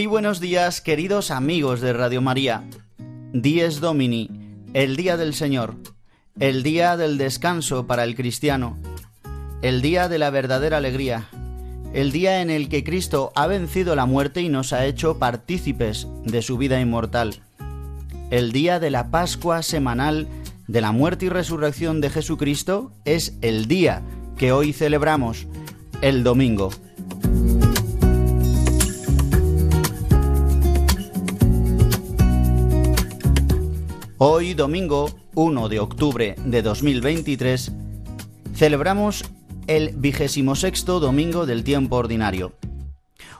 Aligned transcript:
Muy 0.00 0.06
buenos 0.06 0.40
días, 0.40 0.80
queridos 0.80 1.30
amigos 1.30 1.82
de 1.82 1.92
Radio 1.92 2.22
María. 2.22 2.64
Dies 3.34 3.80
Domini, 3.80 4.30
el 4.72 4.96
día 4.96 5.18
del 5.18 5.34
Señor, 5.34 5.76
el 6.38 6.62
día 6.62 6.96
del 6.96 7.18
descanso 7.18 7.86
para 7.86 8.04
el 8.04 8.16
cristiano, 8.16 8.78
el 9.60 9.82
día 9.82 10.08
de 10.08 10.18
la 10.18 10.30
verdadera 10.30 10.78
alegría, 10.78 11.28
el 11.92 12.12
día 12.12 12.40
en 12.40 12.48
el 12.48 12.70
que 12.70 12.82
Cristo 12.82 13.30
ha 13.34 13.46
vencido 13.46 13.94
la 13.94 14.06
muerte 14.06 14.40
y 14.40 14.48
nos 14.48 14.72
ha 14.72 14.86
hecho 14.86 15.18
partícipes 15.18 16.06
de 16.24 16.40
su 16.40 16.56
vida 16.56 16.80
inmortal, 16.80 17.42
el 18.30 18.52
día 18.52 18.80
de 18.80 18.88
la 18.88 19.10
Pascua 19.10 19.62
semanal 19.62 20.28
de 20.66 20.80
la 20.80 20.92
muerte 20.92 21.26
y 21.26 21.28
resurrección 21.28 22.00
de 22.00 22.08
Jesucristo 22.08 22.90
es 23.04 23.34
el 23.42 23.66
día 23.68 24.00
que 24.38 24.50
hoy 24.50 24.72
celebramos, 24.72 25.46
el 26.00 26.24
domingo. 26.24 26.70
Hoy, 34.22 34.52
domingo 34.52 35.08
1 35.34 35.70
de 35.70 35.80
octubre 35.80 36.34
de 36.44 36.60
2023, 36.60 37.72
celebramos 38.54 39.24
el 39.66 39.94
vigésimo 39.96 40.56
sexto 40.56 41.00
domingo 41.00 41.46
del 41.46 41.64
tiempo 41.64 41.96
ordinario. 41.96 42.52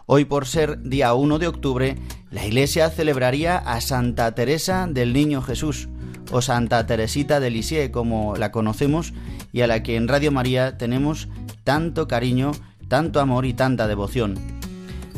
Hoy, 0.06 0.24
por 0.24 0.46
ser 0.46 0.80
día 0.80 1.12
1 1.12 1.38
de 1.38 1.48
octubre, 1.48 1.98
la 2.30 2.46
Iglesia 2.46 2.88
celebraría 2.88 3.58
a 3.58 3.82
Santa 3.82 4.34
Teresa 4.34 4.88
del 4.90 5.12
Niño 5.12 5.42
Jesús, 5.42 5.90
o 6.32 6.40
Santa 6.40 6.86
Teresita 6.86 7.40
de 7.40 7.50
Lisieux, 7.50 7.90
como 7.90 8.36
la 8.36 8.50
conocemos, 8.50 9.12
y 9.52 9.60
a 9.60 9.66
la 9.66 9.82
que 9.82 9.96
en 9.96 10.08
Radio 10.08 10.32
María 10.32 10.78
tenemos 10.78 11.28
tanto 11.62 12.08
cariño, 12.08 12.52
tanto 12.88 13.20
amor 13.20 13.44
y 13.44 13.52
tanta 13.52 13.86
devoción. 13.86 14.59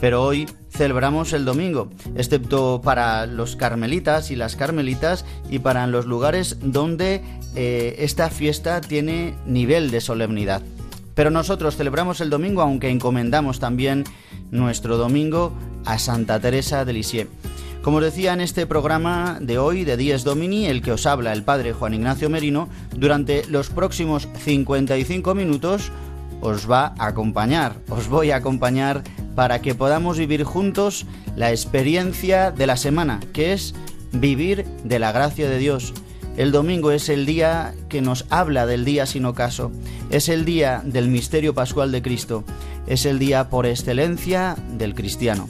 Pero 0.02 0.24
hoy 0.24 0.48
celebramos 0.68 1.32
el 1.32 1.44
domingo, 1.44 1.88
excepto 2.16 2.80
para 2.82 3.24
los 3.26 3.54
carmelitas 3.54 4.32
y 4.32 4.36
las 4.36 4.56
carmelitas 4.56 5.24
y 5.48 5.60
para 5.60 5.86
los 5.86 6.06
lugares 6.06 6.56
donde 6.60 7.22
eh, 7.54 7.94
esta 8.00 8.28
fiesta 8.28 8.80
tiene 8.80 9.36
nivel 9.46 9.92
de 9.92 10.00
solemnidad. 10.00 10.60
Pero 11.14 11.30
nosotros 11.30 11.76
celebramos 11.76 12.20
el 12.20 12.30
domingo 12.30 12.62
aunque 12.62 12.90
encomendamos 12.90 13.60
también 13.60 14.02
nuestro 14.50 14.96
domingo 14.96 15.52
a 15.84 16.00
Santa 16.00 16.40
Teresa 16.40 16.84
de 16.84 16.94
Lisieux. 16.94 17.30
Como 17.82 18.00
decía 18.00 18.32
en 18.32 18.40
este 18.40 18.66
programa 18.66 19.38
de 19.40 19.58
hoy, 19.58 19.84
de 19.84 19.96
Dies 19.96 20.24
Domini, 20.24 20.66
el 20.66 20.82
que 20.82 20.90
os 20.90 21.06
habla 21.06 21.32
el 21.32 21.44
padre 21.44 21.74
Juan 21.74 21.94
Ignacio 21.94 22.28
Merino, 22.28 22.68
durante 22.96 23.46
los 23.46 23.70
próximos 23.70 24.28
55 24.38 25.32
minutos 25.36 25.92
os 26.40 26.68
va 26.68 26.92
a 26.98 27.06
acompañar, 27.06 27.76
os 27.88 28.08
voy 28.08 28.32
a 28.32 28.36
acompañar 28.36 29.04
para 29.34 29.62
que 29.62 29.74
podamos 29.74 30.18
vivir 30.18 30.44
juntos 30.44 31.06
la 31.36 31.50
experiencia 31.50 32.50
de 32.50 32.66
la 32.66 32.76
semana, 32.76 33.20
que 33.32 33.52
es 33.52 33.74
vivir 34.12 34.64
de 34.84 34.98
la 34.98 35.12
gracia 35.12 35.48
de 35.48 35.58
Dios. 35.58 35.94
El 36.36 36.50
domingo 36.52 36.92
es 36.92 37.08
el 37.08 37.26
día 37.26 37.74
que 37.88 38.00
nos 38.00 38.24
habla 38.30 38.66
del 38.66 38.84
día 38.84 39.04
sin 39.06 39.26
ocaso, 39.26 39.70
es 40.10 40.28
el 40.28 40.44
día 40.44 40.82
del 40.84 41.08
misterio 41.08 41.54
pascual 41.54 41.92
de 41.92 42.02
Cristo, 42.02 42.44
es 42.86 43.04
el 43.04 43.18
día 43.18 43.50
por 43.50 43.66
excelencia 43.66 44.56
del 44.78 44.94
cristiano. 44.94 45.48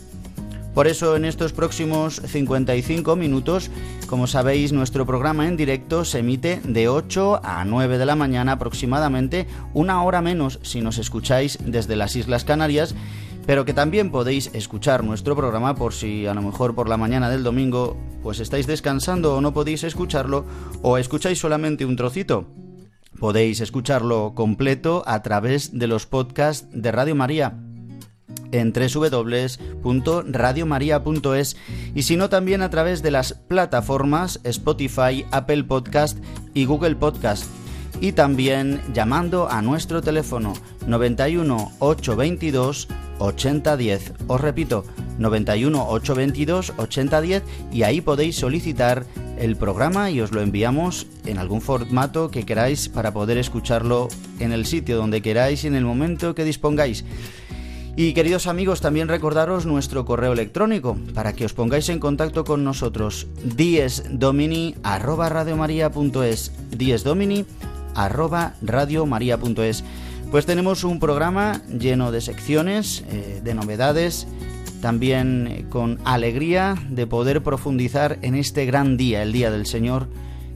Por 0.75 0.87
eso 0.87 1.17
en 1.17 1.27
estos 1.27 1.53
próximos 1.53 2.23
55 2.25 3.15
minutos, 3.15 3.71
como 4.07 4.27
sabéis, 4.27 4.73
nuestro 4.73 5.05
programa 5.05 5.47
en 5.47 5.59
directo 5.59 6.07
se 6.07 6.21
emite 6.21 6.63
de 6.65 6.89
8 6.89 7.43
a 7.45 7.65
9 7.67 7.99
de 7.99 8.07
la 8.07 8.17
mañana 8.17 8.53
aproximadamente, 8.53 9.47
una 9.75 10.03
hora 10.03 10.23
menos 10.23 10.61
si 10.63 10.81
nos 10.81 10.97
escucháis 10.97 11.59
desde 11.65 11.95
las 11.95 12.17
Islas 12.17 12.45
Canarias 12.45 12.95
pero 13.47 13.65
que 13.65 13.75
también 13.75 14.11
podéis 14.11 14.51
escuchar 14.55 15.05
nuestro 15.05 15.37
programa 15.37 15.75
por 15.75 15.95
si 15.95 16.27
a 16.27 16.35
lo 16.35 16.43
mejor 16.43 16.75
por 16.75 16.89
la 16.89 16.97
mañana 16.97 17.31
del 17.31 17.43
domingo 17.43 17.97
pues 18.23 18.41
estáis 18.41 18.67
descansando 18.67 19.35
o 19.35 19.41
no 19.41 19.53
podéis 19.53 19.85
escucharlo 19.85 20.45
o 20.83 20.99
escucháis 20.99 21.39
solamente 21.39 21.85
un 21.85 21.97
trocito. 21.97 22.47
Podéis 23.19 23.61
escucharlo 23.61 24.33
completo 24.35 25.03
a 25.07 25.23
través 25.23 25.79
de 25.79 25.87
los 25.87 26.07
podcasts 26.07 26.67
de 26.73 26.93
Radio 26.93 27.15
María 27.15 27.55
en 28.53 28.73
www.radiomaria.es 28.73 31.57
y 31.95 32.03
si 32.03 32.17
no 32.17 32.29
también 32.29 32.63
a 32.63 32.71
través 32.71 33.03
de 33.03 33.11
las 33.11 33.35
plataformas 33.35 34.39
Spotify, 34.45 35.27
Apple 35.31 35.65
Podcast 35.65 36.19
y 36.55 36.65
Google 36.67 36.95
Podcast 36.97 37.47
y 38.01 38.13
también 38.13 38.81
llamando 38.93 39.51
a 39.51 39.61
nuestro 39.63 40.03
teléfono 40.03 40.53
91 40.87 41.73
822 41.79 42.89
8010. 43.23 44.15
Os 44.27 44.41
repito, 44.41 44.85
91 45.19 45.89
822 45.89 46.73
8010 46.77 47.43
y 47.73 47.83
ahí 47.85 48.01
podéis 48.01 48.37
solicitar 48.37 49.05
el 49.39 49.57
programa 49.57 50.11
y 50.11 50.21
os 50.21 50.33
lo 50.33 50.41
enviamos 50.41 51.07
en 51.25 51.39
algún 51.39 51.61
formato 51.61 52.31
que 52.31 52.45
queráis 52.45 52.89
para 52.89 53.13
poder 53.13 53.39
escucharlo 53.39 54.09
en 54.39 54.53
el 54.53 54.67
sitio 54.67 54.97
donde 54.97 55.23
queráis 55.23 55.65
y 55.65 55.69
en 55.69 55.75
el 55.75 55.85
momento 55.85 56.35
que 56.35 56.45
dispongáis. 56.45 57.05
Y 57.95 58.15
queridos 58.15 58.47
amigos, 58.47 58.81
también 58.81 59.09
recordaros 59.09 59.67
nuestro 59.67 60.07
correo 60.07 60.33
electrónico 60.33 60.97
para 61.15 61.35
que 61.35 61.45
os 61.45 61.53
pongáis 61.53 61.91
en 61.91 61.99
contacto 61.99 62.45
con 62.45 62.65
nosotros 62.65 63.27
diesdomini 63.45 64.75
arroba 64.83 65.29
radiomaria.es 65.29 66.53
diesdomini 66.71 67.45
arroba 67.95 68.55
radiomaria.es 68.63 69.85
pues 70.33 70.47
tenemos 70.47 70.83
un 70.83 70.99
programa 70.99 71.61
lleno 71.69 72.11
de 72.11 72.23
secciones, 72.23 73.05
eh, 73.11 73.43
de 73.45 73.55
novedades, 73.55 74.27
también 74.81 75.67
con 75.69 75.99
alegría 76.05 76.75
de 76.89 77.07
poder 77.07 77.43
profundizar 77.43 78.19
en 78.23 78.35
este 78.35 78.65
gran 78.65 78.97
día, 78.97 79.23
el 79.23 79.33
Día 79.33 79.51
del 79.51 79.67
Señor, 79.67 80.09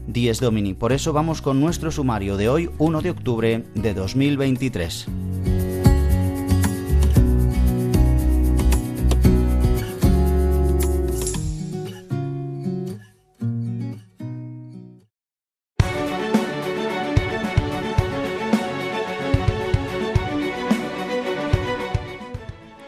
Dies 0.06 0.41
Domini. 0.41 0.73
Por 0.73 0.95
eso 0.95 1.12
vamos 1.12 1.43
con 1.43 1.61
nuestro 1.61 1.91
sumario 1.91 2.39
de 2.39 2.49
hoy, 2.49 2.71
1 2.79 3.03
de 3.03 3.11
octubre 3.11 3.65
de 3.75 3.93
2023. 3.93 5.09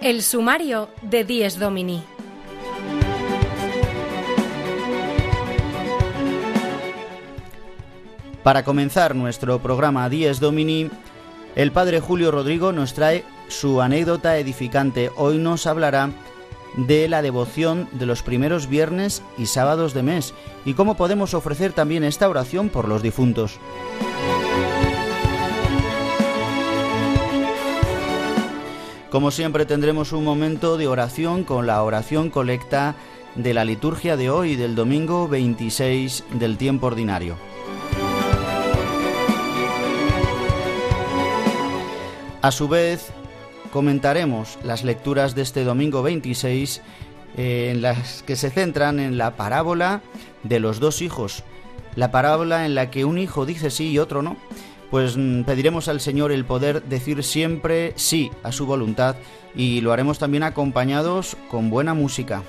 El 0.08 0.22
sumario 0.22 0.88
de 1.02 1.22
Dies 1.22 1.58
Domini. 1.58 2.02
Para 8.42 8.64
comenzar 8.64 9.14
nuestro 9.14 9.58
programa 9.58 10.08
Dies 10.08 10.40
Domini, 10.40 10.88
el 11.56 11.72
padre 11.72 12.00
Julio 12.00 12.30
Rodrigo 12.30 12.72
nos 12.72 12.94
trae 12.94 13.22
su 13.48 13.82
anécdota 13.82 14.38
edificante. 14.38 15.10
Hoy 15.14 15.36
nos 15.36 15.66
hablará 15.66 16.08
de 16.78 17.06
la 17.10 17.20
devoción 17.20 17.86
de 17.92 18.06
los 18.06 18.22
primeros 18.22 18.66
viernes 18.66 19.22
y 19.36 19.44
sábados 19.44 19.92
de 19.92 20.04
mes 20.04 20.32
y 20.64 20.72
cómo 20.72 20.96
podemos 20.96 21.34
ofrecer 21.34 21.74
también 21.74 22.02
esta 22.02 22.30
oración 22.30 22.70
por 22.70 22.88
los 22.88 23.02
difuntos. 23.02 23.60
Como 29.10 29.30
siempre 29.30 29.64
tendremos 29.64 30.12
un 30.12 30.22
momento 30.22 30.76
de 30.76 30.86
oración 30.86 31.44
con 31.44 31.66
la 31.66 31.82
oración 31.82 32.28
colecta 32.28 32.94
de 33.36 33.54
la 33.54 33.64
liturgia 33.64 34.18
de 34.18 34.28
hoy, 34.28 34.54
del 34.54 34.74
domingo 34.74 35.28
26 35.28 36.24
del 36.34 36.58
tiempo 36.58 36.88
ordinario. 36.88 37.36
A 42.42 42.50
su 42.50 42.68
vez, 42.68 43.10
comentaremos 43.72 44.58
las 44.62 44.84
lecturas 44.84 45.34
de 45.34 45.42
este 45.42 45.64
domingo 45.64 46.02
26 46.02 46.82
eh, 47.38 47.70
en 47.72 47.80
las 47.80 48.22
que 48.24 48.36
se 48.36 48.50
centran 48.50 49.00
en 49.00 49.16
la 49.16 49.36
parábola 49.36 50.02
de 50.42 50.60
los 50.60 50.80
dos 50.80 51.00
hijos, 51.00 51.44
la 51.96 52.10
parábola 52.10 52.66
en 52.66 52.74
la 52.74 52.90
que 52.90 53.06
un 53.06 53.16
hijo 53.16 53.46
dice 53.46 53.70
sí 53.70 53.88
y 53.88 53.98
otro 53.98 54.20
no, 54.20 54.36
pues 54.90 55.16
mm, 55.16 55.42
pediremos 55.42 55.88
al 55.88 56.00
Señor 56.00 56.32
el 56.32 56.44
poder 56.44 56.82
decir 56.84 57.22
siempre 57.22 57.92
sí 57.96 58.30
a 58.42 58.52
su 58.52 58.66
voluntad 58.66 59.16
y 59.54 59.80
lo 59.80 59.92
haremos 59.92 60.18
también 60.18 60.42
acompañados 60.42 61.36
con 61.50 61.70
buena 61.70 61.94
música. 61.94 62.42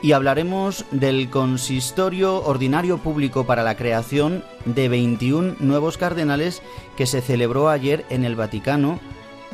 y 0.00 0.12
hablaremos 0.12 0.86
del 0.90 1.28
consistorio 1.28 2.42
ordinario 2.44 2.98
público 2.98 3.44
para 3.44 3.62
la 3.62 3.76
creación 3.76 4.44
de 4.64 4.88
21 4.88 5.56
nuevos 5.58 5.98
cardenales 5.98 6.62
que 6.96 7.04
se 7.04 7.20
celebró 7.20 7.68
ayer 7.68 8.06
en 8.08 8.24
el 8.24 8.36
Vaticano 8.36 9.00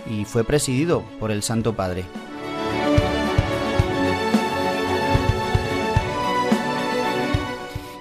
y 0.08 0.24
fue 0.24 0.44
presidido 0.44 1.02
por 1.18 1.30
el 1.30 1.42
Santo 1.42 1.74
Padre. 1.74 2.04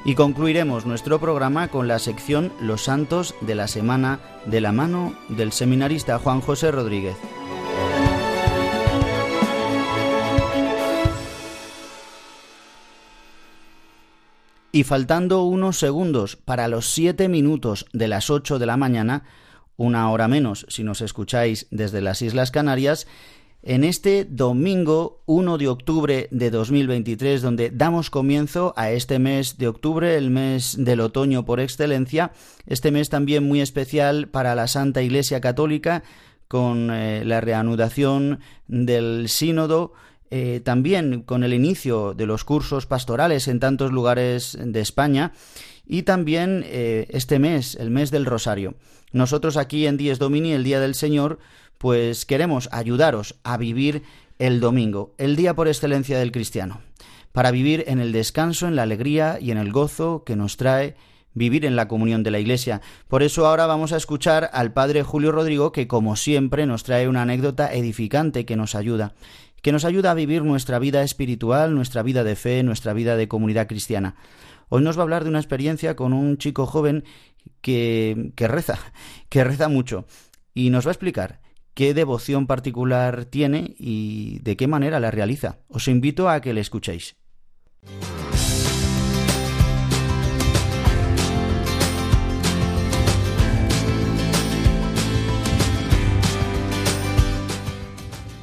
Y 0.06 0.16
concluiremos 0.16 0.86
nuestro 0.86 1.20
programa 1.22 1.70
con 1.70 1.88
la 1.88 1.98
sección 1.98 2.52
Los 2.60 2.84
Santos 2.84 3.36
de 3.40 3.56
la 3.56 3.70
Semana 3.70 4.20
de 4.46 4.60
la 4.60 4.74
mano 4.74 5.16
del 5.30 5.54
seminarista 5.54 6.20
Juan 6.20 6.42
José 6.42 6.72
Rodríguez. 6.72 7.16
Y 14.74 14.84
faltando 14.84 15.44
unos 15.44 15.78
segundos 15.78 16.36
para 16.36 16.68
los 16.68 16.90
siete 16.90 17.30
minutos 17.30 17.86
de 17.94 18.10
las 18.10 18.30
ocho 18.30 18.60
de 18.60 18.66
la 18.66 18.76
mañana, 18.76 19.24
una 19.78 20.12
hora 20.12 20.28
menos 20.28 20.66
si 20.68 20.84
nos 20.84 21.00
escucháis 21.00 21.68
desde 21.72 22.02
las 22.02 22.22
Islas 22.22 22.52
Canarias, 22.52 23.08
en 23.63 23.86
este 23.86 24.25
domingo 24.25 25.24
1 25.25 25.57
de 25.57 25.69
octubre 25.69 26.27
de 26.31 26.51
2023, 26.51 27.42
donde 27.42 27.71
damos 27.71 28.10
comienzo 28.10 28.74
a 28.75 28.92
este 28.92 29.19
mes 29.19 29.57
de 29.57 29.69
octubre, 29.69 30.15
el 30.15 30.30
mes 30.30 30.75
del 30.77 31.00
otoño 31.00 31.45
por 31.45 31.62
excelencia, 31.62 32.33
este 32.68 32.92
mes 32.92 33.10
también 33.10 33.48
muy 33.48 33.62
especial 33.62 34.27
para 34.27 34.54
la 34.54 34.68
Santa 34.68 35.01
Iglesia 35.01 35.39
Católica, 35.39 36.04
con 36.50 36.92
eh, 36.92 37.24
la 37.25 37.42
reanudación 37.42 38.39
del 38.68 39.30
sínodo 39.30 39.94
eh, 40.36 40.62
también 40.62 41.21
con 41.21 41.44
el 41.44 41.54
inicio 41.54 42.16
de 42.16 42.25
los 42.25 42.44
cursos 42.44 42.88
pastorales 42.88 43.48
en 43.48 43.59
tantos 43.59 43.92
lugares 43.92 44.57
de 44.59 44.81
España 44.81 45.31
y 45.86 46.04
también 46.04 46.63
eh, 46.66 47.06
este 47.12 47.38
mes, 47.38 47.75
el 47.75 47.92
mes 47.92 48.09
del 48.09 48.25
Rosario. 48.25 48.74
Nosotros 49.12 49.57
aquí 49.57 49.86
en 49.86 49.95
Dies 49.95 50.18
Domini, 50.18 50.51
el 50.54 50.63
Día 50.63 50.80
del 50.80 50.95
Señor, 50.95 51.38
pues 51.83 52.25
queremos 52.25 52.69
ayudaros 52.71 53.35
a 53.44 53.57
vivir 53.57 54.03
el 54.39 54.62
domingo, 54.62 55.13
el 55.18 55.35
día 55.35 55.53
por 55.53 55.68
excelencia 55.68 56.18
del 56.18 56.31
cristiano, 56.31 56.80
para 57.33 57.51
vivir 57.51 57.83
en 57.88 58.00
el 58.00 58.13
descanso, 58.13 58.69
en 58.69 58.77
la 58.77 58.83
alegría 58.83 59.38
y 59.41 59.51
en 59.51 59.57
el 59.57 59.74
gozo 59.74 60.24
que 60.25 60.38
nos 60.38 60.56
trae 60.56 60.95
vivir 61.33 61.65
en 61.65 61.75
la 61.75 61.89
comunión 61.89 62.24
de 62.24 62.31
la 62.31 62.39
Iglesia. 62.39 62.80
Por 63.09 63.21
eso 63.21 63.45
ahora 63.45 63.65
vamos 63.65 63.91
a 63.91 63.97
escuchar 63.97 64.50
al 64.53 64.71
Padre 64.71 65.03
Julio 65.03 65.33
Rodrigo, 65.33 65.74
que 65.74 65.89
como 65.89 66.15
siempre 66.15 66.65
nos 66.65 66.83
trae 66.83 67.09
una 67.09 67.24
anécdota 67.24 67.74
edificante 67.74 68.45
que 68.45 68.56
nos 68.56 68.75
ayuda 68.75 69.13
que 69.62 69.74
nos 69.74 69.83
ayuda 69.83 70.12
a 70.12 70.13
vivir 70.13 70.44
nuestra 70.44 70.80
vida 70.80 71.03
espiritual, 71.03 71.75
nuestra 71.75 72.01
vida 72.01 72.24
de 72.24 72.38
fe, 72.38 72.63
nuestra 72.63 72.94
vida 72.94 73.18
de 73.18 73.27
comunidad 73.27 73.68
cristiana. 73.68 74.15
Hoy 74.69 74.83
nos 74.83 74.97
va 74.97 75.01
a 75.01 75.03
hablar 75.03 75.24
de 75.25 75.31
una 75.31 75.39
experiencia 75.39 75.97
con 75.97 76.13
un 76.13 76.38
chico 76.38 76.65
joven 76.65 77.03
que, 77.59 78.31
que 78.38 78.47
reza, 78.47 78.80
que 79.30 79.44
reza 79.44 79.68
mucho, 79.68 80.06
y 80.53 80.69
nos 80.69 80.85
va 80.85 80.91
a 80.91 80.94
explicar 80.94 81.43
qué 81.74 81.94
devoción 81.94 82.48
particular 82.48 83.25
tiene 83.25 83.75
y 83.78 84.40
de 84.40 84.56
qué 84.56 84.68
manera 84.68 85.00
la 85.00 85.12
realiza. 85.12 85.60
Os 85.68 85.88
invito 85.88 86.30
a 86.30 86.42
que 86.42 86.54
le 86.54 86.62
escuchéis. 86.62 87.16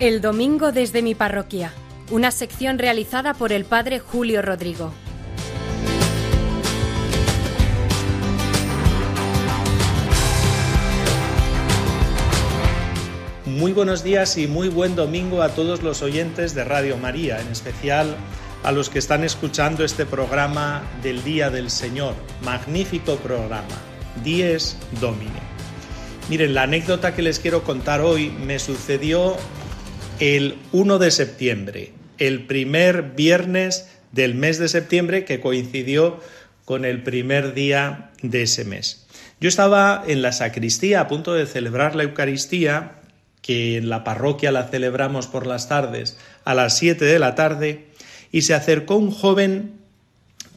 El 0.00 0.22
domingo 0.22 0.72
desde 0.72 1.02
mi 1.02 1.14
parroquia, 1.14 1.74
una 2.10 2.30
sección 2.30 2.78
realizada 2.78 3.34
por 3.34 3.52
el 3.52 3.66
padre 3.66 3.98
Julio 3.98 4.40
Rodrigo. 4.40 4.92
Muy 13.60 13.72
buenos 13.72 14.02
días 14.02 14.38
y 14.38 14.46
muy 14.46 14.70
buen 14.70 14.96
domingo 14.96 15.42
a 15.42 15.50
todos 15.50 15.82
los 15.82 16.00
oyentes 16.00 16.54
de 16.54 16.64
Radio 16.64 16.96
María, 16.96 17.38
en 17.42 17.48
especial 17.48 18.16
a 18.62 18.72
los 18.72 18.88
que 18.88 18.98
están 18.98 19.22
escuchando 19.22 19.84
este 19.84 20.06
programa 20.06 20.82
del 21.02 21.22
Día 21.24 21.50
del 21.50 21.68
Señor. 21.68 22.14
Magnífico 22.42 23.16
programa, 23.16 23.66
Dies 24.24 24.78
Domini. 24.98 25.30
Miren, 26.30 26.54
la 26.54 26.62
anécdota 26.62 27.14
que 27.14 27.20
les 27.20 27.38
quiero 27.38 27.62
contar 27.62 28.00
hoy 28.00 28.30
me 28.30 28.58
sucedió 28.58 29.36
el 30.20 30.56
1 30.72 30.98
de 30.98 31.10
septiembre, 31.10 31.92
el 32.16 32.46
primer 32.46 33.10
viernes 33.14 33.90
del 34.10 34.34
mes 34.36 34.58
de 34.58 34.68
septiembre 34.68 35.26
que 35.26 35.40
coincidió 35.40 36.18
con 36.64 36.86
el 36.86 37.02
primer 37.02 37.52
día 37.52 38.10
de 38.22 38.44
ese 38.44 38.64
mes. 38.64 39.06
Yo 39.38 39.50
estaba 39.50 40.02
en 40.06 40.22
la 40.22 40.32
sacristía 40.32 41.02
a 41.02 41.08
punto 41.08 41.34
de 41.34 41.44
celebrar 41.44 41.94
la 41.94 42.04
Eucaristía, 42.04 42.99
que 43.42 43.76
en 43.76 43.88
la 43.88 44.04
parroquia 44.04 44.52
la 44.52 44.68
celebramos 44.68 45.26
por 45.26 45.46
las 45.46 45.68
tardes 45.68 46.18
a 46.44 46.54
las 46.54 46.76
7 46.78 47.04
de 47.04 47.18
la 47.18 47.34
tarde, 47.34 47.86
y 48.32 48.42
se 48.42 48.54
acercó 48.54 48.96
un 48.96 49.10
joven 49.10 49.72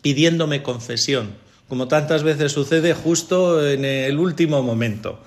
pidiéndome 0.01 0.63
confesión, 0.63 1.31
como 1.67 1.87
tantas 1.87 2.23
veces 2.23 2.51
sucede 2.51 2.93
justo 2.93 3.67
en 3.67 3.85
el 3.85 4.19
último 4.19 4.61
momento. 4.61 5.19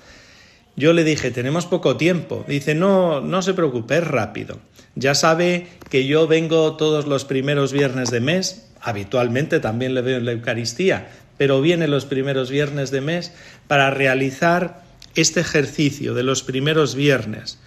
Yo 0.77 0.93
le 0.93 1.03
dije, 1.03 1.31
tenemos 1.31 1.65
poco 1.65 1.97
tiempo. 1.97 2.45
Dice, 2.47 2.75
no, 2.75 3.19
no 3.19 3.41
se 3.41 3.55
preocupe, 3.55 3.97
es 3.97 4.05
rápido. 4.05 4.59
Ya 4.93 5.15
sabe 5.15 5.67
que 5.89 6.05
yo 6.05 6.27
vengo 6.27 6.77
todos 6.77 7.07
los 7.07 7.25
primeros 7.25 7.73
viernes 7.73 8.11
de 8.11 8.19
mes, 8.19 8.69
habitualmente 8.79 9.59
también 9.59 9.95
le 9.95 10.01
veo 10.01 10.17
en 10.17 10.25
la 10.25 10.33
Eucaristía, 10.33 11.09
pero 11.37 11.61
viene 11.61 11.87
los 11.87 12.05
primeros 12.05 12.51
viernes 12.51 12.91
de 12.91 13.01
mes 13.01 13.33
para 13.67 13.89
realizar 13.89 14.83
este 15.17 15.39
ejercicio 15.39 16.13
de 16.13 16.21
los 16.21 16.43
primeros 16.43 16.93
viernes 16.93 17.59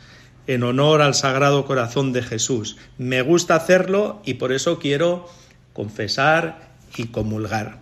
en 0.47 0.63
honor 0.63 1.03
al 1.03 1.15
Sagrado 1.17 1.65
Corazón 1.65 2.13
de 2.13 2.23
Jesús. 2.23 2.77
Me 2.97 3.23
gusta 3.23 3.57
hacerlo 3.57 4.23
y 4.25 4.35
por 4.35 4.53
eso 4.53 4.79
quiero 4.79 5.29
confesar 5.73 6.71
y 6.97 7.09
comulgar. 7.09 7.81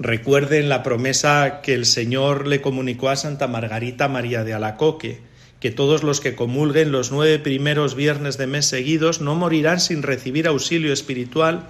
Recuerden 0.00 0.68
la 0.68 0.82
promesa 0.82 1.60
que 1.62 1.74
el 1.74 1.86
Señor 1.86 2.48
le 2.48 2.60
comunicó 2.60 3.10
a 3.10 3.16
Santa 3.16 3.46
Margarita 3.46 4.08
María 4.08 4.42
de 4.42 4.54
Alacoque, 4.54 5.20
que 5.60 5.70
todos 5.70 6.02
los 6.02 6.20
que 6.20 6.34
comulguen 6.34 6.90
los 6.90 7.12
nueve 7.12 7.38
primeros 7.38 7.94
viernes 7.94 8.38
de 8.38 8.48
mes 8.48 8.66
seguidos 8.66 9.20
no 9.20 9.36
morirán 9.36 9.78
sin 9.78 10.02
recibir 10.02 10.48
auxilio 10.48 10.92
espiritual 10.92 11.68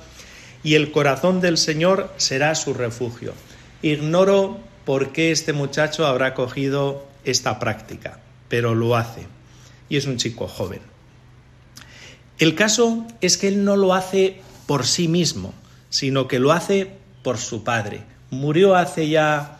y 0.62 0.74
el 0.74 0.90
corazón 0.90 1.42
del 1.42 1.58
Señor 1.58 2.10
será 2.16 2.54
su 2.54 2.72
refugio. 2.72 3.34
Ignoro 3.82 4.58
por 4.86 5.12
qué 5.12 5.32
este 5.32 5.52
muchacho 5.52 6.06
habrá 6.06 6.32
cogido 6.32 7.09
esta 7.24 7.58
práctica, 7.58 8.20
pero 8.48 8.74
lo 8.74 8.96
hace. 8.96 9.26
Y 9.88 9.96
es 9.96 10.06
un 10.06 10.16
chico 10.16 10.48
joven. 10.48 10.80
El 12.38 12.54
caso 12.54 13.06
es 13.20 13.36
que 13.36 13.48
él 13.48 13.64
no 13.64 13.76
lo 13.76 13.94
hace 13.94 14.40
por 14.66 14.86
sí 14.86 15.08
mismo, 15.08 15.52
sino 15.88 16.28
que 16.28 16.38
lo 16.38 16.52
hace 16.52 16.90
por 17.22 17.38
su 17.38 17.64
padre, 17.64 18.04
Murió 18.30 18.76
hace 18.76 19.08
ya 19.08 19.58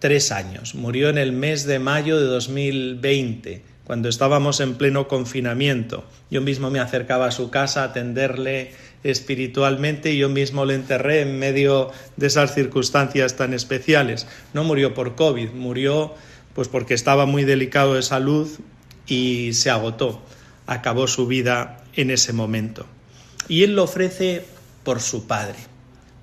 tres 0.00 0.30
años, 0.30 0.74
murió 0.74 1.08
en 1.08 1.16
el 1.16 1.32
mes 1.32 1.64
de 1.64 1.78
mayo 1.78 2.20
de 2.20 2.26
2020, 2.26 3.62
cuando 3.84 4.10
estábamos 4.10 4.60
en 4.60 4.74
pleno 4.74 5.08
confinamiento. 5.08 6.04
Yo 6.30 6.42
mismo 6.42 6.70
me 6.70 6.78
acercaba 6.78 7.28
a 7.28 7.30
su 7.30 7.48
casa 7.48 7.80
a 7.80 7.84
atenderle 7.86 8.72
espiritualmente 9.02 10.12
y 10.12 10.18
yo 10.18 10.28
mismo 10.28 10.66
le 10.66 10.74
enterré 10.74 11.22
en 11.22 11.38
medio 11.38 11.90
de 12.18 12.26
esas 12.26 12.54
circunstancias 12.54 13.36
tan 13.36 13.54
especiales. 13.54 14.26
No 14.52 14.62
murió 14.62 14.92
por 14.92 15.14
COVID, 15.14 15.52
murió 15.52 16.14
pues 16.56 16.66
porque 16.66 16.94
estaba 16.94 17.24
muy 17.24 17.44
delicado 17.44 17.94
de 17.94 18.02
salud 18.02 18.48
y 19.06 19.52
se 19.52 19.70
agotó. 19.70 20.20
Acabó 20.66 21.06
su 21.06 21.28
vida 21.28 21.84
en 21.94 22.10
ese 22.10 22.32
momento. 22.32 22.86
Y 23.46 23.62
él 23.62 23.76
lo 23.76 23.84
ofrece 23.84 24.44
por 24.82 25.00
su 25.00 25.28
padre, 25.28 25.54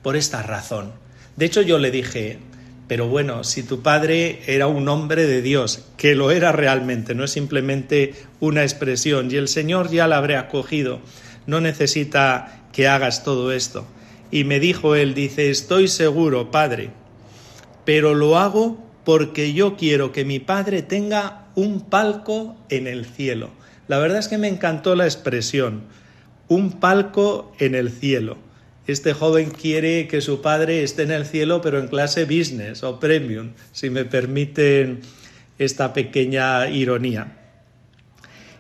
por 0.02 0.18
esta 0.18 0.44
razón 0.44 0.92
de 1.36 1.46
hecho, 1.46 1.62
yo 1.62 1.80
le 1.80 1.92
dije, 1.92 2.38
Pero 2.88 3.08
bueno, 3.08 3.44
si 3.44 3.64
tu 3.64 3.82
padre 3.82 4.42
era 4.46 4.68
un 4.68 4.88
hombre 4.88 5.26
de 5.26 5.42
Dios, 5.42 5.86
que 5.98 6.16
lo 6.16 6.32
era 6.32 6.52
realmente, 6.52 7.16
no 7.16 7.24
es 7.24 7.32
simplemente 7.32 8.14
una 8.40 8.62
expresión, 8.62 9.32
y 9.32 9.36
el 9.36 9.48
Señor 9.48 9.90
ya 9.90 10.08
la 10.08 10.18
habrá 10.18 10.42
acogido, 10.42 11.00
no 11.48 11.60
necesita 11.62 12.68
que 12.72 12.88
hagas 12.88 13.24
todo 13.24 13.52
esto. 13.52 13.88
Y 14.32 14.44
me 14.44 14.60
dijo 14.60 14.96
él, 14.96 15.14
dice, 15.14 15.50
estoy 15.50 15.88
seguro, 15.88 16.52
padre, 16.52 16.90
pero 17.86 18.14
lo 18.14 18.38
hago 18.38 18.83
porque 19.04 19.54
yo 19.54 19.76
quiero 19.76 20.12
que 20.12 20.26
mi 20.26 20.40
padre 20.40 20.82
tenga 20.82 21.48
un 21.56 21.82
palco 21.82 22.56
en 22.70 22.88
el 22.88 23.06
cielo. 23.06 23.52
La 23.88 23.98
verdad 24.00 24.20
es 24.20 24.28
que 24.28 24.38
me 24.38 24.48
encantó 24.48 24.96
la 24.96 25.06
expresión, 25.06 25.84
un 26.48 26.80
palco 26.80 27.54
en 27.60 27.76
el 27.76 27.92
cielo. 27.92 28.38
Este 28.88 29.14
joven 29.14 29.50
quiere 29.52 30.08
que 30.08 30.22
su 30.22 30.42
padre 30.42 30.84
esté 30.84 31.04
en 31.04 31.12
el 31.12 31.26
cielo, 31.26 31.62
pero 31.62 31.80
en 31.80 31.88
clase 31.88 32.26
business 32.26 32.84
o 32.84 33.00
premium, 33.00 33.52
si 33.72 33.90
me 33.90 34.06
permiten 34.06 35.02
esta 35.58 35.94
pequeña 35.94 36.70
ironía. 36.70 37.38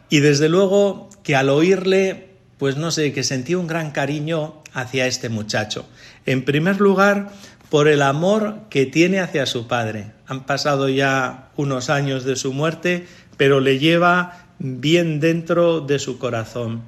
Y 0.09 0.19
desde 0.19 0.47
luego 0.47 1.09
que 1.23 1.35
al 1.35 1.49
oírle, 1.49 2.29
pues 2.57 2.77
no 2.77 2.91
sé, 2.91 3.11
que 3.13 3.23
sentí 3.23 3.55
un 3.55 3.67
gran 3.67 3.91
cariño 3.91 4.61
hacia 4.73 5.07
este 5.07 5.29
muchacho. 5.29 5.85
En 6.25 6.45
primer 6.45 6.79
lugar, 6.79 7.31
por 7.69 7.87
el 7.87 8.01
amor 8.01 8.61
que 8.69 8.85
tiene 8.85 9.19
hacia 9.19 9.45
su 9.45 9.67
padre. 9.67 10.11
Han 10.33 10.47
pasado 10.47 10.89
ya 10.89 11.51
unos 11.57 11.91
años 11.91 12.23
de 12.23 12.35
su 12.35 12.53
muerte, 12.53 13.05
pero 13.37 13.59
le 13.59 13.77
lleva 13.77 14.47
bien 14.57 15.19
dentro 15.19 15.79
de 15.79 15.99
su 15.99 16.17
corazón. 16.17 16.81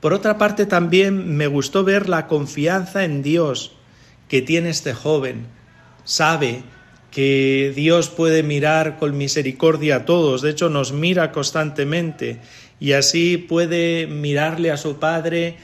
Por 0.00 0.12
otra 0.12 0.36
parte, 0.36 0.66
también 0.66 1.34
me 1.34 1.46
gustó 1.46 1.82
ver 1.82 2.10
la 2.10 2.26
confianza 2.26 3.04
en 3.04 3.22
Dios 3.22 3.72
que 4.28 4.42
tiene 4.42 4.68
este 4.68 4.92
joven. 4.92 5.46
Sabe 6.04 6.62
que 7.10 7.72
Dios 7.74 8.10
puede 8.10 8.42
mirar 8.42 8.98
con 8.98 9.16
misericordia 9.16 9.96
a 9.96 10.04
todos, 10.04 10.42
de 10.42 10.50
hecho 10.50 10.68
nos 10.68 10.92
mira 10.92 11.32
constantemente 11.32 12.40
y 12.80 12.92
así 12.92 13.38
puede 13.38 14.06
mirarle 14.06 14.70
a 14.70 14.76
su 14.76 14.98
Padre, 14.98 15.56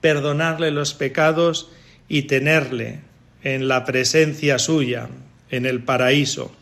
perdonarle 0.00 0.70
los 0.70 0.94
pecados 0.94 1.70
y 2.08 2.22
tenerle 2.22 3.00
en 3.42 3.66
la 3.66 3.84
presencia 3.84 4.60
suya, 4.60 5.08
en 5.50 5.66
el 5.66 5.82
paraíso. 5.82 6.52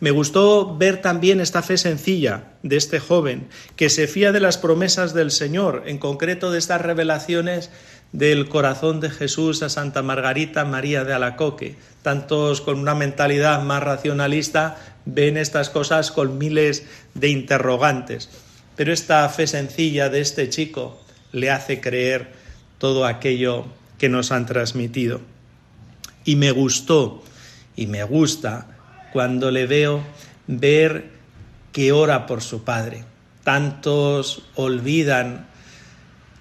Me 0.00 0.10
gustó 0.10 0.76
ver 0.78 1.02
también 1.02 1.40
esta 1.40 1.62
fe 1.62 1.76
sencilla 1.76 2.54
de 2.62 2.76
este 2.76 3.00
joven, 3.00 3.48
que 3.76 3.90
se 3.90 4.06
fía 4.06 4.32
de 4.32 4.40
las 4.40 4.56
promesas 4.56 5.12
del 5.12 5.30
Señor, 5.30 5.82
en 5.86 5.98
concreto 5.98 6.50
de 6.50 6.58
estas 6.58 6.80
revelaciones 6.80 7.70
del 8.12 8.48
corazón 8.48 9.00
de 9.00 9.10
Jesús 9.10 9.62
a 9.62 9.68
Santa 9.68 10.02
Margarita 10.02 10.64
María 10.64 11.04
de 11.04 11.12
Alacoque. 11.12 11.76
Tantos 12.02 12.62
con 12.62 12.78
una 12.78 12.94
mentalidad 12.94 13.62
más 13.62 13.82
racionalista 13.82 14.78
ven 15.04 15.36
estas 15.36 15.68
cosas 15.68 16.10
con 16.10 16.38
miles 16.38 16.84
de 17.14 17.28
interrogantes. 17.28 18.30
Pero 18.76 18.94
esta 18.94 19.28
fe 19.28 19.46
sencilla 19.46 20.08
de 20.08 20.22
este 20.22 20.48
chico 20.48 20.98
le 21.32 21.50
hace 21.50 21.82
creer 21.82 22.32
todo 22.78 23.04
aquello 23.04 23.66
que 23.98 24.08
nos 24.08 24.32
han 24.32 24.46
transmitido. 24.46 25.20
Y 26.24 26.36
me 26.36 26.52
gustó 26.52 27.22
y 27.76 27.86
me 27.86 28.02
gusta 28.02 28.79
cuando 29.12 29.50
le 29.50 29.66
veo 29.66 30.02
ver 30.46 31.10
que 31.72 31.92
ora 31.92 32.26
por 32.26 32.42
su 32.42 32.64
Padre. 32.64 33.04
Tantos 33.44 34.42
olvidan 34.54 35.46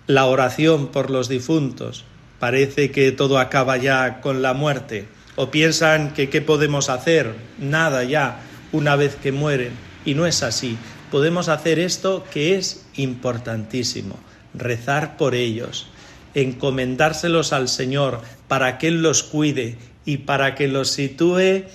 la 0.08 0.26
oración 0.26 0.88
por 0.88 1.10
los 1.10 1.30
difuntos. 1.30 2.06
Parece 2.40 2.92
que 2.92 3.12
todo 3.12 3.38
acaba 3.38 3.78
ya 3.78 4.22
con 4.22 4.42
la 4.42 4.54
muerte. 4.54 5.08
O 5.36 5.52
piensan 5.52 6.14
que 6.14 6.30
qué 6.30 6.42
podemos 6.42 6.90
hacer, 6.90 7.34
nada 7.60 8.04
ya, 8.04 8.42
una 8.72 8.96
vez 8.96 9.16
que 9.16 9.32
mueren. 9.32 9.72
Y 10.04 10.16
no 10.16 10.26
es 10.26 10.44
así. 10.44 10.78
Podemos 11.12 11.48
hacer 11.48 11.80
esto 11.80 12.26
que 12.32 12.56
es 12.56 12.86
importantísimo, 12.96 14.20
rezar 14.54 15.18
por 15.18 15.34
ellos, 15.34 15.88
encomendárselos 16.34 17.54
al 17.54 17.68
Señor 17.68 18.22
para 18.48 18.78
que 18.78 18.90
Él 18.90 19.02
los 19.02 19.24
cuide 19.24 19.78
y 20.06 20.18
para 20.18 20.56
que 20.56 20.68
los 20.68 20.90
sitúe 20.90 21.66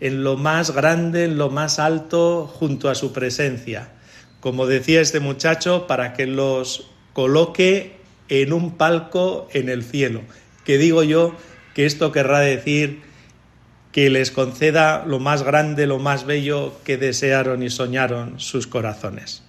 en 0.00 0.24
lo 0.24 0.36
más 0.36 0.72
grande, 0.72 1.24
en 1.24 1.38
lo 1.38 1.50
más 1.50 1.78
alto, 1.78 2.46
junto 2.46 2.88
a 2.88 2.94
su 2.94 3.12
presencia. 3.12 3.92
Como 4.40 4.66
decía 4.66 5.00
este 5.00 5.20
muchacho, 5.20 5.86
para 5.86 6.12
que 6.12 6.26
los 6.26 6.90
coloque 7.12 7.96
en 8.28 8.52
un 8.52 8.76
palco 8.76 9.48
en 9.52 9.68
el 9.68 9.82
cielo. 9.82 10.22
Que 10.64 10.78
digo 10.78 11.02
yo 11.02 11.34
que 11.74 11.86
esto 11.86 12.12
querrá 12.12 12.40
decir 12.40 13.02
que 13.92 14.10
les 14.10 14.30
conceda 14.30 15.04
lo 15.06 15.20
más 15.20 15.44
grande, 15.44 15.86
lo 15.86 15.98
más 15.98 16.26
bello 16.26 16.72
que 16.84 16.96
desearon 16.96 17.62
y 17.62 17.70
soñaron 17.70 18.40
sus 18.40 18.66
corazones. 18.66 19.42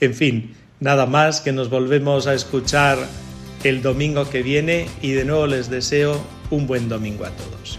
En 0.00 0.14
fin, 0.14 0.56
nada 0.80 1.06
más 1.06 1.40
que 1.40 1.52
nos 1.52 1.70
volvemos 1.70 2.26
a 2.26 2.34
escuchar 2.34 2.98
el 3.64 3.82
domingo 3.82 4.28
que 4.28 4.42
viene 4.42 4.88
y 5.02 5.12
de 5.12 5.24
nuevo 5.24 5.46
les 5.46 5.70
deseo 5.70 6.20
un 6.50 6.66
buen 6.66 6.88
domingo 6.88 7.24
a 7.24 7.30
todos. 7.30 7.78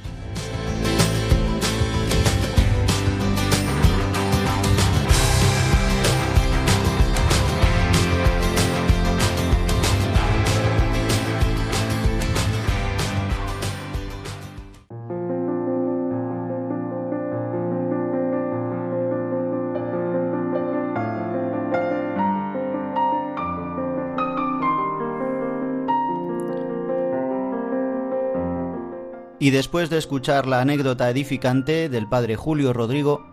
Y 29.41 29.49
después 29.49 29.89
de 29.89 29.97
escuchar 29.97 30.45
la 30.45 30.61
anécdota 30.61 31.09
edificante 31.09 31.89
del 31.89 32.07
padre 32.07 32.35
Julio 32.35 32.73
Rodrigo, 32.73 33.25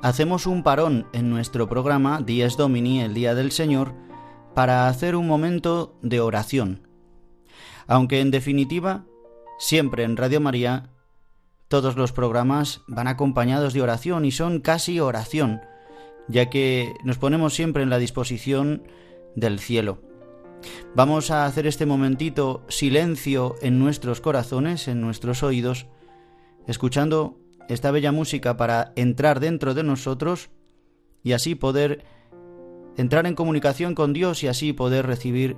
hacemos 0.00 0.46
un 0.46 0.62
parón 0.62 1.06
en 1.12 1.28
nuestro 1.28 1.68
programa 1.68 2.22
Días 2.22 2.56
Domini, 2.56 3.02
el 3.02 3.12
Día 3.12 3.34
del 3.34 3.52
Señor, 3.52 3.92
para 4.54 4.88
hacer 4.88 5.14
un 5.14 5.26
momento 5.26 5.98
de 6.00 6.20
oración. 6.20 6.88
Aunque 7.86 8.22
en 8.22 8.30
definitiva, 8.30 9.04
siempre 9.58 10.04
en 10.04 10.16
Radio 10.16 10.40
María, 10.40 10.88
todos 11.68 11.94
los 11.96 12.12
programas 12.12 12.80
van 12.88 13.06
acompañados 13.06 13.74
de 13.74 13.82
oración 13.82 14.24
y 14.24 14.30
son 14.30 14.60
casi 14.60 14.98
oración, 14.98 15.60
ya 16.26 16.48
que 16.48 16.94
nos 17.04 17.18
ponemos 17.18 17.52
siempre 17.52 17.82
en 17.82 17.90
la 17.90 17.98
disposición 17.98 18.82
del 19.36 19.58
cielo. 19.58 20.00
Vamos 20.94 21.30
a 21.30 21.46
hacer 21.46 21.66
este 21.66 21.86
momentito 21.86 22.64
silencio 22.68 23.56
en 23.62 23.78
nuestros 23.78 24.20
corazones, 24.20 24.88
en 24.88 25.00
nuestros 25.00 25.42
oídos, 25.42 25.86
escuchando 26.66 27.38
esta 27.68 27.90
bella 27.90 28.12
música 28.12 28.56
para 28.56 28.92
entrar 28.96 29.40
dentro 29.40 29.74
de 29.74 29.82
nosotros 29.82 30.50
y 31.22 31.32
así 31.32 31.54
poder 31.54 32.04
entrar 32.96 33.26
en 33.26 33.34
comunicación 33.34 33.94
con 33.94 34.12
Dios 34.12 34.42
y 34.42 34.48
así 34.48 34.72
poder 34.72 35.06
recibir 35.06 35.56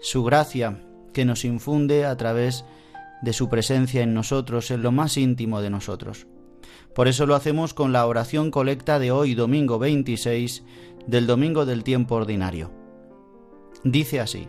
su 0.00 0.24
gracia 0.24 0.82
que 1.12 1.24
nos 1.24 1.44
infunde 1.44 2.04
a 2.04 2.16
través 2.16 2.64
de 3.22 3.32
su 3.32 3.48
presencia 3.48 4.02
en 4.02 4.14
nosotros, 4.14 4.70
en 4.70 4.82
lo 4.82 4.90
más 4.90 5.16
íntimo 5.16 5.60
de 5.60 5.70
nosotros. 5.70 6.26
Por 6.94 7.08
eso 7.08 7.26
lo 7.26 7.34
hacemos 7.34 7.72
con 7.72 7.92
la 7.92 8.06
oración 8.06 8.50
colecta 8.50 8.98
de 8.98 9.12
hoy, 9.12 9.34
domingo 9.34 9.78
26, 9.78 10.64
del 11.06 11.26
domingo 11.26 11.64
del 11.64 11.84
tiempo 11.84 12.16
ordinario. 12.16 12.81
Dice 13.84 14.20
así, 14.20 14.48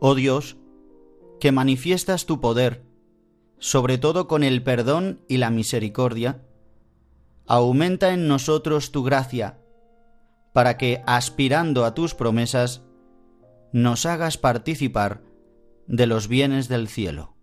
Oh 0.00 0.14
Dios, 0.14 0.56
que 1.40 1.52
manifiestas 1.52 2.26
tu 2.26 2.40
poder, 2.40 2.84
sobre 3.58 3.98
todo 3.98 4.28
con 4.28 4.44
el 4.44 4.62
perdón 4.62 5.20
y 5.28 5.38
la 5.38 5.50
misericordia, 5.50 6.42
aumenta 7.46 8.12
en 8.12 8.28
nosotros 8.28 8.92
tu 8.92 9.02
gracia, 9.02 9.58
para 10.52 10.78
que, 10.78 11.02
aspirando 11.06 11.84
a 11.84 11.94
tus 11.94 12.14
promesas, 12.14 12.82
nos 13.72 14.06
hagas 14.06 14.38
participar 14.38 15.22
de 15.86 16.06
los 16.06 16.28
bienes 16.28 16.68
del 16.68 16.88
cielo. 16.88 17.35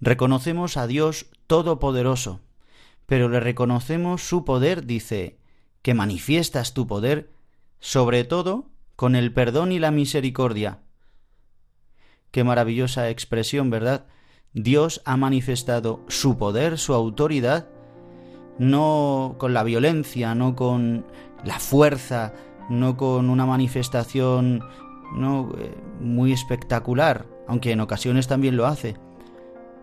Reconocemos 0.00 0.76
a 0.76 0.86
Dios 0.86 1.26
todopoderoso, 1.46 2.40
pero 3.06 3.28
le 3.28 3.40
reconocemos 3.40 4.22
su 4.22 4.44
poder, 4.44 4.86
dice, 4.86 5.38
que 5.82 5.94
manifiestas 5.94 6.74
tu 6.74 6.86
poder, 6.86 7.32
sobre 7.80 8.24
todo 8.24 8.66
con 8.96 9.16
el 9.16 9.32
perdón 9.32 9.72
y 9.72 9.78
la 9.78 9.90
misericordia. 9.90 10.80
Qué 12.30 12.44
maravillosa 12.44 13.08
expresión, 13.10 13.70
¿verdad? 13.70 14.06
Dios 14.52 15.02
ha 15.04 15.16
manifestado 15.16 16.04
su 16.08 16.36
poder, 16.36 16.78
su 16.78 16.94
autoridad, 16.94 17.68
no 18.58 19.36
con 19.38 19.54
la 19.54 19.62
violencia, 19.62 20.34
no 20.34 20.56
con 20.56 21.06
la 21.44 21.58
fuerza, 21.60 22.34
no 22.68 22.96
con 22.96 23.30
una 23.30 23.46
manifestación 23.46 24.62
no 25.14 25.50
eh, 25.58 25.74
muy 26.00 26.32
espectacular, 26.32 27.26
aunque 27.46 27.72
en 27.72 27.80
ocasiones 27.80 28.28
también 28.28 28.56
lo 28.56 28.66
hace, 28.66 28.96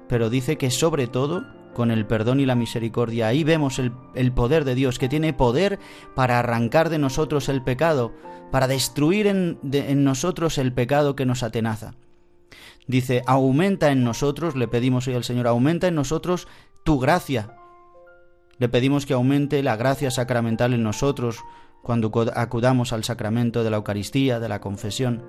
pero 0.08 0.30
dice 0.30 0.58
que 0.58 0.72
sobre 0.72 1.08
todo 1.08 1.44
con 1.76 1.92
el 1.92 2.08
perdón 2.08 2.40
y 2.40 2.46
la 2.48 2.56
misericordia. 2.56 3.28
Ahí 3.28 3.44
vemos 3.44 3.80
el, 3.80 4.32
poder 4.32 4.64
de 4.64 4.74
Dios, 4.74 4.98
que 4.98 5.10
tiene 5.10 5.34
poder 5.34 5.78
para 6.16 6.40
arrancar 6.40 6.90
de 6.90 6.98
nosotros 6.98 7.50
el 7.50 7.62
pecado, 7.62 8.14
para 8.52 8.68
destruir 8.68 9.28
en, 9.28 9.60
en 9.72 10.04
nosotros 10.04 10.58
el 10.58 10.74
pecado 10.74 11.16
que 11.16 11.26
nos 11.26 11.44
atenaza. 11.44 11.94
Dice, 12.88 13.24
aumenta 13.28 13.92
en 13.92 14.04
nosotros, 14.04 14.56
le 14.56 14.68
pedimos 14.68 15.08
hoy 15.08 15.16
al 15.16 15.24
Señor, 15.24 15.48
aumenta 15.48 15.88
en 15.88 15.96
nosotros 15.96 16.48
tu 16.84 17.00
gracia. 17.00 17.58
Le 18.58 18.70
pedimos 18.70 19.06
que 19.06 19.14
aumente 19.14 19.62
la 19.62 19.76
gracia 19.76 20.12
sacramental 20.12 20.74
en 20.74 20.84
nosotros 20.84 21.40
cuando 21.82 22.12
acudamos 22.34 22.94
al 22.94 23.04
sacramento 23.04 23.64
de 23.64 23.70
la 23.70 23.78
Eucaristía, 23.78 24.40
de 24.40 24.50
la 24.50 24.60
confesión, 24.60 25.24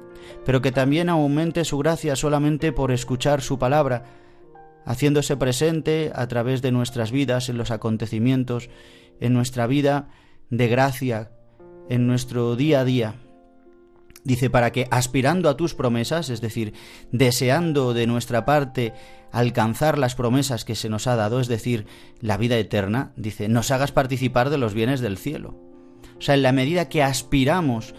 pero 0.44 0.62
que 0.62 0.72
también 0.72 1.10
aumente 1.10 1.64
su 1.64 1.76
gracia 1.76 2.16
solamente 2.16 2.72
por 2.72 2.92
escuchar 2.92 3.42
su 3.42 3.58
palabra, 3.58 4.04
haciéndose 4.86 5.36
presente 5.36 6.12
a 6.14 6.26
través 6.28 6.62
de 6.62 6.72
nuestras 6.72 7.10
vidas, 7.10 7.50
en 7.50 7.58
los 7.58 7.70
acontecimientos, 7.70 8.70
en 9.20 9.34
nuestra 9.34 9.66
vida 9.66 10.08
de 10.48 10.68
gracia, 10.68 11.32
en 11.90 12.06
nuestro 12.06 12.56
día 12.56 12.80
a 12.80 12.84
día. 12.84 13.14
Dice, 14.24 14.48
para 14.48 14.72
que 14.72 14.88
aspirando 14.90 15.48
a 15.48 15.56
tus 15.56 15.74
promesas, 15.74 16.30
es 16.30 16.40
decir, 16.40 16.72
deseando 17.12 17.94
de 17.94 18.06
nuestra 18.06 18.44
parte 18.44 18.92
alcanzar 19.32 19.98
las 19.98 20.14
promesas 20.14 20.64
que 20.64 20.74
se 20.74 20.88
nos 20.88 21.06
ha 21.06 21.16
dado, 21.16 21.40
es 21.40 21.48
decir, 21.48 21.86
la 22.20 22.36
vida 22.36 22.56
eterna, 22.56 23.12
dice, 23.16 23.48
nos 23.48 23.70
hagas 23.70 23.92
participar 23.92 24.50
de 24.50 24.58
los 24.58 24.72
bienes 24.72 25.00
del 25.00 25.18
cielo. 25.18 25.56
O 26.18 26.20
sea, 26.20 26.34
en 26.34 26.42
la 26.42 26.52
medida 26.52 26.88
que 26.88 27.02
aspiramos 27.02 27.94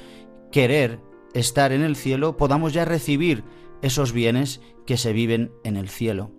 querer 0.51 0.99
estar 1.33 1.71
en 1.71 1.81
el 1.81 1.95
cielo, 1.95 2.37
podamos 2.37 2.73
ya 2.73 2.85
recibir 2.85 3.43
esos 3.81 4.11
bienes 4.11 4.61
que 4.85 4.97
se 4.97 5.13
viven 5.13 5.51
en 5.63 5.77
el 5.77 5.89
cielo. 5.89 6.36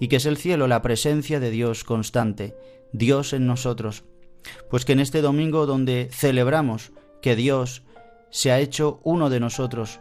Y 0.00 0.08
que 0.08 0.16
es 0.16 0.26
el 0.26 0.36
cielo 0.36 0.66
la 0.66 0.82
presencia 0.82 1.40
de 1.40 1.50
Dios 1.50 1.84
constante, 1.84 2.56
Dios 2.92 3.32
en 3.32 3.46
nosotros. 3.46 4.04
Pues 4.70 4.84
que 4.84 4.92
en 4.92 5.00
este 5.00 5.22
domingo 5.22 5.66
donde 5.66 6.08
celebramos 6.12 6.92
que 7.22 7.36
Dios 7.36 7.82
se 8.30 8.52
ha 8.52 8.60
hecho 8.60 9.00
uno 9.04 9.30
de 9.30 9.40
nosotros 9.40 10.00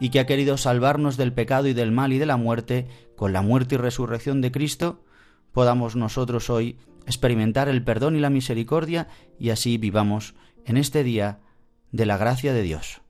y 0.00 0.10
que 0.10 0.20
ha 0.20 0.26
querido 0.26 0.56
salvarnos 0.56 1.16
del 1.16 1.32
pecado 1.32 1.68
y 1.68 1.74
del 1.74 1.92
mal 1.92 2.12
y 2.12 2.18
de 2.18 2.26
la 2.26 2.36
muerte 2.36 2.88
con 3.16 3.32
la 3.32 3.42
muerte 3.42 3.76
y 3.76 3.78
resurrección 3.78 4.40
de 4.40 4.50
Cristo, 4.50 5.04
podamos 5.52 5.94
nosotros 5.94 6.50
hoy 6.50 6.78
experimentar 7.06 7.68
el 7.68 7.84
perdón 7.84 8.16
y 8.16 8.20
la 8.20 8.30
misericordia 8.30 9.08
y 9.38 9.50
así 9.50 9.78
vivamos 9.78 10.34
en 10.64 10.76
este 10.76 11.04
día 11.04 11.40
de 11.92 12.06
la 12.06 12.16
gracia 12.16 12.52
de 12.52 12.62
Dios. 12.62 13.02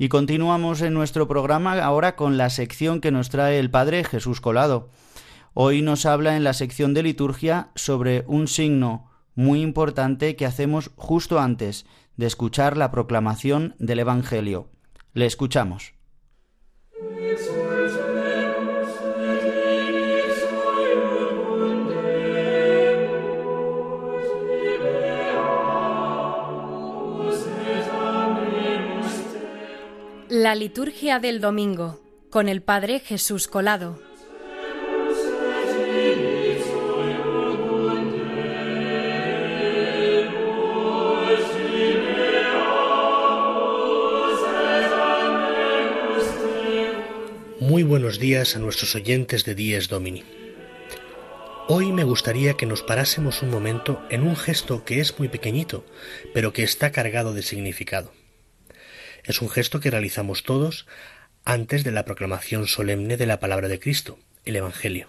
Y 0.00 0.08
continuamos 0.08 0.80
en 0.80 0.94
nuestro 0.94 1.26
programa 1.26 1.72
ahora 1.82 2.14
con 2.14 2.36
la 2.36 2.50
sección 2.50 3.00
que 3.00 3.10
nos 3.10 3.30
trae 3.30 3.58
el 3.58 3.68
Padre 3.68 4.04
Jesús 4.04 4.40
Colado. 4.40 4.90
Hoy 5.54 5.82
nos 5.82 6.06
habla 6.06 6.36
en 6.36 6.44
la 6.44 6.52
sección 6.52 6.94
de 6.94 7.02
liturgia 7.02 7.70
sobre 7.74 8.24
un 8.28 8.46
signo 8.46 9.10
muy 9.34 9.60
importante 9.60 10.36
que 10.36 10.46
hacemos 10.46 10.92
justo 10.94 11.40
antes 11.40 11.84
de 12.16 12.26
escuchar 12.26 12.76
la 12.76 12.92
proclamación 12.92 13.74
del 13.80 13.98
Evangelio. 13.98 14.68
Le 15.14 15.26
escuchamos. 15.26 15.94
La 30.30 30.54
liturgia 30.54 31.20
del 31.20 31.40
domingo 31.40 32.02
con 32.28 32.50
el 32.50 32.60
Padre 32.60 33.00
Jesús 33.00 33.48
Colado. 33.48 33.98
Muy 47.58 47.82
buenos 47.82 48.18
días 48.18 48.54
a 48.54 48.58
nuestros 48.58 48.94
oyentes 48.94 49.46
de 49.46 49.54
Dies 49.54 49.88
Domini. 49.88 50.24
Hoy 51.68 51.90
me 51.92 52.04
gustaría 52.04 52.52
que 52.52 52.66
nos 52.66 52.82
parásemos 52.82 53.42
un 53.42 53.48
momento 53.48 54.02
en 54.10 54.24
un 54.24 54.36
gesto 54.36 54.84
que 54.84 55.00
es 55.00 55.18
muy 55.18 55.28
pequeñito, 55.28 55.86
pero 56.34 56.52
que 56.52 56.64
está 56.64 56.92
cargado 56.92 57.32
de 57.32 57.40
significado. 57.40 58.17
Es 59.28 59.42
un 59.42 59.50
gesto 59.50 59.78
que 59.78 59.90
realizamos 59.90 60.42
todos 60.42 60.86
antes 61.44 61.84
de 61.84 61.92
la 61.92 62.06
proclamación 62.06 62.66
solemne 62.66 63.18
de 63.18 63.26
la 63.26 63.38
palabra 63.38 63.68
de 63.68 63.78
Cristo, 63.78 64.18
el 64.46 64.56
Evangelio. 64.56 65.06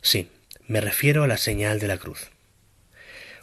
Sí, 0.00 0.30
me 0.66 0.80
refiero 0.80 1.24
a 1.24 1.26
la 1.26 1.36
señal 1.36 1.78
de 1.78 1.88
la 1.88 1.98
cruz. 1.98 2.30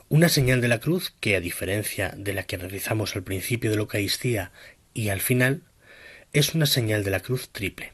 Una 0.10 0.28
señal 0.28 0.60
de 0.60 0.70
la 0.70 0.80
cruz 0.80 1.14
que, 1.20 1.36
a 1.36 1.40
diferencia 1.40 2.16
de 2.18 2.34
la 2.34 2.44
que 2.44 2.58
realizamos 2.58 3.16
al 3.16 3.22
principio 3.22 3.70
de 3.70 3.76
la 3.76 3.84
Eucaristía 3.84 4.52
y 4.96 5.10
al 5.10 5.22
final, 5.22 5.62
es 6.34 6.56
una 6.56 6.66
señal 6.66 7.04
de 7.04 7.12
la 7.12 7.20
cruz 7.20 7.50
triple, 7.50 7.94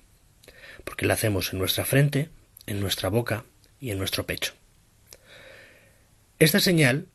porque 0.85 1.05
la 1.05 1.15
hacemos 1.15 1.51
en 1.51 1.59
nuestra 1.59 1.83
frente, 1.83 2.29
en 2.67 2.79
nuestra 2.79 3.09
boca 3.09 3.43
y 3.81 3.91
en 3.91 3.97
nuestro 3.97 4.25
pecho. 4.25 4.53
Esta 6.39 6.61
señal 6.61 7.07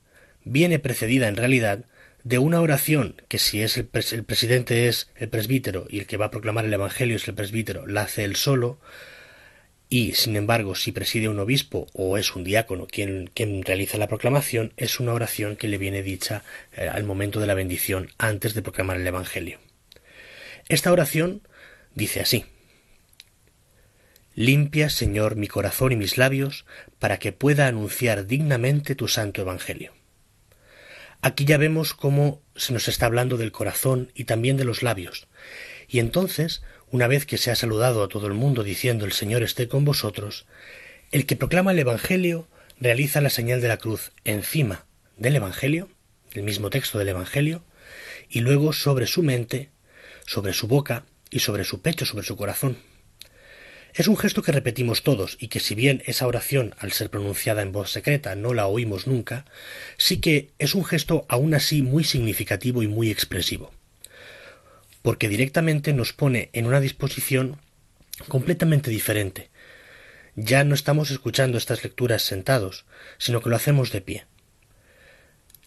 viene 0.44 0.78
precedida 0.78 1.28
en 1.28 1.36
realidad 1.36 1.86
de 2.24 2.38
una 2.38 2.60
oración 2.60 3.20
que 3.28 3.38
si 3.38 3.62
es 3.62 3.76
el, 3.76 3.86
presidente 3.86 4.88
es 4.88 5.08
el 5.16 5.28
presbítero 5.28 5.86
y 5.88 5.98
el 5.98 6.06
que 6.06 6.16
va 6.16 6.26
a 6.26 6.30
proclamar 6.30 6.64
el 6.64 6.72
Evangelio 6.72 7.16
es 7.16 7.26
el 7.26 7.34
presbítero, 7.34 7.86
la 7.86 8.02
hace 8.02 8.24
él 8.24 8.36
solo, 8.36 8.78
y 9.88 10.12
sin 10.12 10.36
embargo 10.36 10.74
si 10.74 10.92
preside 10.92 11.28
un 11.28 11.40
obispo 11.40 11.86
o 11.92 12.16
es 12.16 12.34
un 12.34 12.44
diácono 12.44 12.86
quien, 12.86 13.30
realiza 13.64 13.98
la 13.98 14.08
proclamación, 14.08 14.72
es 14.76 15.00
una 15.00 15.12
oración 15.12 15.56
que 15.56 15.68
le 15.68 15.78
viene 15.78 16.02
dicha 16.02 16.44
eh, 16.76 16.88
al 16.88 17.04
momento 17.04 17.40
de 17.40 17.46
la 17.46 17.54
bendición 17.54 18.10
antes 18.18 18.54
de 18.54 18.62
proclamar 18.62 18.98
el 18.98 19.06
Evangelio. 19.06 19.58
Esta 20.68 20.92
oración 20.92 21.42
dice 21.94 22.20
así 22.20 22.46
Limpia, 24.34 24.88
Señor, 24.88 25.36
mi 25.36 25.46
corazón 25.46 25.92
y 25.92 25.96
mis 25.96 26.16
labios, 26.16 26.64
para 26.98 27.18
que 27.18 27.32
pueda 27.32 27.66
anunciar 27.66 28.26
dignamente 28.26 28.94
tu 28.94 29.06
santo 29.06 29.42
Evangelio. 29.42 29.92
Aquí 31.22 31.44
ya 31.44 31.56
vemos 31.56 31.94
cómo 31.94 32.42
se 32.54 32.72
nos 32.72 32.88
está 32.88 33.06
hablando 33.06 33.38
del 33.38 33.52
corazón 33.52 34.12
y 34.14 34.24
también 34.24 34.56
de 34.56 34.64
los 34.64 34.82
labios. 34.82 35.28
Y 35.88 35.98
entonces, 35.98 36.62
una 36.90 37.06
vez 37.06 37.24
que 37.24 37.38
se 37.38 37.50
ha 37.50 37.54
saludado 37.54 38.02
a 38.02 38.08
todo 38.08 38.26
el 38.26 38.34
mundo 38.34 38.62
diciendo 38.62 39.04
el 39.04 39.12
Señor 39.12 39.42
esté 39.42 39.68
con 39.68 39.84
vosotros, 39.84 40.46
el 41.10 41.24
que 41.24 41.36
proclama 41.36 41.72
el 41.72 41.78
Evangelio 41.78 42.48
realiza 42.78 43.20
la 43.20 43.30
señal 43.30 43.60
de 43.60 43.68
la 43.68 43.78
cruz 43.78 44.12
encima 44.24 44.84
del 45.16 45.36
Evangelio, 45.36 45.88
el 46.32 46.42
mismo 46.42 46.68
texto 46.68 46.98
del 46.98 47.08
Evangelio, 47.08 47.62
y 48.28 48.40
luego 48.40 48.72
sobre 48.72 49.06
su 49.06 49.22
mente 49.22 49.70
sobre 50.26 50.52
su 50.52 50.66
boca 50.66 51.04
y 51.30 51.40
sobre 51.40 51.64
su 51.64 51.80
pecho, 51.80 52.06
sobre 52.06 52.24
su 52.24 52.36
corazón. 52.36 52.78
Es 53.94 54.08
un 54.08 54.16
gesto 54.16 54.42
que 54.42 54.52
repetimos 54.52 55.02
todos 55.02 55.36
y 55.38 55.48
que 55.48 55.60
si 55.60 55.74
bien 55.74 56.02
esa 56.06 56.26
oración, 56.26 56.74
al 56.78 56.92
ser 56.92 57.10
pronunciada 57.10 57.60
en 57.60 57.72
voz 57.72 57.90
secreta, 57.90 58.34
no 58.34 58.54
la 58.54 58.66
oímos 58.66 59.06
nunca, 59.06 59.44
sí 59.98 60.18
que 60.18 60.50
es 60.58 60.74
un 60.74 60.84
gesto 60.84 61.26
aún 61.28 61.52
así 61.52 61.82
muy 61.82 62.02
significativo 62.02 62.82
y 62.82 62.88
muy 62.88 63.10
expresivo, 63.10 63.70
porque 65.02 65.28
directamente 65.28 65.92
nos 65.92 66.14
pone 66.14 66.48
en 66.54 66.66
una 66.66 66.80
disposición 66.80 67.58
completamente 68.28 68.90
diferente. 68.90 69.50
Ya 70.36 70.64
no 70.64 70.74
estamos 70.74 71.10
escuchando 71.10 71.58
estas 71.58 71.84
lecturas 71.84 72.22
sentados, 72.22 72.86
sino 73.18 73.42
que 73.42 73.50
lo 73.50 73.56
hacemos 73.56 73.92
de 73.92 74.00
pie. 74.00 74.24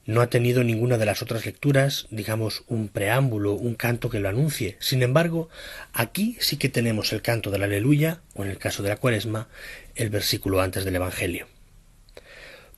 No 0.05 0.21
ha 0.21 0.29
tenido 0.29 0.63
ninguna 0.63 0.99
de 0.99 1.05
las 1.05 1.23
otras 1.23 1.45
lecturas, 1.47 2.05
digamos, 2.11 2.63
un 2.67 2.89
preámbulo, 2.89 3.53
un 3.53 3.73
canto 3.73 4.09
que 4.09 4.19
lo 4.19 4.29
anuncie. 4.29 4.77
Sin 4.79 5.01
embargo, 5.01 5.49
aquí 5.93 6.37
sí 6.39 6.57
que 6.57 6.69
tenemos 6.69 7.11
el 7.11 7.23
canto 7.23 7.49
de 7.49 7.57
la 7.57 7.65
aleluya, 7.65 8.21
o 8.35 8.43
en 8.43 8.51
el 8.51 8.59
caso 8.59 8.83
de 8.83 8.89
la 8.89 8.97
cuaresma, 8.97 9.47
el 9.95 10.11
versículo 10.11 10.61
antes 10.61 10.85
del 10.85 10.95
Evangelio. 10.95 11.47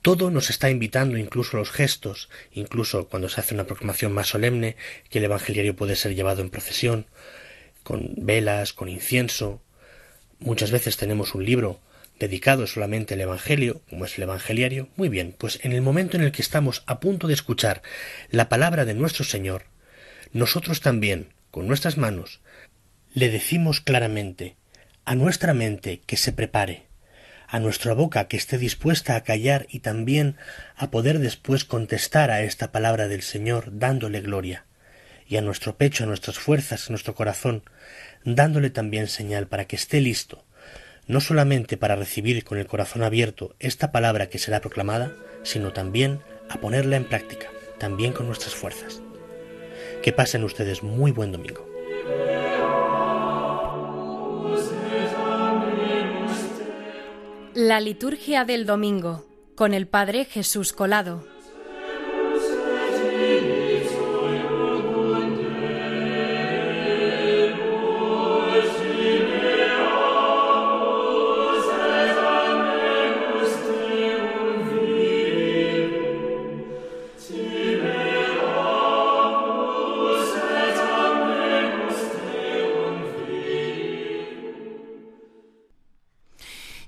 Todo 0.01 0.31
nos 0.31 0.49
está 0.49 0.69
invitando, 0.69 1.17
incluso 1.17 1.57
los 1.57 1.69
gestos, 1.69 2.29
incluso 2.53 3.09
cuando 3.09 3.27
se 3.27 3.41
hace 3.41 3.53
una 3.53 3.65
proclamación 3.65 4.13
más 4.13 4.27
solemne, 4.27 4.77
que 5.09 5.19
el 5.19 5.25
evangeliario 5.25 5.75
puede 5.75 5.97
ser 5.97 6.15
llevado 6.15 6.41
en 6.41 6.49
procesión, 6.49 7.07
con 7.83 8.13
velas, 8.15 8.71
con 8.71 8.87
incienso. 8.87 9.61
Muchas 10.39 10.71
veces 10.71 10.95
tenemos 10.95 11.35
un 11.35 11.43
libro 11.43 11.81
dedicado 12.19 12.67
solamente 12.67 13.13
al 13.13 13.21
Evangelio, 13.21 13.81
como 13.89 14.05
es 14.05 14.17
el 14.17 14.23
Evangeliario. 14.23 14.89
Muy 14.95 15.09
bien, 15.09 15.35
pues 15.37 15.59
en 15.63 15.71
el 15.71 15.81
momento 15.81 16.17
en 16.17 16.23
el 16.23 16.31
que 16.31 16.41
estamos 16.41 16.83
a 16.85 16.99
punto 16.99 17.27
de 17.27 17.33
escuchar 17.33 17.81
la 18.29 18.49
palabra 18.49 18.85
de 18.85 18.93
nuestro 18.93 19.23
Señor, 19.23 19.65
nosotros 20.33 20.81
también, 20.81 21.33
con 21.51 21.67
nuestras 21.67 21.97
manos, 21.97 22.41
le 23.13 23.29
decimos 23.29 23.81
claramente 23.81 24.55
a 25.05 25.15
nuestra 25.15 25.53
mente 25.53 26.01
que 26.05 26.17
se 26.17 26.33
prepare, 26.33 26.83
a 27.47 27.59
nuestra 27.59 27.93
boca 27.93 28.27
que 28.27 28.37
esté 28.37 28.57
dispuesta 28.57 29.15
a 29.15 29.23
callar 29.23 29.67
y 29.69 29.79
también 29.79 30.35
a 30.75 30.91
poder 30.91 31.19
después 31.19 31.63
contestar 31.63 32.29
a 32.29 32.41
esta 32.41 32.71
palabra 32.71 33.07
del 33.07 33.21
Señor 33.21 33.79
dándole 33.79 34.21
gloria, 34.21 34.65
y 35.27 35.37
a 35.37 35.41
nuestro 35.41 35.77
pecho, 35.77 36.03
a 36.03 36.07
nuestras 36.07 36.39
fuerzas, 36.39 36.87
a 36.87 36.91
nuestro 36.91 37.15
corazón, 37.15 37.63
dándole 38.23 38.69
también 38.69 39.07
señal 39.07 39.47
para 39.47 39.65
que 39.65 39.75
esté 39.75 40.01
listo, 40.01 40.45
no 41.07 41.21
solamente 41.21 41.77
para 41.77 41.95
recibir 41.95 42.43
con 42.43 42.57
el 42.57 42.67
corazón 42.67 43.03
abierto 43.03 43.55
esta 43.59 43.91
palabra 43.91 44.29
que 44.29 44.39
será 44.39 44.61
proclamada, 44.61 45.15
sino 45.43 45.71
también 45.73 46.19
a 46.49 46.59
ponerla 46.59 46.97
en 46.97 47.05
práctica, 47.05 47.49
también 47.77 48.13
con 48.13 48.27
nuestras 48.27 48.55
fuerzas. 48.55 49.01
Que 50.03 50.11
pasen 50.11 50.43
ustedes 50.43 50.83
muy 50.83 51.11
buen 51.11 51.31
domingo. 51.31 51.67
La 57.53 57.79
liturgia 57.79 58.45
del 58.45 58.65
domingo 58.65 59.25
con 59.55 59.73
el 59.73 59.87
Padre 59.87 60.25
Jesús 60.25 60.73
Colado. 60.73 61.36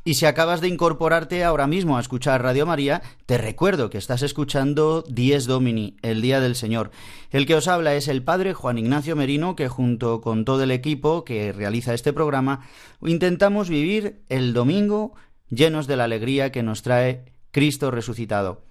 Y 0.09 0.15
si 0.15 0.25
acabas 0.25 0.59
de 0.59 0.67
incorporarte 0.67 1.43
ahora 1.43 1.67
mismo 1.67 1.95
a 1.95 1.99
escuchar 1.99 2.41
Radio 2.41 2.65
María, 2.65 3.03
te 3.27 3.37
recuerdo 3.37 3.91
que 3.91 3.99
estás 3.99 4.23
escuchando 4.23 5.03
Dies 5.07 5.45
Domini, 5.45 5.97
el 6.01 6.23
Día 6.23 6.39
del 6.39 6.55
Señor. 6.55 6.89
El 7.29 7.45
que 7.45 7.53
os 7.53 7.67
habla 7.67 7.93
es 7.93 8.07
el 8.07 8.23
Padre 8.23 8.55
Juan 8.55 8.79
Ignacio 8.79 9.15
Merino, 9.15 9.55
que 9.55 9.67
junto 9.67 10.19
con 10.19 10.45
todo 10.45 10.63
el 10.63 10.71
equipo 10.71 11.23
que 11.23 11.53
realiza 11.53 11.93
este 11.93 12.11
programa, 12.11 12.67
intentamos 13.03 13.69
vivir 13.69 14.23
el 14.29 14.53
domingo 14.53 15.13
llenos 15.51 15.85
de 15.85 15.97
la 15.97 16.05
alegría 16.05 16.51
que 16.51 16.63
nos 16.63 16.81
trae 16.81 17.25
Cristo 17.51 17.91
resucitado. 17.91 18.63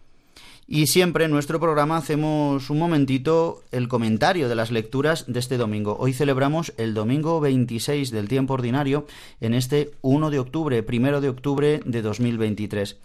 Y 0.71 0.89
siempre 0.89 1.25
en 1.25 1.31
nuestro 1.31 1.59
programa 1.61 1.97
hacemos 1.97 2.69
un 2.69 2.79
momentito 2.79 3.63
el 3.73 3.89
comentario 3.89 4.51
de 4.51 4.55
las 4.55 4.71
lecturas 4.71 5.25
de 5.27 5.39
este 5.39 5.57
domingo. 5.57 5.97
Hoy 5.99 6.13
celebramos 6.13 6.75
el 6.77 6.93
domingo 6.93 7.41
26 7.41 8.11
del 8.11 8.29
tiempo 8.29 8.53
ordinario 8.53 9.07
en 9.41 9.55
este 9.55 9.93
1 10.03 10.29
de 10.29 10.39
octubre, 10.39 10.83
primero 10.83 11.23
de 11.23 11.31
octubre 11.31 11.81
de 11.87 12.03
2023. 12.03 12.99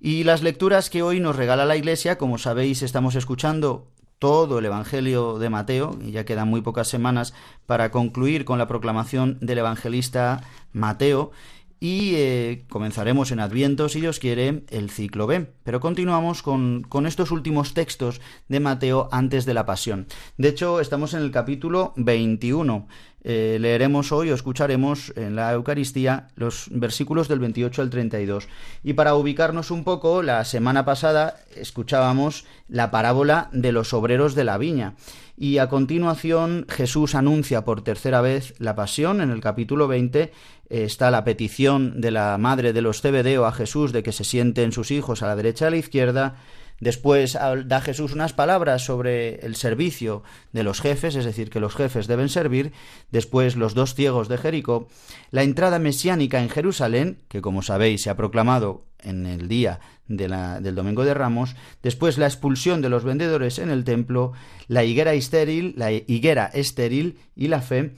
Y 0.00 0.22
las 0.22 0.44
lecturas 0.44 0.88
que 0.88 1.02
hoy 1.02 1.18
nos 1.18 1.34
regala 1.34 1.64
la 1.64 1.74
Iglesia, 1.74 2.16
como 2.16 2.38
sabéis, 2.38 2.80
estamos 2.82 3.16
escuchando 3.16 3.88
todo 4.20 4.60
el 4.60 4.66
Evangelio 4.66 5.40
de 5.40 5.50
Mateo, 5.50 5.98
y 6.06 6.12
ya 6.12 6.24
quedan 6.24 6.46
muy 6.46 6.60
pocas 6.60 6.86
semanas 6.86 7.34
para 7.66 7.90
concluir 7.90 8.44
con 8.44 8.58
la 8.58 8.68
proclamación 8.68 9.36
del 9.40 9.58
evangelista 9.58 10.44
Mateo, 10.72 11.32
y 11.80 12.14
eh, 12.16 12.64
comenzaremos 12.68 13.32
en 13.32 13.40
Adviento, 13.40 13.88
si 13.88 14.02
Dios 14.02 14.18
quiere, 14.18 14.64
el 14.68 14.90
ciclo 14.90 15.26
B. 15.26 15.46
Pero 15.64 15.80
continuamos 15.80 16.42
con, 16.42 16.82
con, 16.82 17.06
estos 17.06 17.30
últimos 17.30 17.72
textos 17.72 18.20
de 18.48 18.60
Mateo 18.60 19.08
antes 19.10 19.46
de 19.46 19.54
la 19.54 19.64
Pasión. 19.64 20.06
De 20.36 20.48
hecho, 20.48 20.80
estamos 20.80 21.14
en 21.14 21.22
el 21.22 21.30
capítulo 21.30 21.94
21. 21.96 22.86
Eh, 23.22 23.58
leeremos 23.60 24.12
hoy 24.12 24.30
o 24.30 24.34
escucharemos 24.34 25.12
en 25.14 25.36
la 25.36 25.52
Eucaristía 25.52 26.28
los 26.36 26.68
versículos 26.70 27.28
del 27.28 27.38
28 27.38 27.82
al 27.82 27.90
32. 27.90 28.48
Y 28.82 28.94
para 28.94 29.14
ubicarnos 29.14 29.70
un 29.70 29.84
poco, 29.84 30.22
la 30.22 30.44
semana 30.44 30.84
pasada 30.84 31.36
escuchábamos 31.54 32.46
la 32.68 32.90
parábola 32.90 33.50
de 33.52 33.72
los 33.72 33.92
obreros 33.92 34.34
de 34.34 34.44
la 34.44 34.56
viña. 34.58 34.94
Y 35.42 35.56
a 35.56 35.70
continuación 35.70 36.66
Jesús 36.68 37.14
anuncia 37.14 37.64
por 37.64 37.80
tercera 37.80 38.20
vez 38.20 38.52
la 38.58 38.74
pasión. 38.74 39.22
En 39.22 39.30
el 39.30 39.40
capítulo 39.40 39.88
20 39.88 40.30
está 40.68 41.10
la 41.10 41.24
petición 41.24 42.02
de 42.02 42.10
la 42.10 42.36
madre 42.36 42.74
de 42.74 42.82
los 42.82 43.00
Cebedeo 43.00 43.46
a 43.46 43.52
Jesús 43.52 43.94
de 43.94 44.02
que 44.02 44.12
se 44.12 44.24
sienten 44.24 44.70
sus 44.70 44.90
hijos 44.90 45.22
a 45.22 45.26
la 45.26 45.36
derecha 45.36 45.64
y 45.64 45.68
a 45.68 45.70
la 45.70 45.76
izquierda. 45.78 46.36
Después 46.78 47.38
da 47.64 47.80
Jesús 47.80 48.12
unas 48.12 48.34
palabras 48.34 48.84
sobre 48.84 49.36
el 49.36 49.56
servicio 49.56 50.22
de 50.52 50.62
los 50.62 50.82
jefes, 50.82 51.14
es 51.14 51.24
decir, 51.24 51.48
que 51.48 51.60
los 51.60 51.74
jefes 51.74 52.06
deben 52.06 52.28
servir. 52.28 52.72
Después 53.10 53.56
los 53.56 53.72
dos 53.72 53.94
ciegos 53.94 54.28
de 54.28 54.36
Jericó. 54.36 54.88
La 55.30 55.42
entrada 55.42 55.78
mesiánica 55.78 56.42
en 56.42 56.50
Jerusalén, 56.50 57.22
que 57.28 57.40
como 57.40 57.62
sabéis 57.62 58.02
se 58.02 58.10
ha 58.10 58.16
proclamado 58.16 58.84
en 59.02 59.24
el 59.24 59.48
día 59.48 59.80
del 60.10 60.74
Domingo 60.74 61.04
de 61.04 61.14
Ramos. 61.14 61.56
Después 61.82 62.18
la 62.18 62.26
expulsión 62.26 62.82
de 62.82 62.88
los 62.88 63.04
vendedores 63.04 63.58
en 63.58 63.70
el 63.70 63.84
templo. 63.84 64.32
La 64.68 64.84
higuera 64.84 65.14
estéril, 65.14 65.74
la 65.76 65.92
higuera 65.92 66.46
estéril 66.46 67.18
y 67.34 67.48
la 67.48 67.62
fe 67.62 67.92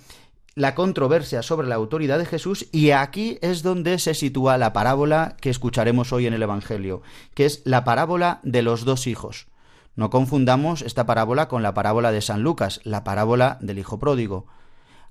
la 0.55 0.75
controversia 0.75 1.42
sobre 1.42 1.66
la 1.66 1.77
autoridad 1.77 2.18
de 2.18 2.27
Jesús 2.27 2.66
y 2.72 2.90
aquí 2.90 3.38
es 3.40 3.62
donde 3.62 3.98
se 3.98 4.12
sitúa 4.12 4.59
la 4.59 4.72
parábola 4.72 5.37
que 5.40 5.51
escucharemos 5.51 6.12
hoy 6.12 6.27
en 6.27 6.35
el 6.35 6.42
Evangelio, 6.42 7.01
que 7.35 7.46
es 7.46 7.62
la 7.64 7.85
parábola 7.85 8.40
de 8.42 8.61
los 8.61 8.85
dos 8.85 9.07
hijos. 9.07 9.46
No 9.94 10.11
confundamos 10.11 10.83
esta 10.83 11.07
parábola 11.07 11.48
con 11.48 11.62
la 11.62 11.75
parábola 11.75 12.12
de 12.12 12.20
San 12.20 12.42
Lucas, 12.42 12.81
la 12.85 13.05
parábola 13.05 13.59
del 13.61 13.79
hijo 13.79 13.98
pródigo. 13.98 14.46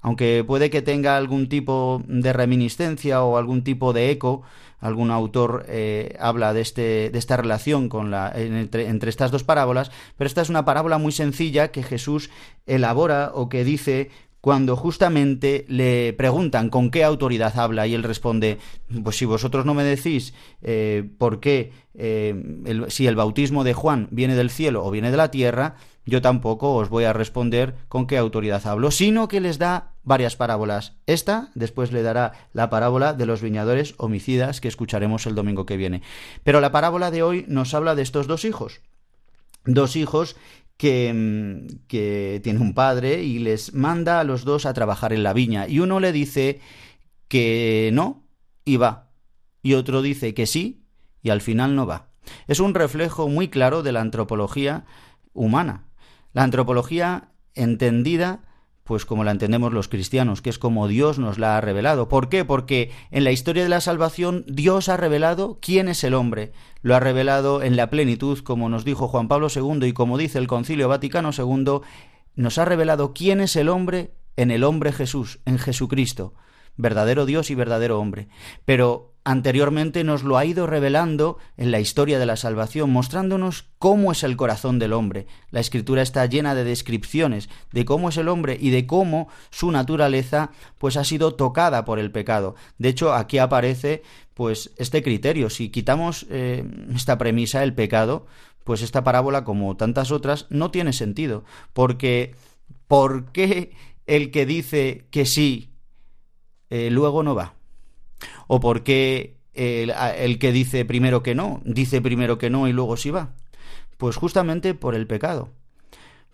Aunque 0.02 0.44
puede 0.46 0.70
que 0.70 0.82
tenga 0.82 1.16
algún 1.16 1.48
tipo 1.48 2.02
de 2.08 2.34
reminiscencia 2.34 3.24
o 3.24 3.38
algún 3.38 3.64
tipo 3.64 3.94
de 3.94 4.10
eco, 4.10 4.42
algún 4.80 5.12
autor 5.12 5.66
eh, 5.68 6.18
habla 6.20 6.54
de, 6.54 6.62
este, 6.62 7.10
de 7.12 7.20
esta 7.20 7.38
relación 7.38 7.88
con 7.88 8.12
la, 8.12 8.32
entre, 8.36 9.10
estas 9.10 9.32
dos 9.32 9.44
parábolas, 9.44 9.92
pero 10.18 10.28
esta 10.28 10.42
es 10.42 10.50
una 10.50 10.66
parábola 10.66 10.98
muy 10.98 11.12
sencilla 11.12 11.72
que 11.72 11.84
Jesús 11.84 12.32
elabora 12.66 13.32
o 13.34 13.48
que 13.48 13.64
dice 13.64 14.10
cuando 14.42 14.76
justamente 14.76 15.66
le 15.68 16.14
preguntan 16.14 16.72
con 16.72 16.90
qué 16.90 17.04
autoridad 17.04 17.60
habla 17.60 17.86
y 17.86 17.94
él 17.94 18.02
responde, 18.02 18.58
pues 19.04 19.18
si 19.18 19.26
vosotros 19.26 19.68
no 19.68 19.76
me 19.76 19.84
decís 19.84 20.34
eh, 20.64 21.08
por 21.20 21.40
qué, 21.40 21.74
eh, 21.94 22.84
si 22.88 23.06
el 23.06 23.16
bautismo 23.16 23.64
de 23.64 23.76
Juan 23.76 24.08
viene 24.10 24.36
del 24.36 24.50
cielo 24.50 24.84
o 24.84 24.90
viene 24.90 25.12
de 25.12 25.18
la 25.18 25.30
tierra, 25.30 25.76
yo 26.12 26.22
tampoco 26.22 26.76
os 26.76 26.90
voy 26.90 27.06
a 27.06 27.14
responder 27.14 27.74
con 27.88 28.06
qué 28.06 28.18
autoridad 28.18 28.68
hablo, 28.68 28.92
sino 28.92 29.30
que 29.30 29.40
les 29.40 29.58
da 29.58 29.94
varias 30.04 30.36
parábolas. 30.36 30.98
Esta 31.08 31.52
después 31.56 31.94
le 31.94 32.04
dará 32.04 32.34
la 32.52 32.70
parábola 32.70 33.14
de 33.14 33.26
los 33.26 33.42
viñadores 33.42 33.96
homicidas 33.98 34.60
que 34.60 34.68
escucharemos 34.68 35.26
el 35.26 35.36
domingo 35.36 35.66
que 35.66 35.78
viene. 35.78 36.02
Pero 36.44 36.60
la 36.60 36.74
parábola 36.74 37.12
de 37.12 37.24
hoy 37.24 37.46
nos 37.48 37.74
habla 37.74 37.96
de 37.96 38.02
estos 38.02 38.28
dos 38.28 38.44
hijos. 38.44 38.82
Dos 39.64 39.96
hijos 39.96 40.36
que, 40.76 41.14
mm, 41.14 41.88
que 41.88 42.42
tiene 42.44 42.60
un 42.60 42.74
padre 42.74 43.24
y 43.24 43.40
les 43.40 43.74
manda 43.74 44.20
a 44.20 44.26
los 44.26 44.44
dos 44.44 44.66
a 44.66 44.74
trabajar 44.74 45.14
en 45.14 45.24
la 45.24 45.32
viña. 45.32 45.70
Y 45.70 45.80
uno 45.80 46.02
le 46.02 46.12
dice 46.12 46.60
que 47.30 47.90
no 47.94 48.26
y 48.66 48.76
va. 48.76 49.12
Y 49.64 49.76
otro 49.76 50.02
dice 50.02 50.34
que 50.34 50.46
sí 50.46 50.84
y 51.24 51.30
al 51.30 51.40
final 51.40 51.74
no 51.74 51.86
va. 51.88 52.10
Es 52.48 52.60
un 52.60 52.74
reflejo 52.74 53.30
muy 53.30 53.48
claro 53.48 53.82
de 53.82 53.94
la 53.94 54.02
antropología 54.02 54.84
humana. 55.34 55.86
La 56.34 56.44
antropología 56.44 57.32
entendida 57.54 58.42
pues 58.92 59.06
como 59.06 59.24
la 59.24 59.32
entendemos 59.32 59.72
los 59.72 59.88
cristianos, 59.88 60.42
que 60.42 60.50
es 60.50 60.60
como 60.60 60.90
Dios 60.90 61.18
nos 61.18 61.38
la 61.38 61.56
ha 61.56 61.62
revelado. 61.62 62.10
¿Por 62.10 62.28
qué? 62.28 62.44
Porque 62.44 62.92
en 63.10 63.24
la 63.24 63.32
historia 63.32 63.64
de 63.64 63.70
la 63.70 63.80
salvación 63.80 64.44
Dios 64.48 64.90
ha 64.90 64.98
revelado 64.98 65.60
quién 65.62 65.88
es 65.88 66.04
el 66.04 66.14
hombre. 66.14 66.52
Lo 66.82 66.94
ha 66.94 67.00
revelado 67.00 67.64
en 67.64 67.78
la 67.78 67.90
plenitud, 67.90 68.40
como 68.40 68.68
nos 68.68 68.84
dijo 68.84 69.08
Juan 69.08 69.30
Pablo 69.30 69.48
II 69.56 69.88
y 69.88 69.94
como 69.94 70.18
dice 70.18 70.40
el 70.40 70.48
Concilio 70.48 70.90
Vaticano 70.90 71.30
II, 71.38 71.80
nos 72.36 72.58
ha 72.58 72.66
revelado 72.66 73.14
quién 73.14 73.40
es 73.40 73.56
el 73.56 73.70
hombre 73.70 74.14
en 74.36 74.52
el 74.52 74.64
hombre 74.64 74.92
Jesús, 74.92 75.40
en 75.46 75.58
Jesucristo, 75.58 76.34
verdadero 76.76 77.26
Dios 77.26 77.50
y 77.50 77.56
verdadero 77.56 78.00
hombre. 78.00 78.28
Pero 78.66 79.11
anteriormente 79.24 80.04
nos 80.04 80.24
lo 80.24 80.38
ha 80.38 80.46
ido 80.46 80.66
revelando 80.66 81.38
en 81.58 81.72
la 81.72 81.80
historia 81.80 82.18
de 82.18 82.26
la 82.26 82.36
salvación, 82.36 82.90
mostrándonos 82.90 83.66
cómo 83.78 84.12
es 84.12 84.24
el 84.24 84.36
corazón 84.36 84.80
del 84.80 84.94
hombre. 84.94 85.28
La 85.52 85.60
escritura 85.60 86.02
está 86.02 86.26
llena 86.26 86.56
de 86.56 86.64
descripciones 86.64 87.50
de 87.72 87.86
cómo 87.86 88.10
es 88.10 88.18
el 88.18 88.28
hombre 88.28 88.58
y 88.60 88.72
de 88.72 88.88
cómo 88.88 89.28
su 89.52 89.72
naturaleza 89.72 90.52
pues 90.78 90.98
ha 90.98 91.04
sido 91.04 91.36
tocada 91.36 91.86
por 91.86 92.00
el 92.00 92.12
pecado. 92.12 92.56
De 92.78 92.90
hecho, 92.90 93.14
aquí 93.14 93.38
aparece 93.38 94.02
pues 94.34 94.72
este 94.78 95.04
criterio. 95.04 95.50
Si 95.50 95.70
quitamos 95.70 96.26
eh, 96.30 96.66
esta 96.96 97.18
premisa, 97.18 97.64
el 97.64 97.76
pecado, 97.76 98.26
pues 98.64 98.82
esta 98.82 99.04
parábola, 99.04 99.44
como 99.44 99.78
tantas 99.78 100.12
otras, 100.12 100.48
no 100.50 100.72
tiene 100.72 100.94
sentido. 100.94 101.44
Porque, 101.74 102.36
¿por 102.88 103.32
qué 103.32 103.76
el 104.08 104.32
que 104.32 104.48
dice 104.48 105.06
que 105.12 105.26
sí 105.26 105.74
eh, 106.72 106.90
luego 106.90 107.22
no 107.22 107.36
va? 107.36 107.61
¿O 108.48 108.60
por 108.60 108.84
qué 108.84 109.38
el, 109.54 110.40
que 110.40 110.52
dice 110.52 110.86
primero 110.86 111.24
que 111.24 111.36
no, 111.36 111.62
dice 111.66 112.02
primero 112.02 112.38
que 112.38 112.50
no 112.50 112.68
y 112.68 112.74
luego 112.74 112.98
sí 112.98 113.12
va? 113.12 113.34
Pues 113.98 114.16
justamente 114.16 114.74
por 114.74 114.96
el 114.96 115.08
pecado. 115.08 115.50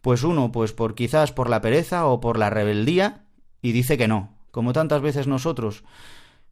Pues 0.02 0.23
uno, 0.23 0.52
pues 0.52 0.73
por 0.73 0.95
quizás 0.95 1.32
por 1.32 1.50
la 1.50 1.62
pereza 1.62 2.06
o 2.06 2.19
por 2.19 2.38
la 2.38 2.50
rebeldía 2.50 3.26
y 3.62 3.71
dice 3.71 3.97
que 3.97 4.08
no, 4.08 4.38
como 4.52 4.73
tantas 4.73 5.02
veces 5.02 5.28
nosotros 5.28 5.84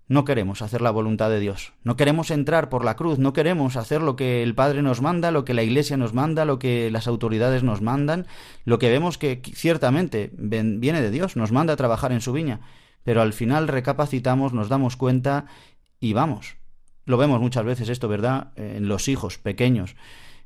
no 0.08 0.26
queremos 0.26 0.62
hacer 0.62 0.82
la 0.82 0.91
voluntad 0.91 1.30
de 1.30 1.39
Dios, 1.39 1.74
no 1.84 1.95
queremos 1.95 2.30
entrar 2.30 2.69
por 2.69 2.86
la 2.86 2.95
cruz, 2.95 3.17
no 3.17 3.34
queremos 3.34 3.76
hacer 3.76 4.02
lo 4.02 4.15
que 4.15 4.43
el 4.43 4.54
Padre 4.54 4.82
nos 4.84 5.02
manda, 5.02 5.32
lo 5.32 5.45
que 5.45 5.56
la 5.56 5.63
Iglesia 5.63 5.98
nos 5.98 6.13
manda, 6.13 6.45
lo 6.45 6.60
que 6.60 6.91
las 6.91 7.08
autoridades 7.08 7.63
nos 7.63 7.82
mandan, 7.82 8.28
lo 8.65 8.78
que 8.78 8.89
vemos 8.89 9.17
que 9.17 9.41
ciertamente 9.54 10.32
viene 10.34 11.02
de 11.02 11.12
Dios, 11.12 11.36
nos 11.36 11.52
manda 11.52 11.74
a 11.74 11.78
trabajar 11.78 12.12
en 12.12 12.21
su 12.21 12.34
viña, 12.34 12.60
pero 13.05 13.21
al 13.21 13.33
final 13.33 13.67
recapacitamos, 13.67 14.51
nos 14.51 14.67
damos 14.67 14.97
cuenta 14.97 15.45
y 15.99 16.13
vamos. 16.13 16.57
Lo 17.05 17.17
vemos 17.17 17.39
muchas 17.39 17.63
veces 17.63 17.87
esto, 17.87 18.07
¿verdad? 18.07 18.51
En 18.55 18.87
los 18.87 19.07
hijos 19.07 19.37
pequeños, 19.37 19.95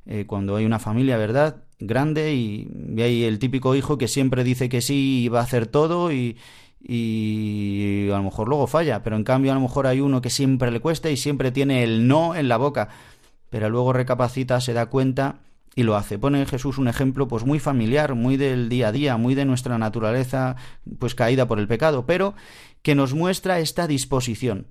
eh, 0.06 0.26
cuando 0.28 0.58
hay 0.58 0.66
una 0.66 0.78
familia, 0.78 1.18
¿verdad? 1.18 1.64
Grande 1.80 2.34
y, 2.34 2.70
hay 3.02 3.24
el 3.24 3.40
típico 3.40 3.76
hijo 3.76 3.98
que 3.98 4.10
siempre 4.10 4.44
dice 4.44 4.68
que 4.68 4.82
sí 4.82 5.24
y 5.24 5.30
va 5.30 5.40
a 5.40 5.44
hacer 5.44 5.68
todo 5.68 6.12
y, 6.12 6.36
y 6.82 8.10
a 8.12 8.18
lo 8.18 8.24
mejor 8.24 8.50
luego 8.50 8.68
falla, 8.68 9.04
pero 9.04 9.16
en 9.16 9.24
cambio 9.24 9.54
a 9.54 9.56
lo 9.56 9.62
mejor 9.62 9.88
hay 9.88 10.02
uno 10.02 10.22
que 10.22 10.30
siempre 10.30 10.70
le 10.70 10.82
cuesta 10.82 11.10
y 11.10 11.16
siempre 11.16 11.54
tiene 11.54 11.84
el 11.84 12.10
no 12.10 12.36
en 12.36 12.50
la 12.50 12.58
boca, 12.58 12.90
pero 13.50 13.70
luego 13.70 13.94
recapacita, 13.94 14.60
se 14.60 14.74
da 14.74 14.88
cuenta 14.88 15.40
y 15.76 15.84
lo 15.84 15.96
hace. 15.96 16.20
Pone 16.20 16.46
Jesús 16.46 16.78
un 16.78 16.88
ejemplo 16.88 17.28
pues 17.28 17.46
muy 17.46 17.60
familiar, 17.60 18.16
muy 18.16 18.38
del 18.38 18.70
día 18.70 18.90
a 18.90 18.92
día, 18.92 19.18
muy 19.18 19.36
de 19.36 19.46
nuestra 19.46 19.78
naturaleza 19.78 20.56
pues 21.00 21.16
caída 21.16 21.48
por 21.48 21.60
el 21.60 21.68
pecado, 21.68 22.06
pero 22.06 22.34
que 22.82 22.96
nos 22.96 23.14
muestra 23.14 23.60
esta 23.60 23.88
disposición. 23.88 24.68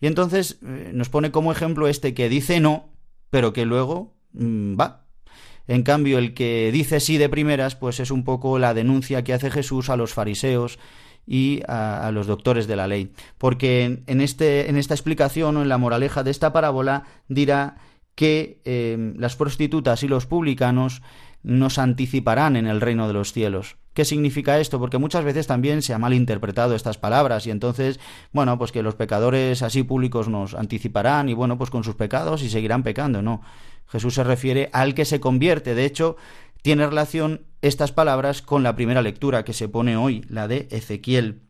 Y 0.00 0.06
entonces 0.06 0.58
eh, 0.62 0.90
nos 0.94 1.08
pone 1.08 1.30
como 1.30 1.52
ejemplo 1.52 1.88
este 1.88 2.14
que 2.14 2.28
dice 2.28 2.60
no, 2.60 2.88
pero 3.30 3.52
que 3.52 3.66
luego 3.66 4.14
mm, 4.32 4.78
va. 4.78 5.06
En 5.68 5.82
cambio, 5.82 6.18
el 6.18 6.34
que 6.34 6.70
dice 6.72 6.98
sí 6.98 7.16
de 7.16 7.28
primeras, 7.28 7.76
pues 7.76 8.00
es 8.00 8.10
un 8.10 8.24
poco 8.24 8.58
la 8.58 8.74
denuncia 8.74 9.22
que 9.22 9.34
hace 9.34 9.50
Jesús 9.50 9.88
a 9.88 9.96
los 9.96 10.12
fariseos 10.12 10.80
y 11.26 11.62
a, 11.68 12.10
los 12.12 12.26
doctores 12.26 12.66
de 12.66 12.74
la 12.74 12.88
ley. 12.88 13.12
Porque 13.38 14.02
en, 14.06 14.20
este, 14.20 14.68
en 14.68 14.76
esta 14.76 14.94
explicación 14.94 15.56
o 15.56 15.62
en 15.62 15.68
la 15.68 15.78
moraleja 15.78 16.24
de 16.24 16.32
esta 16.32 16.52
parábola 16.52 17.04
dirá 17.28 17.76
que 18.20 18.60
eh, 18.66 19.14
las 19.16 19.34
prostitutas 19.34 20.02
y 20.02 20.06
los 20.06 20.26
publicanos 20.26 21.00
nos 21.42 21.78
anticiparán 21.78 22.54
en 22.56 22.66
el 22.66 22.82
reino 22.82 23.06
de 23.06 23.14
los 23.14 23.32
cielos. 23.32 23.78
¿Qué 23.94 24.04
significa 24.04 24.60
esto? 24.60 24.78
Porque 24.78 24.98
muchas 24.98 25.24
veces 25.24 25.46
también 25.46 25.80
se 25.80 25.94
ha 25.94 25.98
malinterpretado 25.98 26.74
estas 26.74 26.98
palabras 26.98 27.46
y 27.46 27.50
entonces, 27.50 27.98
bueno, 28.30 28.58
pues 28.58 28.72
que 28.72 28.82
los 28.82 28.94
pecadores 28.94 29.62
así 29.62 29.84
públicos 29.84 30.28
nos 30.28 30.52
anticiparán 30.52 31.30
y 31.30 31.32
bueno, 31.32 31.56
pues 31.56 31.70
con 31.70 31.82
sus 31.82 31.94
pecados 31.94 32.42
y 32.42 32.50
seguirán 32.50 32.82
pecando. 32.82 33.22
No, 33.22 33.40
Jesús 33.86 34.12
se 34.12 34.22
refiere 34.22 34.68
al 34.74 34.92
que 34.92 35.06
se 35.06 35.18
convierte. 35.18 35.74
De 35.74 35.86
hecho, 35.86 36.18
tiene 36.60 36.86
relación 36.86 37.46
estas 37.62 37.90
palabras 37.90 38.42
con 38.42 38.62
la 38.62 38.76
primera 38.76 39.00
lectura 39.00 39.44
que 39.44 39.54
se 39.54 39.70
pone 39.70 39.96
hoy, 39.96 40.26
la 40.28 40.46
de 40.46 40.68
Ezequiel 40.70 41.40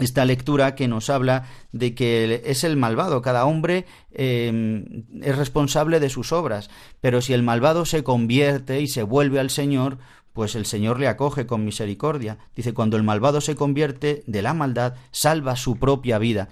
esta 0.00 0.24
lectura 0.24 0.74
que 0.74 0.88
nos 0.88 1.08
habla 1.08 1.44
de 1.72 1.94
que 1.94 2.42
es 2.46 2.64
el 2.64 2.76
malvado, 2.76 3.22
cada 3.22 3.44
hombre 3.44 3.86
em, 4.12 5.04
es 5.22 5.36
responsable 5.36 6.00
de 6.00 6.08
sus 6.08 6.32
obras, 6.32 6.68
pero 7.00 7.20
si 7.20 7.32
el 7.32 7.42
malvado 7.42 7.84
se 7.84 8.02
convierte 8.02 8.80
y 8.80 8.88
se 8.88 9.04
vuelve 9.04 9.38
al 9.38 9.50
Señor, 9.50 9.98
pues 10.32 10.56
el 10.56 10.66
Señor 10.66 10.98
le 10.98 11.06
acoge 11.06 11.46
con 11.46 11.64
misericordia. 11.64 12.38
Dice, 12.56 12.74
cuando 12.74 12.96
el 12.96 13.04
malvado 13.04 13.40
se 13.40 13.54
convierte 13.54 14.24
de 14.26 14.42
la 14.42 14.52
maldad, 14.52 14.94
salva 15.12 15.54
su 15.54 15.76
propia 15.76 16.18
vida. 16.18 16.48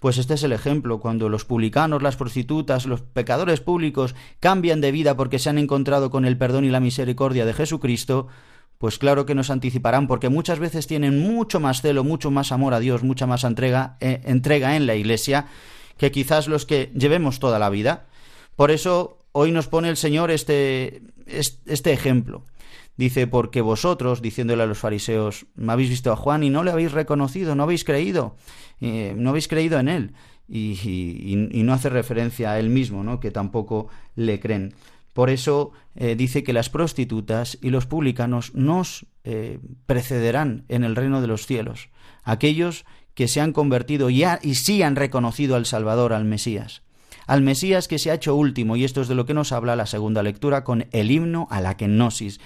Pues 0.00 0.16
este 0.16 0.34
es 0.34 0.42
el 0.44 0.52
ejemplo, 0.52 0.98
cuando 1.00 1.28
los 1.28 1.44
publicanos, 1.44 2.02
las 2.02 2.16
prostitutas, 2.16 2.86
los 2.86 3.02
pecadores 3.02 3.60
públicos 3.60 4.14
cambian 4.40 4.80
de 4.80 4.92
vida 4.92 5.16
porque 5.16 5.38
se 5.38 5.50
han 5.50 5.58
encontrado 5.58 6.10
con 6.10 6.24
el 6.24 6.38
perdón 6.38 6.64
y 6.64 6.70
la 6.70 6.80
misericordia 6.80 7.44
de 7.44 7.52
Jesucristo, 7.52 8.28
pues 8.78 8.98
claro 8.98 9.26
que 9.26 9.34
nos 9.34 9.50
anticiparán, 9.50 10.06
porque 10.06 10.28
muchas 10.28 10.60
veces 10.60 10.86
tienen 10.86 11.20
mucho 11.20 11.60
más 11.60 11.82
celo, 11.82 12.04
mucho 12.04 12.30
más 12.30 12.52
amor 12.52 12.74
a 12.74 12.80
Dios, 12.80 13.02
mucha 13.02 13.26
más 13.26 13.44
entrega, 13.44 13.96
eh, 14.00 14.22
entrega 14.24 14.76
en 14.76 14.86
la 14.86 14.94
Iglesia, 14.94 15.46
que 15.96 16.12
quizás 16.12 16.46
los 16.46 16.64
que 16.64 16.92
llevemos 16.94 17.40
toda 17.40 17.58
la 17.58 17.70
vida. 17.70 18.06
Por 18.54 18.70
eso 18.70 19.18
hoy 19.32 19.50
nos 19.50 19.66
pone 19.66 19.88
el 19.88 19.96
Señor 19.96 20.30
este, 20.30 21.02
este 21.26 21.92
ejemplo. 21.92 22.44
Dice, 22.96 23.28
porque 23.28 23.60
vosotros, 23.60 24.22
diciéndole 24.22 24.64
a 24.64 24.66
los 24.66 24.78
fariseos, 24.78 25.46
me 25.54 25.72
habéis 25.72 25.90
visto 25.90 26.10
a 26.12 26.16
Juan 26.16 26.42
y 26.42 26.50
no 26.50 26.64
le 26.64 26.72
habéis 26.72 26.90
reconocido, 26.90 27.54
no 27.54 27.62
habéis 27.62 27.84
creído, 27.84 28.34
eh, 28.80 29.14
no 29.16 29.30
habéis 29.30 29.46
creído 29.46 29.78
en 29.78 29.88
él. 29.88 30.14
Y, 30.48 30.72
y, 31.52 31.62
no 31.62 31.74
hace 31.74 31.90
referencia 31.90 32.52
a 32.52 32.58
él 32.58 32.70
mismo, 32.70 33.04
¿no? 33.04 33.20
que 33.20 33.30
tampoco 33.30 33.88
le 34.16 34.40
creen. 34.40 34.74
Por 35.12 35.30
eso 35.30 35.72
eh, 35.94 36.14
dice 36.16 36.44
que 36.44 36.52
las 36.52 36.70
prostitutas 36.70 37.58
y 37.60 37.70
los 37.70 37.86
publicanos 37.86 38.54
nos 38.54 39.06
eh, 39.24 39.58
precederán 39.86 40.64
en 40.68 40.84
el 40.84 40.96
reino 40.96 41.20
de 41.20 41.26
los 41.26 41.46
cielos, 41.46 41.88
aquellos 42.22 42.84
que 43.14 43.28
se 43.28 43.40
han 43.40 43.52
convertido 43.52 44.10
y, 44.10 44.24
y 44.42 44.54
sí 44.54 44.82
han 44.82 44.96
reconocido 44.96 45.56
al 45.56 45.66
Salvador, 45.66 46.12
al 46.12 46.24
Mesías 46.24 46.82
al 47.28 47.42
Mesías 47.42 47.88
que 47.88 47.98
se 47.98 48.10
ha 48.10 48.14
hecho 48.14 48.34
último, 48.34 48.74
y 48.74 48.84
esto 48.84 49.02
es 49.02 49.08
de 49.08 49.14
lo 49.14 49.26
que 49.26 49.34
nos 49.34 49.52
habla 49.52 49.76
la 49.76 49.84
segunda 49.84 50.22
lectura 50.22 50.64
con 50.64 50.86
el 50.92 51.10
himno 51.10 51.46
a 51.50 51.60
la 51.60 51.76
kenosis. 51.76 52.40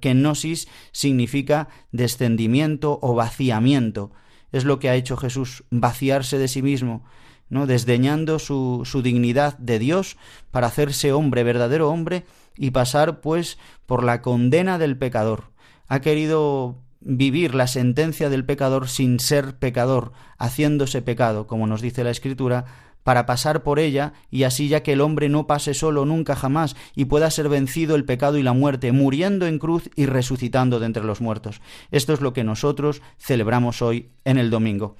Kenosis 0.00 0.66
significa 0.90 1.68
descendimiento 1.92 2.98
o 3.00 3.14
vaciamiento. 3.14 4.10
Es 4.50 4.64
lo 4.64 4.80
que 4.80 4.90
ha 4.90 4.96
hecho 4.96 5.16
Jesús, 5.16 5.62
vaciarse 5.70 6.38
de 6.38 6.48
sí 6.48 6.60
mismo, 6.60 7.04
¿no? 7.48 7.66
desdeñando 7.66 8.38
su, 8.38 8.82
su 8.84 9.02
dignidad 9.02 9.56
de 9.58 9.78
Dios 9.78 10.16
para 10.50 10.66
hacerse 10.66 11.12
hombre, 11.12 11.44
verdadero 11.44 11.90
hombre, 11.90 12.24
y 12.56 12.70
pasar 12.70 13.20
pues 13.20 13.58
por 13.86 14.02
la 14.02 14.22
condena 14.22 14.78
del 14.78 14.96
pecador. 14.96 15.50
Ha 15.88 16.00
querido 16.00 16.78
vivir 17.00 17.54
la 17.54 17.66
sentencia 17.66 18.28
del 18.30 18.44
pecador 18.44 18.88
sin 18.88 19.20
ser 19.20 19.58
pecador, 19.58 20.12
haciéndose 20.38 21.02
pecado, 21.02 21.46
como 21.46 21.66
nos 21.66 21.80
dice 21.80 22.02
la 22.02 22.10
Escritura, 22.10 22.64
para 23.04 23.24
pasar 23.24 23.62
por 23.62 23.78
ella, 23.78 24.14
y 24.32 24.42
así 24.42 24.66
ya 24.66 24.82
que 24.82 24.94
el 24.94 25.00
hombre 25.00 25.28
no 25.28 25.46
pase 25.46 25.74
solo 25.74 26.04
nunca 26.04 26.34
jamás, 26.34 26.74
y 26.96 27.04
pueda 27.04 27.30
ser 27.30 27.48
vencido 27.48 27.94
el 27.94 28.04
pecado 28.04 28.36
y 28.36 28.42
la 28.42 28.52
muerte, 28.52 28.90
muriendo 28.90 29.46
en 29.46 29.60
cruz 29.60 29.88
y 29.94 30.06
resucitando 30.06 30.80
de 30.80 30.86
entre 30.86 31.04
los 31.04 31.20
muertos. 31.20 31.60
Esto 31.92 32.12
es 32.12 32.20
lo 32.20 32.32
que 32.32 32.42
nosotros 32.42 33.02
celebramos 33.16 33.80
hoy 33.80 34.10
en 34.24 34.38
el 34.38 34.50
domingo. 34.50 34.96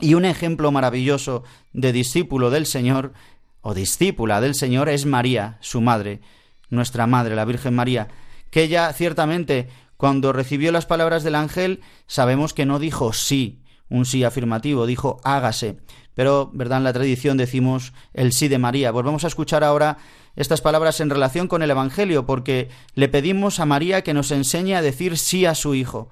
Y 0.00 0.14
un 0.14 0.24
ejemplo 0.24 0.70
maravilloso 0.72 1.44
de 1.72 1.92
discípulo 1.92 2.50
del 2.50 2.66
Señor 2.66 3.12
o 3.60 3.74
discípula 3.74 4.40
del 4.40 4.54
Señor 4.54 4.88
es 4.88 5.06
María, 5.06 5.58
su 5.60 5.80
madre, 5.80 6.20
nuestra 6.70 7.06
madre, 7.06 7.34
la 7.34 7.44
Virgen 7.44 7.74
María, 7.74 8.08
que 8.50 8.62
ella 8.62 8.92
ciertamente 8.92 9.68
cuando 9.96 10.32
recibió 10.32 10.72
las 10.72 10.86
palabras 10.86 11.24
del 11.24 11.34
ángel 11.34 11.80
sabemos 12.06 12.52
que 12.52 12.66
no 12.66 12.78
dijo 12.78 13.12
sí, 13.12 13.62
un 13.88 14.04
sí 14.04 14.24
afirmativo, 14.24 14.86
dijo 14.86 15.20
hágase. 15.24 15.78
Pero, 16.14 16.50
¿verdad? 16.54 16.78
En 16.78 16.84
la 16.84 16.92
tradición 16.92 17.36
decimos 17.36 17.92
el 18.14 18.32
sí 18.32 18.48
de 18.48 18.58
María. 18.58 18.90
Volvemos 18.90 19.24
a 19.24 19.26
escuchar 19.28 19.64
ahora 19.64 19.98
estas 20.34 20.60
palabras 20.60 21.00
en 21.00 21.10
relación 21.10 21.46
con 21.46 21.62
el 21.62 21.70
Evangelio, 21.70 22.24
porque 22.24 22.70
le 22.94 23.08
pedimos 23.08 23.60
a 23.60 23.66
María 23.66 24.02
que 24.02 24.14
nos 24.14 24.30
enseñe 24.30 24.74
a 24.74 24.82
decir 24.82 25.18
sí 25.18 25.44
a 25.44 25.54
su 25.54 25.74
Hijo. 25.74 26.08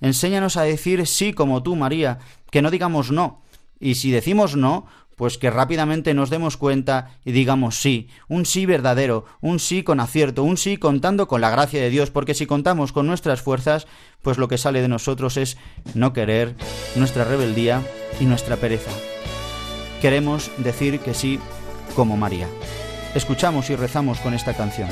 Enséñanos 0.00 0.56
a 0.56 0.62
decir 0.62 1.06
sí 1.06 1.32
como 1.32 1.62
tú, 1.62 1.76
María, 1.76 2.18
que 2.50 2.62
no 2.62 2.70
digamos 2.70 3.10
no. 3.10 3.42
Y 3.78 3.96
si 3.96 4.10
decimos 4.10 4.56
no, 4.56 4.86
pues 5.16 5.38
que 5.38 5.50
rápidamente 5.50 6.14
nos 6.14 6.30
demos 6.30 6.56
cuenta 6.56 7.10
y 7.24 7.32
digamos 7.32 7.80
sí, 7.80 8.08
un 8.28 8.44
sí 8.44 8.66
verdadero, 8.66 9.24
un 9.40 9.58
sí 9.58 9.82
con 9.82 9.98
acierto, 9.98 10.44
un 10.44 10.58
sí 10.58 10.76
contando 10.76 11.26
con 11.26 11.40
la 11.40 11.50
gracia 11.50 11.80
de 11.80 11.90
Dios, 11.90 12.10
porque 12.10 12.34
si 12.34 12.46
contamos 12.46 12.92
con 12.92 13.06
nuestras 13.06 13.40
fuerzas, 13.40 13.86
pues 14.22 14.36
lo 14.36 14.46
que 14.46 14.58
sale 14.58 14.82
de 14.82 14.88
nosotros 14.88 15.38
es 15.38 15.56
no 15.94 16.12
querer, 16.12 16.54
nuestra 16.94 17.24
rebeldía 17.24 17.82
y 18.20 18.26
nuestra 18.26 18.56
pereza. 18.56 18.92
Queremos 20.02 20.50
decir 20.58 21.00
que 21.00 21.14
sí 21.14 21.40
como 21.94 22.18
María. 22.18 22.48
Escuchamos 23.14 23.70
y 23.70 23.76
rezamos 23.76 24.20
con 24.20 24.34
esta 24.34 24.52
canción. 24.52 24.90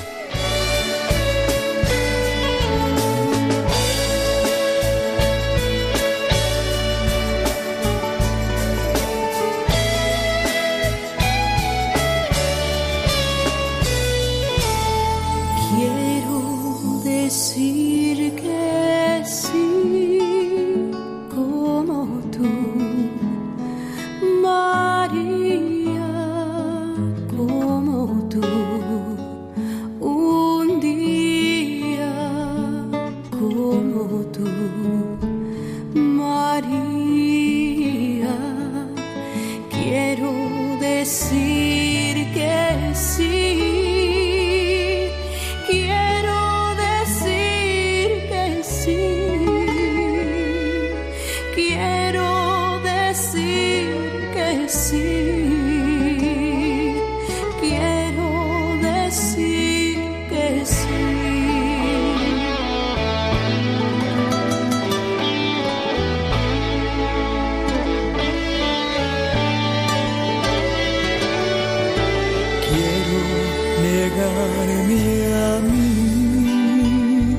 llegarme 74.04 75.34
a 75.34 75.60
mí 75.60 77.36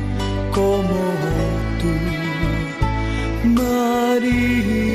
como 0.51 0.99
tú, 1.79 1.91
María. 3.49 4.94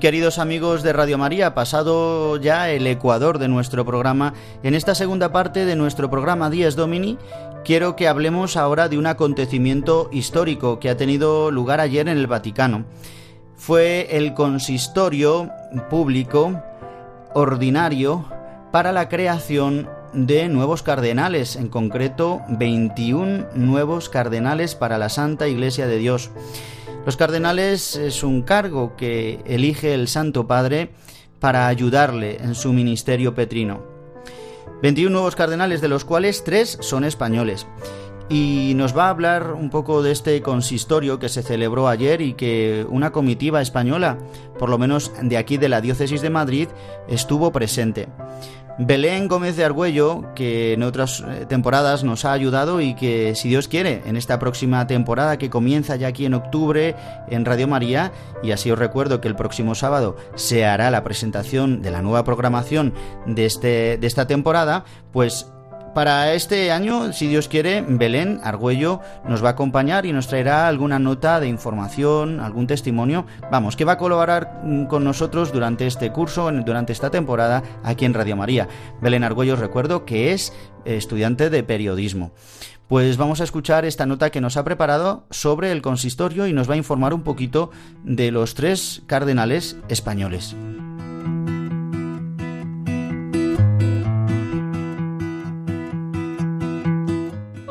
Queridos 0.00 0.38
amigos 0.38 0.82
de 0.82 0.94
Radio 0.94 1.18
María, 1.18 1.54
pasado 1.54 2.38
ya 2.38 2.70
el 2.70 2.86
ecuador 2.86 3.38
de 3.38 3.48
nuestro 3.48 3.84
programa, 3.84 4.32
en 4.62 4.74
esta 4.74 4.94
segunda 4.94 5.30
parte 5.30 5.66
de 5.66 5.76
nuestro 5.76 6.08
programa 6.10 6.48
Días 6.48 6.74
Domini, 6.74 7.18
quiero 7.64 7.96
que 7.96 8.08
hablemos 8.08 8.56
ahora 8.56 8.88
de 8.88 8.96
un 8.96 9.06
acontecimiento 9.06 10.08
histórico 10.10 10.80
que 10.80 10.88
ha 10.88 10.96
tenido 10.96 11.50
lugar 11.50 11.80
ayer 11.80 12.08
en 12.08 12.16
el 12.16 12.26
Vaticano. 12.26 12.86
Fue 13.56 14.08
el 14.16 14.32
consistorio 14.32 15.50
público 15.90 16.62
ordinario 17.34 18.24
para 18.72 18.92
la 18.92 19.10
creación 19.10 19.86
de 20.14 20.48
nuevos 20.48 20.82
cardenales, 20.82 21.56
en 21.56 21.68
concreto 21.68 22.40
21 22.48 23.48
nuevos 23.54 24.08
cardenales 24.08 24.74
para 24.74 24.96
la 24.96 25.10
Santa 25.10 25.46
Iglesia 25.46 25.86
de 25.86 25.98
Dios. 25.98 26.30
Los 27.06 27.16
cardenales 27.16 27.96
es 27.96 28.22
un 28.22 28.42
cargo 28.42 28.94
que 28.94 29.40
elige 29.46 29.94
el 29.94 30.06
Santo 30.06 30.46
Padre 30.46 30.90
para 31.38 31.66
ayudarle 31.66 32.36
en 32.36 32.54
su 32.54 32.74
ministerio 32.74 33.34
petrino. 33.34 33.82
21 34.82 35.10
nuevos 35.10 35.34
cardenales, 35.34 35.80
de 35.80 35.88
los 35.88 36.04
cuales 36.04 36.44
tres 36.44 36.78
son 36.80 37.04
españoles. 37.04 37.66
Y 38.28 38.74
nos 38.76 38.96
va 38.96 39.06
a 39.06 39.10
hablar 39.10 39.54
un 39.54 39.70
poco 39.70 40.02
de 40.02 40.12
este 40.12 40.40
consistorio 40.40 41.18
que 41.18 41.28
se 41.28 41.42
celebró 41.42 41.88
ayer 41.88 42.20
y 42.20 42.34
que 42.34 42.86
una 42.88 43.12
comitiva 43.12 43.60
española, 43.60 44.18
por 44.58 44.68
lo 44.68 44.78
menos 44.78 45.10
de 45.20 45.36
aquí 45.36 45.56
de 45.56 45.68
la 45.68 45.80
diócesis 45.80 46.22
de 46.22 46.30
Madrid, 46.30 46.68
estuvo 47.08 47.50
presente. 47.50 48.08
Belén 48.78 49.28
Gómez 49.28 49.56
de 49.56 49.64
Argüello, 49.64 50.32
que 50.34 50.72
en 50.72 50.82
otras 50.82 51.20
eh, 51.20 51.46
temporadas 51.48 52.04
nos 52.04 52.24
ha 52.24 52.32
ayudado 52.32 52.80
y 52.80 52.94
que, 52.94 53.34
si 53.34 53.48
Dios 53.48 53.68
quiere, 53.68 54.02
en 54.06 54.16
esta 54.16 54.38
próxima 54.38 54.86
temporada 54.86 55.38
que 55.38 55.50
comienza 55.50 55.96
ya 55.96 56.08
aquí 56.08 56.24
en 56.24 56.34
octubre 56.34 56.96
en 57.28 57.44
Radio 57.44 57.68
María, 57.68 58.12
y 58.42 58.52
así 58.52 58.70
os 58.70 58.78
recuerdo 58.78 59.20
que 59.20 59.28
el 59.28 59.36
próximo 59.36 59.74
sábado 59.74 60.16
se 60.34 60.64
hará 60.64 60.90
la 60.90 61.04
presentación 61.04 61.82
de 61.82 61.90
la 61.90 62.02
nueva 62.02 62.24
programación 62.24 62.94
de, 63.26 63.46
este, 63.46 63.98
de 63.98 64.06
esta 64.06 64.26
temporada, 64.26 64.84
pues 65.12 65.52
para 65.94 66.34
este 66.34 66.70
año, 66.70 67.12
si 67.12 67.26
Dios 67.26 67.48
quiere, 67.48 67.84
Belén 67.86 68.40
Argüello 68.44 69.00
nos 69.28 69.42
va 69.42 69.48
a 69.48 69.52
acompañar 69.52 70.06
y 70.06 70.12
nos 70.12 70.28
traerá 70.28 70.68
alguna 70.68 70.98
nota 70.98 71.40
de 71.40 71.48
información, 71.48 72.40
algún 72.40 72.66
testimonio, 72.66 73.26
vamos, 73.50 73.76
que 73.76 73.84
va 73.84 73.92
a 73.92 73.98
colaborar 73.98 74.60
mm, 74.64 74.86
con 74.86 75.04
nosotros 75.04 75.52
durante 75.52 75.86
este 75.86 76.12
curso, 76.12 76.50
durante 76.52 76.92
esta 76.92 77.10
temporada 77.10 77.62
aquí 77.82 78.04
en 78.04 78.14
Radio 78.14 78.36
María. 78.36 78.68
Belén 79.00 79.24
Argüello, 79.24 79.56
recuerdo 79.56 80.04
que 80.04 80.32
es 80.32 80.52
estudiante 80.84 81.50
de 81.50 81.62
periodismo. 81.62 82.32
Pues 82.86 83.16
vamos 83.16 83.40
a 83.40 83.44
escuchar 83.44 83.84
esta 83.84 84.06
nota 84.06 84.30
que 84.30 84.40
nos 84.40 84.56
ha 84.56 84.64
preparado 84.64 85.24
sobre 85.30 85.70
el 85.70 85.82
consistorio 85.82 86.46
y 86.46 86.52
nos 86.52 86.68
va 86.68 86.74
a 86.74 86.78
informar 86.78 87.14
un 87.14 87.22
poquito 87.22 87.70
de 88.02 88.32
los 88.32 88.54
tres 88.54 89.02
cardenales 89.06 89.76
españoles. 89.88 90.56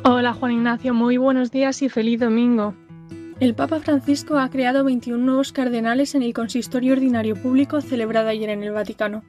Juan 0.04 0.52
Ignacio, 0.52 0.94
muy 0.94 1.18
buenos 1.18 1.52
días 1.52 1.82
y 1.82 1.90
feliz 1.90 2.20
domingo. 2.20 2.74
El 3.40 3.56
Papa 3.56 3.80
Francisco 3.80 4.38
ha 4.38 4.50
creado 4.50 4.84
21 4.84 5.24
nuevos 5.24 5.52
cardenales 5.52 6.16
en 6.16 6.24
el 6.24 6.34
consistorio 6.34 6.94
ordinario 6.94 7.36
público 7.36 7.82
celebrado 7.82 8.30
ayer 8.30 8.50
en 8.50 8.64
el 8.64 8.72
Vaticano. 8.72 9.24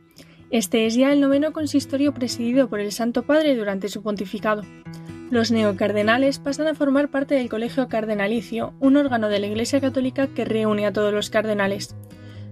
Este 0.50 0.86
es 0.86 0.94
ya 0.94 1.12
el 1.12 1.20
noveno 1.20 1.52
consistorio 1.52 2.12
presidido 2.12 2.68
por 2.68 2.80
el 2.80 2.92
Santo 2.92 3.22
Padre 3.22 3.56
durante 3.56 3.88
su 3.88 4.02
pontificado. 4.02 4.62
Los 5.30 5.50
neocardenales 5.50 6.38
pasan 6.38 6.68
a 6.68 6.74
formar 6.74 7.08
parte 7.08 7.34
del 7.34 7.48
Colegio 7.48 7.88
Cardenalicio, 7.88 8.74
un 8.78 8.96
órgano 8.96 9.28
de 9.28 9.40
la 9.40 9.46
Iglesia 9.46 9.80
Católica 9.80 10.28
que 10.28 10.44
reúne 10.44 10.86
a 10.86 10.92
todos 10.92 11.12
los 11.12 11.30
cardenales. 11.30 11.96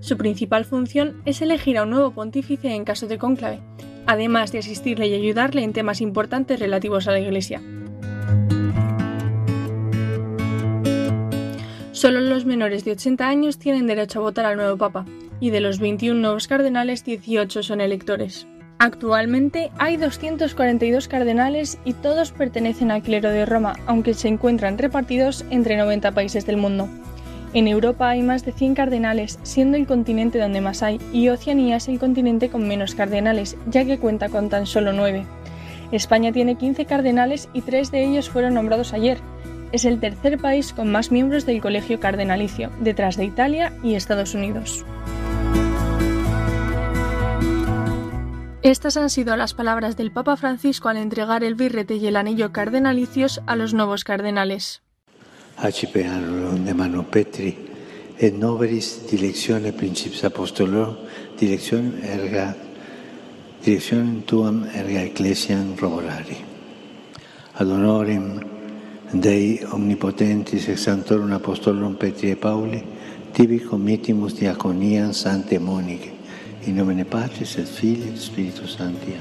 Su 0.01 0.17
principal 0.17 0.65
función 0.65 1.23
es 1.25 1.43
elegir 1.43 1.79
a 1.79 1.85
un 1.85 1.91
nuevo 1.91 2.13
pontífice 2.13 2.75
en 2.75 2.85
caso 2.85 3.07
de 3.07 3.19
cónclave, 3.19 3.61
además 4.07 4.53
de 4.53 4.59
asistirle 4.59 5.09
y 5.09 5.15
ayudarle 5.15 5.63
en 5.63 5.73
temas 5.73 6.01
importantes 6.01 6.59
relativos 6.59 7.07
a 7.09 7.13
la 7.13 7.21
Iglesia. 7.21 7.61
Solo 11.99 12.21
los 12.21 12.45
menores 12.45 12.85
de 12.85 12.93
80 12.93 13.29
años 13.29 13.59
tienen 13.59 13.89
derecho 13.89 14.21
a 14.21 14.23
votar 14.23 14.47
al 14.47 14.57
nuevo 14.57 14.77
Papa, 14.77 15.05
y 15.41 15.51
de 15.51 15.61
los 15.61 15.81
21 15.81 16.21
nuevos 16.21 16.47
cardenales, 16.47 17.05
18 17.05 17.65
son 17.65 17.81
electores. 17.81 18.47
Actualmente 18.79 19.73
hay 19.79 19.97
242 19.97 21.09
cardenales 21.09 21.77
y 21.85 21.95
todos 21.95 22.31
pertenecen 22.31 22.93
al 22.93 23.03
clero 23.03 23.31
de 23.31 23.45
Roma, 23.47 23.75
aunque 23.87 24.15
se 24.15 24.29
encuentran 24.29 24.79
repartidos 24.79 25.45
entre 25.51 25.77
90 25.77 26.13
países 26.13 26.47
del 26.47 26.57
mundo. 26.57 26.89
En 27.53 27.67
Europa 27.67 28.09
hay 28.09 28.23
más 28.23 28.45
de 28.45 28.53
100 28.53 28.77
cardenales, 28.77 29.41
siendo 29.43 29.77
el 29.77 29.89
continente 29.89 30.39
donde 30.39 30.61
más 30.61 30.85
hay, 30.85 31.01
y 31.13 31.31
Oceanía 31.31 31.79
es 31.79 31.89
el 31.89 31.99
continente 31.99 32.49
con 32.49 32.69
menos 32.69 32.95
cardenales, 32.95 33.57
ya 33.67 33.85
que 33.85 33.99
cuenta 33.99 34.29
con 34.29 34.51
tan 34.51 34.67
solo 34.67 34.93
9. 34.93 35.27
España 35.91 36.31
tiene 36.31 36.55
15 36.55 36.85
cardenales 36.85 37.49
y 37.55 37.63
3 37.63 37.91
de 37.91 38.05
ellos 38.05 38.31
fueron 38.31 38.55
nombrados 38.55 38.93
ayer. 38.93 39.19
Es 39.71 39.85
el 39.85 40.01
tercer 40.01 40.39
país 40.39 40.73
con 40.73 40.91
más 40.91 41.13
miembros 41.13 41.45
del 41.45 41.61
Colegio 41.61 42.01
Cardenalicio, 42.01 42.71
detrás 42.81 43.17
de 43.17 43.27
Italia 43.27 43.73
y 43.83 43.95
Estados 43.95 44.35
Unidos. 44.35 44.85
Estas 48.63 48.97
han 48.97 49.11
sido 49.11 49.37
las 49.37 49.55
palabras 49.55 49.97
del 49.97 50.11
Papa 50.11 50.37
Francisco 50.37 50.89
al 50.89 50.97
entregar 50.97 51.45
el 51.45 51.55
birrete 51.55 51.97
y 51.97 52.07
el 52.07 52.17
anillo 52.17 52.53
cardenalicios 52.53 53.41
a 53.47 53.57
los 53.57 53.75
nuevos 53.75 54.05
cardenales. 54.05 54.83
de 55.61 56.75
mano 56.75 57.05
Petri, 57.11 57.69
et 58.19 58.35
noveris 58.35 59.07
directione 59.11 59.73
principis 59.73 60.25
apostolo, 60.25 61.07
direction 61.39 62.01
erga, 62.03 62.57
direction 63.65 64.23
tuam 64.27 64.65
erga 64.75 65.03
ecclesiam 65.03 65.77
roborari. 65.77 66.37
Ad 67.55 67.67
honorem 67.67 68.58
Dei 69.13 69.65
omnipotentis 69.73 70.69
ex 70.69 70.83
santorum 70.85 71.33
apostolum 71.33 71.95
Petri 71.97 72.31
e 72.31 72.37
Pauli, 72.37 72.83
tibi 73.33 73.59
comitimus 73.59 74.35
diaconiam 74.37 75.13
sante 75.13 75.59
Monique, 75.59 76.13
In 76.67 76.77
nomine 76.77 77.05
Patris 77.05 77.57
et 77.57 77.67
Filii 77.67 78.09
et 78.09 78.19
Spiritus 78.19 78.77
Sancti. 78.77 79.17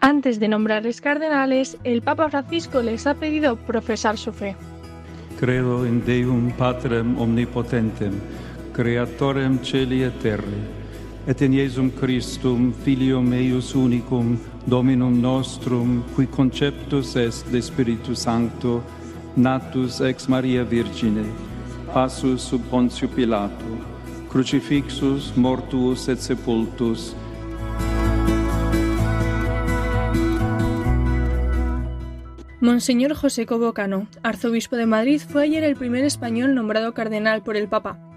Antes 0.00 0.40
de 0.40 0.48
nombrarles 0.48 1.00
cardenales, 1.02 1.76
el 1.84 2.00
Papa 2.00 2.30
Francisco 2.30 2.80
les 2.80 3.06
ha 3.06 3.12
pedido 3.12 3.56
profesar 3.56 4.16
su 4.16 4.32
fe. 4.32 4.56
Credo 5.38 5.84
in 5.84 6.02
Deum 6.06 6.52
Patrem 6.52 7.18
omnipotentem, 7.18 8.14
creatorem 8.72 9.58
celi 9.62 10.04
et 10.04 10.18
terre, 10.22 10.80
et 11.26 11.42
in 11.42 11.52
Iesum 11.52 11.90
Christum, 11.90 12.72
filium 12.72 13.32
eius 13.32 13.74
unicum, 13.74 14.38
Dominum 14.66 15.20
nostrum, 15.20 16.04
qui 16.14 16.26
conceptus 16.26 17.16
est 17.16 17.50
de 17.50 17.60
Spiritu 17.60 18.14
Sancto, 18.14 18.82
natus 19.36 20.00
ex 20.00 20.28
Maria 20.28 20.62
Virgine, 20.62 21.24
passus 21.92 22.42
sub 22.42 22.62
Pontio 22.70 23.08
Pilato, 23.08 23.78
crucifixus, 24.28 25.32
mortuus 25.36 26.08
et 26.08 26.20
sepultus. 26.20 27.14
Monseñor 32.60 33.14
José 33.14 33.44
Cobocano, 33.44 34.06
arzobispo 34.22 34.76
de 34.76 34.86
Madrid, 34.86 35.20
fue 35.20 35.42
ayer 35.42 35.64
el 35.64 35.74
primer 35.74 36.04
español 36.04 36.54
nombrado 36.54 36.94
cardenal 36.94 37.42
por 37.42 37.56
el 37.56 37.66
Papa. 37.66 38.11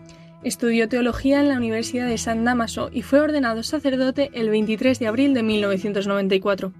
Estudió 0.45 0.87
teología 0.87 1.39
en 1.39 1.49
la 1.49 1.57
Universidad 1.57 2.07
de 2.07 2.19
San 2.19 2.45
Damaso 2.45 2.91
y 2.93 3.01
fue 3.01 3.19
ordenado 3.19 3.63
sacerdote 3.63 4.29
el 4.33 4.51
23 4.51 4.99
de 4.99 5.07
abril 5.07 5.33
de 5.33 5.41
1994. 5.41 6.71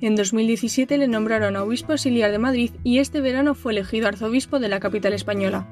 En 0.00 0.16
2017 0.16 0.96
le 0.96 1.06
nombraron 1.06 1.54
obispo 1.56 1.92
auxiliar 1.92 2.30
de 2.30 2.38
Madrid 2.38 2.70
y 2.82 2.98
este 2.98 3.20
verano 3.20 3.54
fue 3.54 3.72
elegido 3.72 4.08
arzobispo 4.08 4.58
de 4.58 4.68
la 4.68 4.80
capital 4.80 5.12
española. 5.12 5.68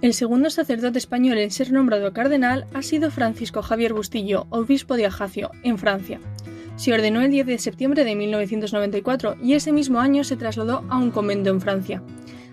El 0.00 0.12
segundo 0.12 0.50
sacerdote 0.50 0.98
español 0.98 1.38
en 1.38 1.52
ser 1.52 1.70
nombrado 1.70 2.12
cardenal 2.12 2.66
ha 2.74 2.82
sido 2.82 3.12
Francisco 3.12 3.62
Javier 3.62 3.92
Bustillo, 3.92 4.48
obispo 4.50 4.96
de 4.96 5.06
Ajacio, 5.06 5.52
en 5.62 5.78
Francia. 5.78 6.18
Se 6.82 6.92
ordenó 6.92 7.20
el 7.20 7.30
10 7.30 7.46
de 7.46 7.58
septiembre 7.58 8.04
de 8.04 8.16
1994 8.16 9.36
y 9.40 9.52
ese 9.52 9.70
mismo 9.70 10.00
año 10.00 10.24
se 10.24 10.36
trasladó 10.36 10.82
a 10.88 10.98
un 10.98 11.12
convento 11.12 11.48
en 11.48 11.60
Francia. 11.60 12.02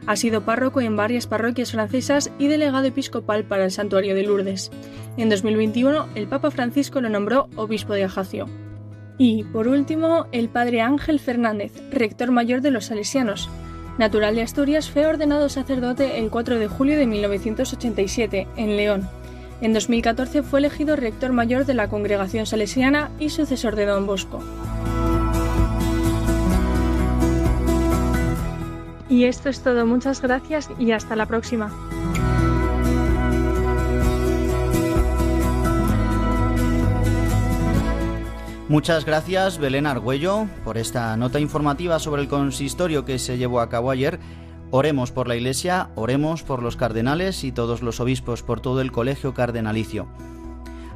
Ha 0.05 0.15
sido 0.17 0.45
párroco 0.45 0.82
en 0.82 0.95
varias 0.95 1.25
parroquias 1.25 1.71
francesas 1.71 2.30
y 2.38 2.45
delegado 2.45 2.86
episcopal 2.86 3.45
para 3.45 3.65
el 3.65 3.71
santuario 3.71 4.13
de 4.13 4.21
Lourdes. 4.21 4.69
En 5.17 5.30
2021, 5.30 6.09
el 6.13 6.27
Papa 6.27 6.51
Francisco 6.51 7.01
lo 7.01 7.09
nombró 7.09 7.49
obispo 7.55 7.93
de 7.93 8.03
Ajacio. 8.03 8.45
Y, 9.17 9.45
por 9.45 9.67
último, 9.67 10.27
el 10.32 10.47
padre 10.47 10.82
Ángel 10.82 11.19
Fernández, 11.19 11.71
rector 11.89 12.30
mayor 12.30 12.61
de 12.61 12.69
los 12.69 12.86
Salesianos, 12.86 13.49
Natural 13.97 14.36
de 14.36 14.43
Asturias, 14.43 14.91
fue 14.91 15.07
ordenado 15.07 15.49
sacerdote 15.49 16.19
el 16.19 16.30
4 16.30 16.59
de 16.59 16.67
julio 16.67 16.99
de 16.99 17.07
1987 17.07 18.47
en 18.57 18.77
León. 18.77 19.09
En 19.62 19.74
2014 19.74 20.41
fue 20.41 20.60
elegido 20.60 20.95
rector 20.95 21.34
mayor 21.34 21.66
de 21.66 21.74
la 21.74 21.89
Congregación 21.89 22.45
Salesiana 22.45 23.12
y 23.20 23.30
sucesor 23.30 23.76
de 23.76 23.86
Don 23.86 24.07
Bosco. 24.07 24.39
Y 29.10 29.26
esto 29.26 29.49
es 29.49 29.62
todo, 29.62 29.86
muchas 29.86 30.22
gracias 30.22 30.70
y 30.80 30.91
hasta 30.91 31.16
la 31.16 31.26
próxima. 31.26 31.74
Muchas 38.70 39.03
gracias, 39.03 39.57
Belén 39.57 39.88
Argüello, 39.88 40.45
por 40.64 40.78
esta 40.78 41.18
nota 41.18 41.39
informativa 41.39 41.97
sobre 41.97 42.22
el 42.22 42.28
consistorio 42.28 43.03
que 43.03 43.18
se 43.18 43.39
llevó 43.39 43.62
a 43.62 43.70
cabo 43.70 43.89
ayer. 43.89 44.20
Oremos 44.72 45.11
por 45.11 45.28
la 45.28 45.36
Iglesia, 45.36 45.89
oremos 45.95 46.43
por 46.43 46.61
los 46.61 46.76
cardenales 46.76 47.43
y 47.43 47.51
todos 47.51 47.82
los 47.82 47.99
obispos, 47.99 48.43
por 48.43 48.61
todo 48.61 48.82
el 48.82 48.91
colegio 48.91 49.34
cardenalicio. 49.34 50.07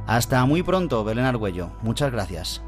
Hasta 0.06 0.44
muy 0.46 0.62
pronto, 0.62 1.02
Belén 1.02 1.24
Argüello. 1.24 1.70
Muchas 1.82 2.12
gracias. 2.12 2.62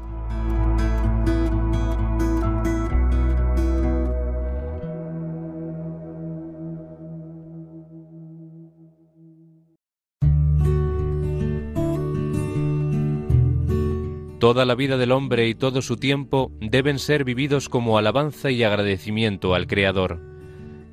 Toda 14.39 14.65
la 14.65 14.75
vida 14.75 14.97
del 14.97 15.13
hombre 15.13 15.47
y 15.47 15.55
todo 15.55 15.81
su 15.81 15.97
tiempo 15.97 16.51
deben 16.59 16.99
ser 16.99 17.23
vividos 17.23 17.69
como 17.69 17.97
alabanza 17.97 18.51
y 18.51 18.63
agradecimiento 18.63 19.55
al 19.55 19.67
Creador. 19.67 20.36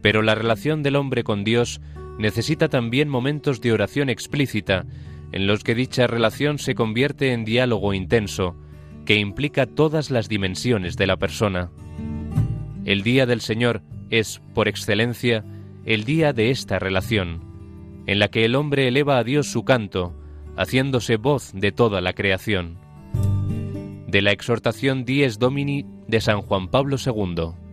Pero 0.04 0.20
la 0.20 0.34
relación 0.34 0.82
del 0.82 0.96
hombre 0.96 1.24
con 1.24 1.44
Dios 1.44 1.80
necesita 2.18 2.68
también 2.68 3.08
momentos 3.08 3.62
de 3.62 3.72
oración 3.72 4.10
explícita, 4.10 4.84
en 5.32 5.46
los 5.46 5.64
que 5.64 5.74
dicha 5.74 6.06
relación 6.06 6.58
se 6.58 6.74
convierte 6.74 7.32
en 7.32 7.46
diálogo 7.46 7.94
intenso, 7.94 8.54
que 9.06 9.14
implica 9.14 9.64
todas 9.64 10.10
las 10.10 10.28
dimensiones 10.28 10.98
de 10.98 11.06
la 11.06 11.16
persona. 11.16 11.70
El 12.84 13.02
Día 13.02 13.24
del 13.24 13.40
Señor 13.40 13.80
es, 14.10 14.42
por 14.52 14.68
excelencia, 14.68 15.42
el 15.86 16.04
día 16.04 16.34
de 16.34 16.50
esta 16.50 16.78
relación, 16.78 18.02
en 18.06 18.18
la 18.18 18.28
que 18.28 18.44
el 18.44 18.56
hombre 18.56 18.88
eleva 18.88 19.16
a 19.16 19.24
Dios 19.24 19.46
su 19.50 19.64
canto, 19.64 20.14
haciéndose 20.54 21.16
voz 21.16 21.50
de 21.54 21.72
toda 21.72 22.02
la 22.02 22.12
creación 22.12 22.76
de 24.06 24.20
la 24.22 24.32
exhortación 24.32 25.06
Dies 25.06 25.40
Domini 25.40 25.86
de 26.06 26.20
San 26.20 26.42
Juan 26.42 26.68
Pablo 26.68 26.98
II. 27.04 27.63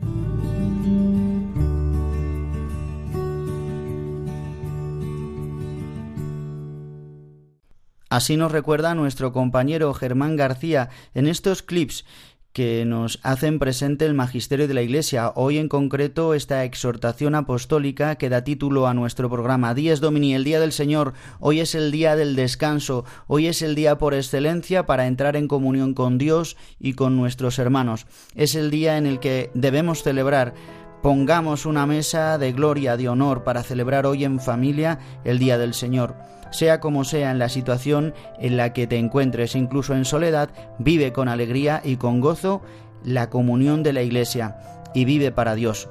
Así 8.12 8.36
nos 8.36 8.52
recuerda 8.52 8.94
nuestro 8.94 9.32
compañero 9.32 9.94
Germán 9.94 10.36
García 10.36 10.90
en 11.14 11.28
estos 11.28 11.64
clips 11.64 12.04
que 12.52 12.84
nos 12.84 13.22
hacen 13.24 13.58
presente 13.58 14.06
el 14.06 14.14
magisterio 14.14 14.68
de 14.68 14.74
la 14.74 14.82
Iglesia. 14.82 15.32
Hoy 15.34 15.58
en 15.58 15.70
concreto 15.70 16.34
esta 16.34 16.66
exhortación 16.66 17.36
apostólica 17.36 18.16
que 18.16 18.28
da 18.28 18.44
título 18.44 18.88
a 18.88 18.94
nuestro 18.94 19.30
programa 19.30 19.74
Días 19.74 20.02
Domini, 20.02 20.36
el 20.36 20.44
Día 20.44 20.60
del 20.60 20.74
Señor. 20.74 21.14
Hoy 21.40 21.62
es 21.62 21.74
el 21.74 21.90
día 21.90 22.18
del 22.18 22.36
descanso, 22.36 23.06
hoy 23.28 23.48
es 23.48 23.62
el 23.62 23.76
día 23.76 23.98
por 23.98 24.14
excelencia 24.14 24.86
para 24.86 25.08
entrar 25.08 25.38
en 25.38 25.48
comunión 25.48 25.94
con 25.94 26.18
Dios 26.18 26.58
y 26.82 26.96
con 26.96 27.16
nuestros 27.16 27.60
hermanos. 27.60 28.08
Es 28.36 28.56
el 28.56 28.72
día 28.72 28.98
en 28.98 29.06
el 29.06 29.22
que 29.22 29.52
debemos 29.54 30.04
celebrar 30.04 30.54
Pongamos 31.02 31.66
una 31.66 31.88
mesa 31.88 32.38
de 32.38 32.52
gloria, 32.52 32.96
de 32.96 33.10
honor, 33.10 33.44
para 33.44 33.64
celebrar 33.64 34.06
hoy 34.06 34.24
en 34.24 34.40
familia 34.40 35.00
el 35.24 35.40
Día 35.40 35.58
del 35.58 35.74
Señor. 35.74 36.16
Sea 36.52 36.80
como 36.80 37.04
sea 37.04 37.32
en 37.32 37.40
la 37.40 37.50
situación 37.50 38.14
en 38.40 38.58
la 38.58 38.74
que 38.74 38.88
te 38.88 38.98
encuentres, 38.98 39.56
incluso 39.56 39.96
en 39.96 40.06
soledad, 40.06 40.50
vive 40.78 41.14
con 41.14 41.28
alegría 41.28 41.82
y 41.84 41.96
con 41.96 42.22
gozo 42.22 42.62
la 43.04 43.30
comunión 43.30 43.84
de 43.84 43.94
la 43.94 44.04
Iglesia 44.04 44.58
y 44.94 45.06
vive 45.06 45.32
para 45.32 45.56
Dios. 45.56 45.90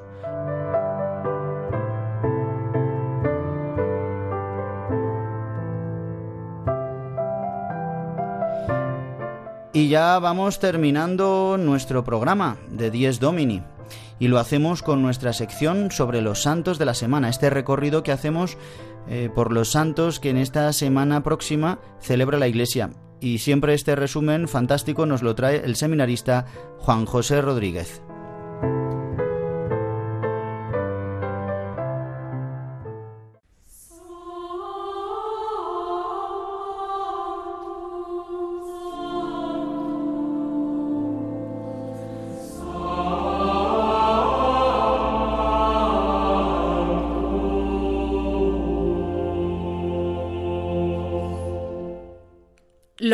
Y 9.72 9.88
ya 9.88 10.18
vamos 10.18 10.58
terminando 10.58 11.56
nuestro 11.56 12.04
programa 12.04 12.58
de 12.70 12.90
Dies 12.90 13.20
Domini 13.20 13.62
y 14.18 14.28
lo 14.28 14.38
hacemos 14.38 14.82
con 14.82 15.00
nuestra 15.00 15.32
sección 15.32 15.90
sobre 15.90 16.20
los 16.20 16.42
santos 16.42 16.78
de 16.78 16.84
la 16.84 16.94
semana, 16.94 17.28
este 17.28 17.50
recorrido 17.50 18.02
que 18.02 18.12
hacemos 18.12 18.58
eh, 19.10 19.28
por 19.34 19.52
los 19.52 19.72
santos 19.72 20.20
que 20.20 20.30
en 20.30 20.36
esta 20.36 20.72
semana 20.72 21.22
próxima 21.22 21.80
celebra 22.00 22.38
la 22.38 22.48
Iglesia. 22.48 22.90
Y 23.20 23.38
siempre 23.38 23.74
este 23.74 23.96
resumen 23.96 24.48
fantástico 24.48 25.04
nos 25.04 25.22
lo 25.22 25.34
trae 25.34 25.62
el 25.64 25.76
seminarista 25.76 26.46
Juan 26.78 27.04
José 27.04 27.42
Rodríguez. 27.42 28.02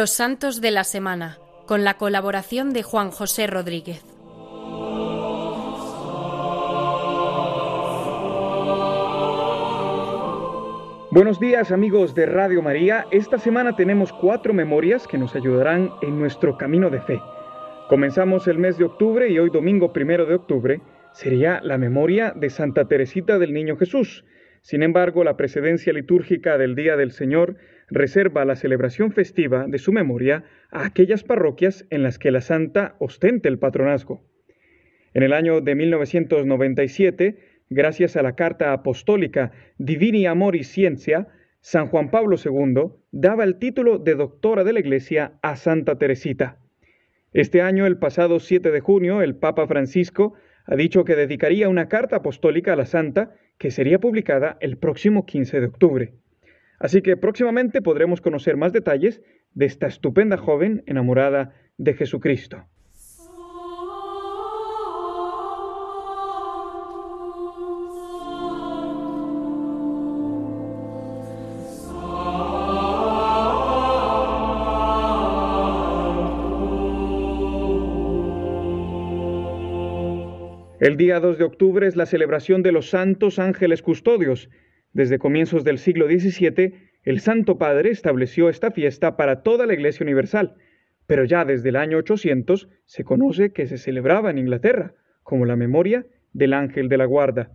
Los 0.06 0.12
Santos 0.12 0.60
de 0.60 0.70
la 0.70 0.84
Semana, 0.84 1.38
con 1.66 1.82
la 1.82 1.94
colaboración 1.94 2.72
de 2.72 2.84
Juan 2.84 3.10
José 3.10 3.48
Rodríguez. 3.48 4.04
Buenos 11.10 11.40
días 11.40 11.72
amigos 11.72 12.14
de 12.14 12.26
Radio 12.26 12.62
María. 12.62 13.06
Esta 13.10 13.38
semana 13.38 13.74
tenemos 13.74 14.12
cuatro 14.12 14.54
memorias 14.54 15.08
que 15.08 15.18
nos 15.18 15.34
ayudarán 15.34 15.90
en 16.02 16.20
nuestro 16.20 16.56
camino 16.56 16.88
de 16.88 17.00
fe. 17.00 17.20
Comenzamos 17.88 18.46
el 18.46 18.58
mes 18.58 18.78
de 18.78 18.84
octubre 18.84 19.28
y 19.28 19.40
hoy 19.40 19.50
domingo 19.50 19.92
primero 19.92 20.24
de 20.24 20.36
octubre 20.36 20.80
sería 21.14 21.60
la 21.64 21.78
memoria 21.78 22.32
de 22.36 22.48
Santa 22.50 22.84
Teresita 22.84 23.40
del 23.40 23.52
Niño 23.52 23.76
Jesús. 23.76 24.24
Sin 24.60 24.84
embargo, 24.84 25.24
la 25.24 25.36
precedencia 25.36 25.92
litúrgica 25.92 26.58
del 26.58 26.76
Día 26.76 26.96
del 26.96 27.10
Señor 27.10 27.56
reserva 27.88 28.44
la 28.44 28.56
celebración 28.56 29.12
festiva 29.12 29.66
de 29.68 29.78
su 29.78 29.92
memoria 29.92 30.44
a 30.70 30.86
aquellas 30.86 31.22
parroquias 31.22 31.86
en 31.90 32.02
las 32.02 32.18
que 32.18 32.30
la 32.30 32.40
santa 32.40 32.96
ostente 32.98 33.48
el 33.48 33.58
patronazgo. 33.58 34.24
En 35.14 35.22
el 35.22 35.32
año 35.32 35.60
de 35.60 35.74
1997, 35.74 37.38
gracias 37.70 38.16
a 38.16 38.22
la 38.22 38.34
carta 38.34 38.72
apostólica 38.72 39.52
Divini 39.78 40.26
Amor 40.26 40.56
y 40.56 40.64
Ciencia, 40.64 41.28
San 41.60 41.88
Juan 41.88 42.10
Pablo 42.10 42.36
II 42.36 42.92
daba 43.10 43.44
el 43.44 43.58
título 43.58 43.98
de 43.98 44.14
doctora 44.14 44.62
de 44.62 44.72
la 44.72 44.80
Iglesia 44.80 45.38
a 45.42 45.56
Santa 45.56 45.98
Teresita. 45.98 46.58
Este 47.32 47.60
año, 47.60 47.86
el 47.86 47.98
pasado 47.98 48.40
7 48.40 48.70
de 48.70 48.80
junio, 48.80 49.20
el 49.20 49.36
Papa 49.36 49.66
Francisco 49.66 50.34
ha 50.64 50.76
dicho 50.76 51.04
que 51.04 51.16
dedicaría 51.16 51.68
una 51.68 51.88
carta 51.88 52.16
apostólica 52.16 52.72
a 52.72 52.76
la 52.76 52.86
santa 52.86 53.34
que 53.58 53.70
sería 53.70 53.98
publicada 53.98 54.56
el 54.60 54.78
próximo 54.78 55.26
15 55.26 55.60
de 55.60 55.66
octubre. 55.66 56.14
Así 56.78 57.02
que 57.02 57.16
próximamente 57.16 57.82
podremos 57.82 58.20
conocer 58.20 58.56
más 58.56 58.72
detalles 58.72 59.22
de 59.54 59.66
esta 59.66 59.86
estupenda 59.86 60.36
joven 60.36 60.82
enamorada 60.86 61.54
de 61.78 61.94
Jesucristo. 61.94 62.64
El 80.78 80.98
día 80.98 81.18
2 81.18 81.38
de 81.38 81.44
octubre 81.44 81.86
es 81.88 81.96
la 81.96 82.06
celebración 82.06 82.62
de 82.62 82.70
los 82.70 82.90
santos 82.90 83.38
ángeles 83.38 83.82
custodios, 83.82 84.50
desde 84.96 85.18
comienzos 85.18 85.62
del 85.62 85.76
siglo 85.76 86.06
XVII, 86.06 86.72
el 87.02 87.20
Santo 87.20 87.58
Padre 87.58 87.90
estableció 87.90 88.48
esta 88.48 88.70
fiesta 88.70 89.14
para 89.18 89.42
toda 89.42 89.66
la 89.66 89.74
Iglesia 89.74 90.04
Universal, 90.04 90.54
pero 91.06 91.26
ya 91.26 91.44
desde 91.44 91.68
el 91.68 91.76
año 91.76 91.98
800 91.98 92.70
se 92.86 93.04
conoce 93.04 93.52
que 93.52 93.66
se 93.66 93.76
celebraba 93.76 94.30
en 94.30 94.38
Inglaterra 94.38 94.94
como 95.22 95.44
la 95.44 95.54
memoria 95.54 96.06
del 96.32 96.54
ángel 96.54 96.88
de 96.88 96.96
la 96.96 97.04
guarda. 97.04 97.52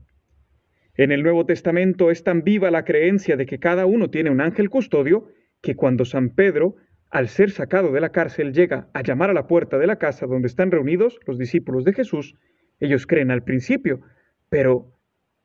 En 0.93 1.11
el 1.11 1.23
Nuevo 1.23 1.47
Testamento 1.47 2.11
es 2.11 2.23
tan 2.23 2.43
viva 2.43 2.69
la 2.69 2.85
creencia 2.85 3.35
de 3.35 3.47
que 3.47 3.57
cada 3.57 3.87
uno 3.87 4.11
tiene 4.11 4.29
un 4.29 4.39
ángel 4.39 4.69
custodio 4.69 5.29
que 5.61 5.75
cuando 5.75 6.05
San 6.05 6.35
Pedro, 6.35 6.75
al 7.09 7.27
ser 7.27 7.49
sacado 7.49 7.91
de 7.91 8.01
la 8.01 8.11
cárcel, 8.11 8.53
llega 8.53 8.87
a 8.93 9.01
llamar 9.01 9.31
a 9.31 9.33
la 9.33 9.47
puerta 9.47 9.79
de 9.79 9.87
la 9.87 9.95
casa 9.95 10.27
donde 10.27 10.47
están 10.47 10.69
reunidos 10.69 11.19
los 11.25 11.39
discípulos 11.39 11.85
de 11.85 11.93
Jesús, 11.93 12.35
ellos 12.79 13.07
creen 13.07 13.31
al 13.31 13.43
principio, 13.43 14.01
pero 14.47 14.93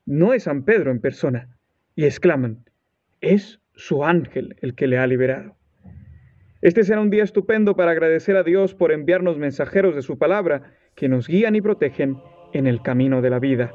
no 0.05 0.35
es 0.35 0.43
San 0.43 0.63
Pedro 0.63 0.91
en 0.91 1.01
persona, 1.01 1.56
y 1.97 2.05
exclaman, 2.05 2.63
es 3.21 3.59
su 3.75 4.05
ángel 4.05 4.55
el 4.61 4.75
que 4.75 4.85
le 4.85 4.99
ha 4.99 5.07
liberado. 5.07 5.57
Este 6.61 6.83
será 6.83 7.01
un 7.01 7.09
día 7.09 7.23
estupendo 7.23 7.75
para 7.75 7.91
agradecer 7.91 8.37
a 8.37 8.43
Dios 8.43 8.75
por 8.75 8.91
enviarnos 8.91 9.39
mensajeros 9.39 9.95
de 9.95 10.03
su 10.03 10.19
palabra 10.19 10.73
que 10.95 11.09
nos 11.09 11.27
guían 11.27 11.55
y 11.55 11.61
protegen 11.61 12.17
en 12.53 12.67
el 12.67 12.83
camino 12.83 13.21
de 13.23 13.31
la 13.31 13.39
vida. 13.39 13.71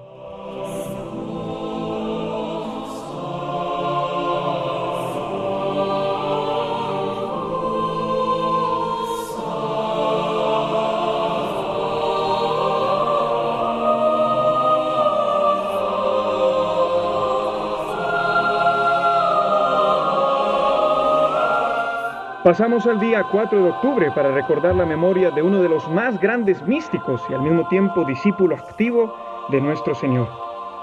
Pasamos 22.45 22.89
al 22.89 22.99
día 22.99 23.23
4 23.31 23.63
de 23.63 23.69
octubre 23.69 24.11
para 24.17 24.33
recordar 24.33 24.75
la 24.75 24.85
memoria 24.85 25.31
de 25.31 25.43
uno 25.43 25.63
de 25.63 25.69
los 25.69 25.89
más 25.89 26.21
grandes 26.21 26.61
místicos 26.67 27.23
y 27.31 27.35
al 27.35 27.43
mismo 27.43 27.69
tiempo 27.69 28.05
discípulo 28.05 28.57
activo 28.57 29.15
de 29.53 29.61
nuestro 29.61 29.95
Señor. 29.95 30.29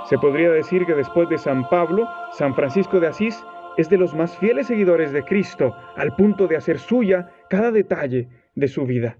Se 0.07 0.17
podría 0.17 0.51
decir 0.51 0.85
que 0.85 0.95
después 0.95 1.27
de 1.27 1.37
San 1.37 1.67
Pablo, 1.67 2.07
San 2.31 2.55
Francisco 2.55 3.01
de 3.01 3.07
Asís 3.07 3.43
es 3.75 3.89
de 3.89 3.97
los 3.97 4.15
más 4.15 4.37
fieles 4.37 4.67
seguidores 4.67 5.11
de 5.11 5.23
Cristo, 5.23 5.75
al 5.97 6.15
punto 6.15 6.47
de 6.47 6.55
hacer 6.55 6.79
suya 6.79 7.29
cada 7.49 7.73
detalle 7.73 8.29
de 8.55 8.67
su 8.69 8.85
vida. 8.85 9.17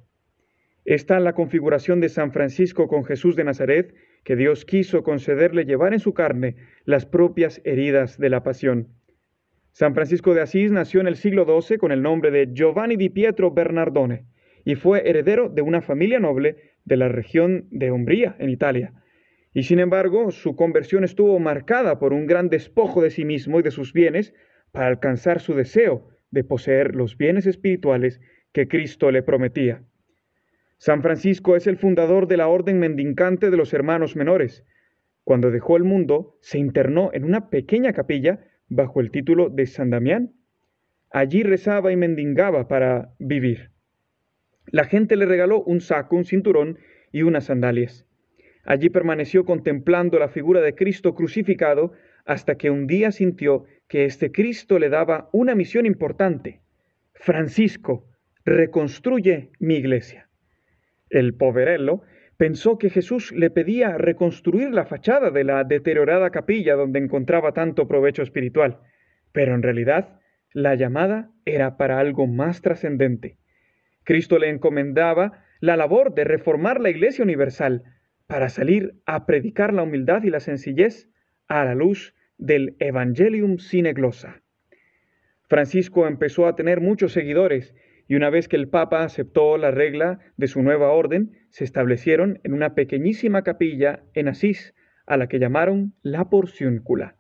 Está 0.85 1.19
la 1.19 1.33
configuración 1.33 1.99
de 1.99 2.07
San 2.07 2.31
Francisco 2.31 2.87
con 2.87 3.03
Jesús 3.03 3.35
de 3.35 3.43
Nazaret, 3.43 3.93
que 4.23 4.37
Dios 4.37 4.63
quiso 4.63 5.03
concederle 5.03 5.65
llevar 5.65 5.91
en 5.91 5.99
su 5.99 6.13
carne 6.13 6.55
las 6.85 7.05
propias 7.05 7.59
heridas 7.65 8.17
de 8.17 8.29
la 8.29 8.43
pasión. 8.43 8.98
San 9.71 9.93
Francisco 9.93 10.33
de 10.33 10.41
Asís 10.41 10.71
nació 10.71 11.01
en 11.01 11.07
el 11.07 11.15
siglo 11.15 11.45
XII 11.45 11.77
con 11.77 11.91
el 11.91 12.01
nombre 12.01 12.31
de 12.31 12.49
Giovanni 12.53 12.97
di 12.97 13.09
Pietro 13.09 13.51
Bernardone 13.51 14.25
y 14.65 14.75
fue 14.75 15.09
heredero 15.09 15.49
de 15.49 15.61
una 15.61 15.81
familia 15.81 16.19
noble 16.19 16.57
de 16.85 16.97
la 16.97 17.07
región 17.07 17.67
de 17.71 17.91
Umbría, 17.91 18.35
en 18.39 18.49
Italia. 18.49 18.93
Y 19.53 19.63
sin 19.63 19.79
embargo, 19.79 20.31
su 20.31 20.55
conversión 20.55 21.03
estuvo 21.03 21.39
marcada 21.39 21.99
por 21.99 22.13
un 22.13 22.27
gran 22.27 22.49
despojo 22.49 23.01
de 23.01 23.09
sí 23.09 23.25
mismo 23.25 23.59
y 23.59 23.63
de 23.63 23.71
sus 23.71 23.93
bienes 23.93 24.33
para 24.71 24.87
alcanzar 24.87 25.39
su 25.39 25.53
deseo 25.53 26.09
de 26.31 26.43
poseer 26.43 26.95
los 26.95 27.17
bienes 27.17 27.47
espirituales 27.47 28.21
que 28.51 28.67
Cristo 28.67 29.11
le 29.11 29.23
prometía. 29.23 29.83
San 30.77 31.01
Francisco 31.01 31.55
es 31.55 31.67
el 31.67 31.77
fundador 31.77 32.27
de 32.27 32.37
la 32.37 32.47
orden 32.47 32.79
mendicante 32.79 33.49
de 33.49 33.57
los 33.57 33.73
hermanos 33.73 34.15
menores. 34.15 34.63
Cuando 35.23 35.51
dejó 35.51 35.77
el 35.77 35.83
mundo, 35.83 36.37
se 36.41 36.57
internó 36.57 37.11
en 37.13 37.23
una 37.23 37.49
pequeña 37.49 37.93
capilla 37.93 38.39
bajo 38.69 39.01
el 39.01 39.11
título 39.11 39.49
de 39.49 39.65
San 39.65 39.89
Damián. 39.89 40.33
Allí 41.11 41.43
rezaba 41.43 41.91
y 41.91 41.97
mendigaba 41.97 42.67
para 42.67 43.13
vivir. 43.19 43.71
La 44.67 44.85
gente 44.85 45.15
le 45.15 45.25
regaló 45.25 45.63
un 45.63 45.81
saco, 45.81 46.15
un 46.15 46.25
cinturón 46.25 46.77
y 47.11 47.23
unas 47.23 47.45
sandalias. 47.45 48.05
Allí 48.63 48.89
permaneció 48.89 49.45
contemplando 49.45 50.19
la 50.19 50.29
figura 50.29 50.61
de 50.61 50.75
Cristo 50.75 51.15
crucificado 51.15 51.93
hasta 52.25 52.55
que 52.55 52.69
un 52.69 52.85
día 52.85 53.11
sintió 53.11 53.65
que 53.87 54.05
este 54.05 54.31
Cristo 54.31 54.77
le 54.77 54.89
daba 54.89 55.29
una 55.33 55.55
misión 55.55 55.87
importante. 55.87 56.61
Francisco, 57.13 58.05
reconstruye 58.45 59.49
mi 59.59 59.75
iglesia. 59.75 60.29
El 61.09 61.33
poverello 61.33 62.01
pensó 62.39 62.77
que 62.77 62.89
Jesús 62.89 63.33
le 63.33 63.49
pedía 63.49 63.97
reconstruir 63.97 64.69
la 64.69 64.85
fachada 64.85 65.29
de 65.29 65.43
la 65.43 65.65
deteriorada 65.65 66.29
capilla 66.29 66.75
donde 66.75 66.97
encontraba 66.97 67.51
tanto 67.51 67.85
provecho 67.85 68.23
espiritual, 68.23 68.79
pero 69.33 69.53
en 69.53 69.61
realidad 69.61 70.21
la 70.53 70.73
llamada 70.75 71.31
era 71.43 71.75
para 71.75 71.99
algo 71.99 72.27
más 72.27 72.61
trascendente. 72.61 73.35
Cristo 74.05 74.39
le 74.39 74.47
encomendaba 74.47 75.43
la 75.59 75.75
labor 75.75 76.15
de 76.15 76.23
reformar 76.23 76.79
la 76.79 76.89
Iglesia 76.89 77.25
Universal 77.25 77.83
para 78.25 78.47
salir 78.47 78.93
a 79.05 79.25
predicar 79.25 79.73
la 79.73 79.83
humildad 79.83 80.23
y 80.23 80.29
la 80.29 80.39
sencillez 80.39 81.09
a 81.49 81.65
la 81.65 81.75
luz 81.75 82.15
del 82.37 82.77
Evangelium 82.79 83.57
sine 83.57 83.91
glosa. 83.91 84.41
Francisco 85.49 86.07
empezó 86.07 86.47
a 86.47 86.55
tener 86.55 86.79
muchos 86.79 87.11
seguidores 87.11 87.75
y 88.09 88.15
una 88.15 88.29
vez 88.29 88.49
que 88.49 88.57
el 88.57 88.67
Papa 88.67 89.03
aceptó 89.03 89.57
la 89.57 89.71
regla 89.71 90.19
de 90.35 90.47
su 90.47 90.61
nueva 90.61 90.91
orden, 90.91 91.31
se 91.49 91.63
establecieron 91.63 92.41
en 92.43 92.53
una 92.53 92.75
pequeñísima 92.75 93.43
capilla 93.43 94.03
en 94.13 94.27
Asís, 94.27 94.75
a 95.07 95.15
la 95.15 95.27
que 95.27 95.39
llamaron 95.39 95.93
la 96.01 96.29
Porciúncula. 96.29 97.15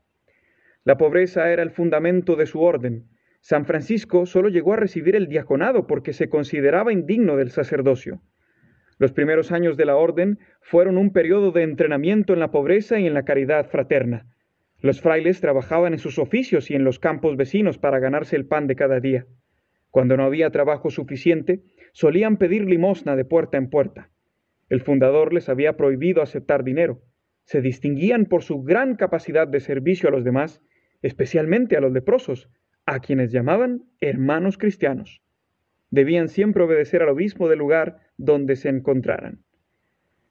La 0.83 0.97
pobreza 0.97 1.49
era 1.49 1.63
el 1.63 1.71
fundamento 1.71 2.35
de 2.35 2.45
su 2.45 2.61
orden, 2.61 3.05
San 3.41 3.65
Francisco 3.65 4.25
solo 4.25 4.49
llegó 4.49 4.73
a 4.73 4.77
recibir 4.77 5.15
el 5.15 5.27
diaconado 5.27 5.87
porque 5.87 6.13
se 6.13 6.29
consideraba 6.29 6.91
indigno 6.91 7.37
del 7.37 7.51
sacerdocio. 7.51 8.21
Los 8.97 9.13
primeros 9.13 9.53
años 9.53 9.77
de 9.77 9.85
la 9.85 9.95
orden 9.95 10.39
fueron 10.61 10.97
un 10.97 11.13
periodo 11.13 11.51
de 11.51 11.63
entrenamiento 11.63 12.33
en 12.33 12.41
la 12.41 12.51
pobreza 12.51 12.99
y 12.99 13.07
en 13.07 13.13
la 13.13 13.23
caridad 13.23 13.69
fraterna. 13.69 14.27
Los 14.81 15.01
frailes 15.01 15.39
trabajaban 15.39 15.93
en 15.93 15.99
sus 15.99 16.19
oficios 16.19 16.69
y 16.69 16.75
en 16.75 16.83
los 16.83 16.99
campos 16.99 17.37
vecinos 17.37 17.77
para 17.77 17.99
ganarse 17.99 18.35
el 18.35 18.45
pan 18.45 18.67
de 18.67 18.75
cada 18.75 18.99
día. 18.99 19.25
Cuando 19.89 20.17
no 20.17 20.23
había 20.23 20.51
trabajo 20.51 20.89
suficiente, 20.89 21.63
solían 21.93 22.37
pedir 22.37 22.65
limosna 22.65 23.15
de 23.15 23.25
puerta 23.25 23.57
en 23.57 23.69
puerta. 23.69 24.11
El 24.69 24.81
fundador 24.81 25.33
les 25.33 25.49
había 25.49 25.77
prohibido 25.77 26.21
aceptar 26.21 26.63
dinero. 26.63 27.01
Se 27.43 27.61
distinguían 27.61 28.25
por 28.25 28.43
su 28.43 28.61
gran 28.61 28.95
capacidad 28.95 29.47
de 29.47 29.59
servicio 29.59 30.09
a 30.09 30.11
los 30.11 30.23
demás, 30.23 30.61
especialmente 31.01 31.75
a 31.75 31.81
los 31.81 31.91
leprosos, 31.91 32.49
a 32.85 32.99
quienes 32.99 33.31
llamaban 33.31 33.83
hermanos 33.99 34.57
cristianos. 34.57 35.21
Debían 35.89 36.29
siempre 36.29 36.63
obedecer 36.63 37.01
al 37.01 37.09
obispo 37.09 37.49
del 37.49 37.59
lugar 37.59 37.97
donde 38.17 38.55
se 38.55 38.69
encontraran. 38.69 39.43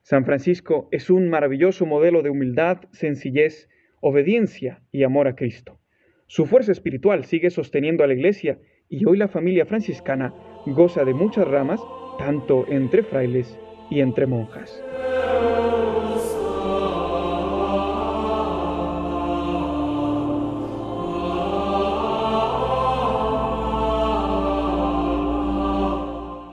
San 0.03 0.25
Francisco 0.25 0.89
es 0.93 1.11
un 1.11 1.29
maravilloso 1.29 1.85
modelo 1.85 2.23
de 2.23 2.31
humildad, 2.31 2.83
sencillez, 2.93 3.69
obediencia 4.01 4.83
y 4.93 5.03
amor 5.03 5.27
a 5.27 5.35
Cristo. 5.35 5.81
Su 6.27 6.47
fuerza 6.47 6.73
espiritual 6.73 7.25
sigue 7.25 7.51
sosteniendo 7.51 8.05
a 8.05 8.07
la 8.07 8.15
Iglesia 8.15 8.59
y 8.89 9.05
hoy 9.07 9.19
la 9.19 9.29
familia 9.29 9.67
franciscana 9.67 10.33
goza 10.67 11.05
de 11.05 11.15
muchas 11.15 11.47
ramas, 11.47 11.81
tanto 12.19 12.67
entre 12.69 13.03
frailes 13.03 13.59
y 13.91 14.01
entre 14.01 14.27
monjas. 14.27 14.83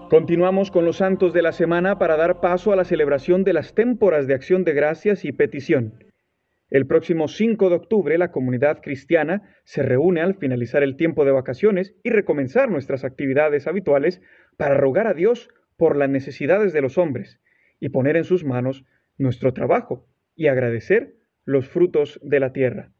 Continuamos 0.09 0.71
con 0.71 0.85
los 0.85 0.97
santos 0.97 1.33
de 1.33 1.41
la 1.41 1.51
semana 1.51 1.97
para 1.97 2.15
dar 2.15 2.39
paso 2.39 2.71
a 2.71 2.75
la 2.75 2.85
celebración 2.85 3.43
de 3.43 3.53
las 3.53 3.73
témporas 3.73 4.27
de 4.27 4.33
acción 4.33 4.63
de 4.63 4.73
gracias 4.73 5.25
y 5.25 5.33
petición. 5.33 6.05
El 6.71 6.87
próximo 6.87 7.27
5 7.27 7.69
de 7.69 7.75
octubre 7.75 8.17
la 8.17 8.31
comunidad 8.31 8.81
cristiana 8.81 9.43
se 9.65 9.83
reúne 9.83 10.21
al 10.21 10.35
finalizar 10.35 10.81
el 10.81 10.97
tiempo 10.97 11.23
de 11.23 11.31
vacaciones 11.31 11.95
y 12.03 12.09
recomenzar 12.09 12.71
nuestras 12.71 13.03
actividades 13.03 13.67
habituales 13.67 14.21
para 14.57 14.75
rogar 14.75 15.05
a 15.05 15.13
Dios 15.13 15.49
por 15.77 15.95
las 15.95 16.09
necesidades 16.09 16.73
de 16.73 16.81
los 16.81 16.97
hombres 16.97 17.39
y 17.79 17.89
poner 17.89 18.17
en 18.17 18.23
sus 18.23 18.43
manos 18.43 18.83
nuestro 19.17 19.53
trabajo 19.53 20.07
y 20.35 20.47
agradecer 20.47 21.15
los 21.45 21.67
frutos 21.67 22.19
de 22.23 22.39
la 22.39 22.51
tierra. 22.51 22.91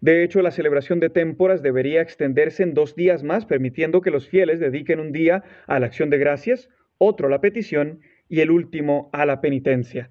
De 0.00 0.22
hecho, 0.22 0.42
la 0.42 0.50
celebración 0.50 1.00
de 1.00 1.10
témporas 1.10 1.62
debería 1.62 2.02
extenderse 2.02 2.62
en 2.62 2.74
dos 2.74 2.94
días 2.94 3.22
más, 3.22 3.46
permitiendo 3.46 4.00
que 4.02 4.10
los 4.10 4.28
fieles 4.28 4.60
dediquen 4.60 5.00
un 5.00 5.12
día 5.12 5.44
a 5.66 5.78
la 5.78 5.86
acción 5.86 6.10
de 6.10 6.18
gracias, 6.18 6.68
otro 6.98 7.28
a 7.28 7.30
la 7.30 7.40
petición 7.40 8.00
y 8.28 8.40
el 8.40 8.50
último 8.50 9.08
a 9.12 9.24
la 9.24 9.40
penitencia. 9.40 10.10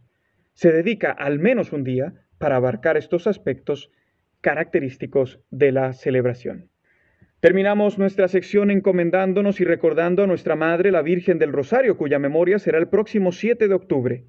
Se 0.53 0.71
dedica 0.71 1.11
al 1.11 1.39
menos 1.39 1.73
un 1.73 1.83
día 1.83 2.13
para 2.41 2.57
abarcar 2.57 2.97
estos 2.97 3.27
aspectos 3.27 3.89
característicos 4.41 5.39
de 5.51 5.71
la 5.71 5.93
celebración. 5.93 6.69
Terminamos 7.39 7.97
nuestra 7.97 8.27
sección 8.27 8.69
encomendándonos 8.69 9.61
y 9.61 9.63
recordando 9.63 10.23
a 10.23 10.27
nuestra 10.27 10.55
Madre, 10.57 10.91
la 10.91 11.01
Virgen 11.01 11.39
del 11.39 11.53
Rosario, 11.53 11.95
cuya 11.95 12.19
memoria 12.19 12.59
será 12.59 12.77
el 12.79 12.89
próximo 12.89 13.31
7 13.31 13.67
de 13.67 13.73
octubre. 13.73 14.25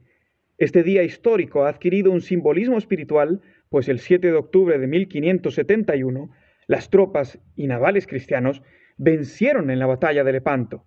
Este 0.58 0.84
día 0.84 1.02
histórico 1.02 1.64
ha 1.64 1.70
adquirido 1.70 2.12
un 2.12 2.20
simbolismo 2.20 2.78
espiritual 2.78 3.40
pues 3.68 3.88
el 3.88 3.98
7 3.98 4.28
de 4.28 4.36
octubre 4.36 4.78
de 4.78 4.86
1571 4.86 6.30
las 6.66 6.90
tropas 6.90 7.40
y 7.56 7.66
navales 7.66 8.06
cristianos 8.06 8.62
vencieron 8.96 9.70
en 9.70 9.78
la 9.78 9.86
batalla 9.86 10.24
de 10.24 10.32
Lepanto. 10.32 10.84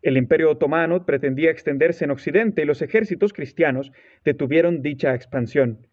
El 0.00 0.16
imperio 0.16 0.50
otomano 0.50 1.06
pretendía 1.06 1.50
extenderse 1.50 2.04
en 2.04 2.10
Occidente 2.10 2.62
y 2.62 2.64
los 2.64 2.82
ejércitos 2.82 3.32
cristianos 3.32 3.92
detuvieron 4.24 4.82
dicha 4.82 5.14
expansión. 5.14 5.86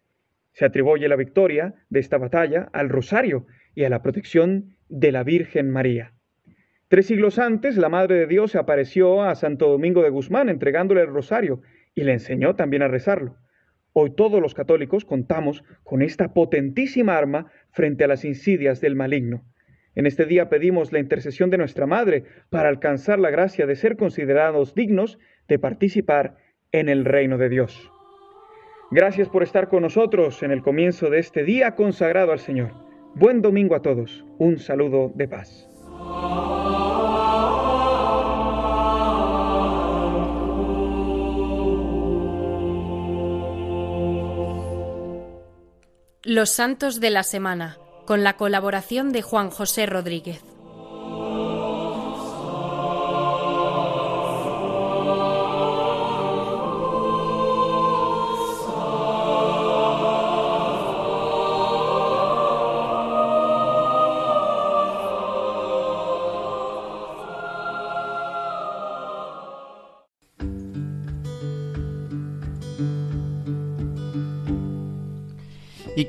Se 0.52 0.64
atribuye 0.64 1.08
la 1.08 1.16
victoria 1.16 1.74
de 1.88 2.00
esta 2.00 2.18
batalla 2.18 2.68
al 2.72 2.88
rosario 2.88 3.46
y 3.74 3.84
a 3.84 3.90
la 3.90 4.02
protección 4.02 4.76
de 4.88 5.12
la 5.12 5.22
Virgen 5.22 5.70
María. 5.70 6.12
Tres 6.88 7.06
siglos 7.06 7.38
antes, 7.38 7.76
la 7.76 7.88
Madre 7.88 8.16
de 8.16 8.26
Dios 8.26 8.50
se 8.50 8.58
apareció 8.58 9.22
a 9.22 9.34
Santo 9.36 9.68
Domingo 9.68 10.02
de 10.02 10.10
Guzmán 10.10 10.48
entregándole 10.48 11.02
el 11.02 11.06
rosario 11.06 11.62
y 11.94 12.02
le 12.02 12.12
enseñó 12.12 12.56
también 12.56 12.82
a 12.82 12.88
rezarlo. 12.88 13.36
Hoy 13.92 14.14
todos 14.14 14.40
los 14.40 14.54
católicos 14.54 15.04
contamos 15.04 15.64
con 15.84 16.02
esta 16.02 16.32
potentísima 16.32 17.16
arma 17.16 17.50
frente 17.70 18.04
a 18.04 18.08
las 18.08 18.24
insidias 18.24 18.80
del 18.80 18.96
maligno. 18.96 19.44
En 19.94 20.06
este 20.06 20.24
día 20.24 20.48
pedimos 20.48 20.92
la 20.92 21.00
intercesión 21.00 21.50
de 21.50 21.58
nuestra 21.58 21.86
Madre 21.86 22.24
para 22.48 22.68
alcanzar 22.68 23.18
la 23.18 23.30
gracia 23.30 23.66
de 23.66 23.76
ser 23.76 23.96
considerados 23.96 24.74
dignos 24.74 25.18
de 25.48 25.58
participar 25.58 26.36
en 26.72 26.88
el 26.88 27.04
reino 27.04 27.38
de 27.38 27.48
Dios. 27.48 27.90
Gracias 28.92 29.28
por 29.28 29.44
estar 29.44 29.68
con 29.68 29.82
nosotros 29.82 30.42
en 30.42 30.50
el 30.50 30.62
comienzo 30.62 31.10
de 31.10 31.20
este 31.20 31.44
día 31.44 31.76
consagrado 31.76 32.32
al 32.32 32.40
Señor. 32.40 32.72
Buen 33.14 33.40
domingo 33.40 33.76
a 33.76 33.82
todos. 33.82 34.24
Un 34.38 34.58
saludo 34.58 35.12
de 35.14 35.28
paz. 35.28 35.68
Los 46.24 46.50
Santos 46.50 46.98
de 46.98 47.10
la 47.10 47.22
Semana, 47.22 47.78
con 48.06 48.24
la 48.24 48.36
colaboración 48.36 49.12
de 49.12 49.22
Juan 49.22 49.50
José 49.50 49.86
Rodríguez. 49.86 50.49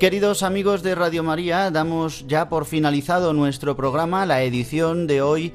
Queridos 0.02 0.42
amigos 0.42 0.82
de 0.82 0.96
Radio 0.96 1.22
María, 1.22 1.70
damos 1.70 2.26
ya 2.26 2.48
por 2.48 2.64
finalizado 2.64 3.32
nuestro 3.32 3.76
programa, 3.76 4.26
la 4.26 4.42
edición 4.42 5.06
de 5.06 5.22
hoy, 5.22 5.52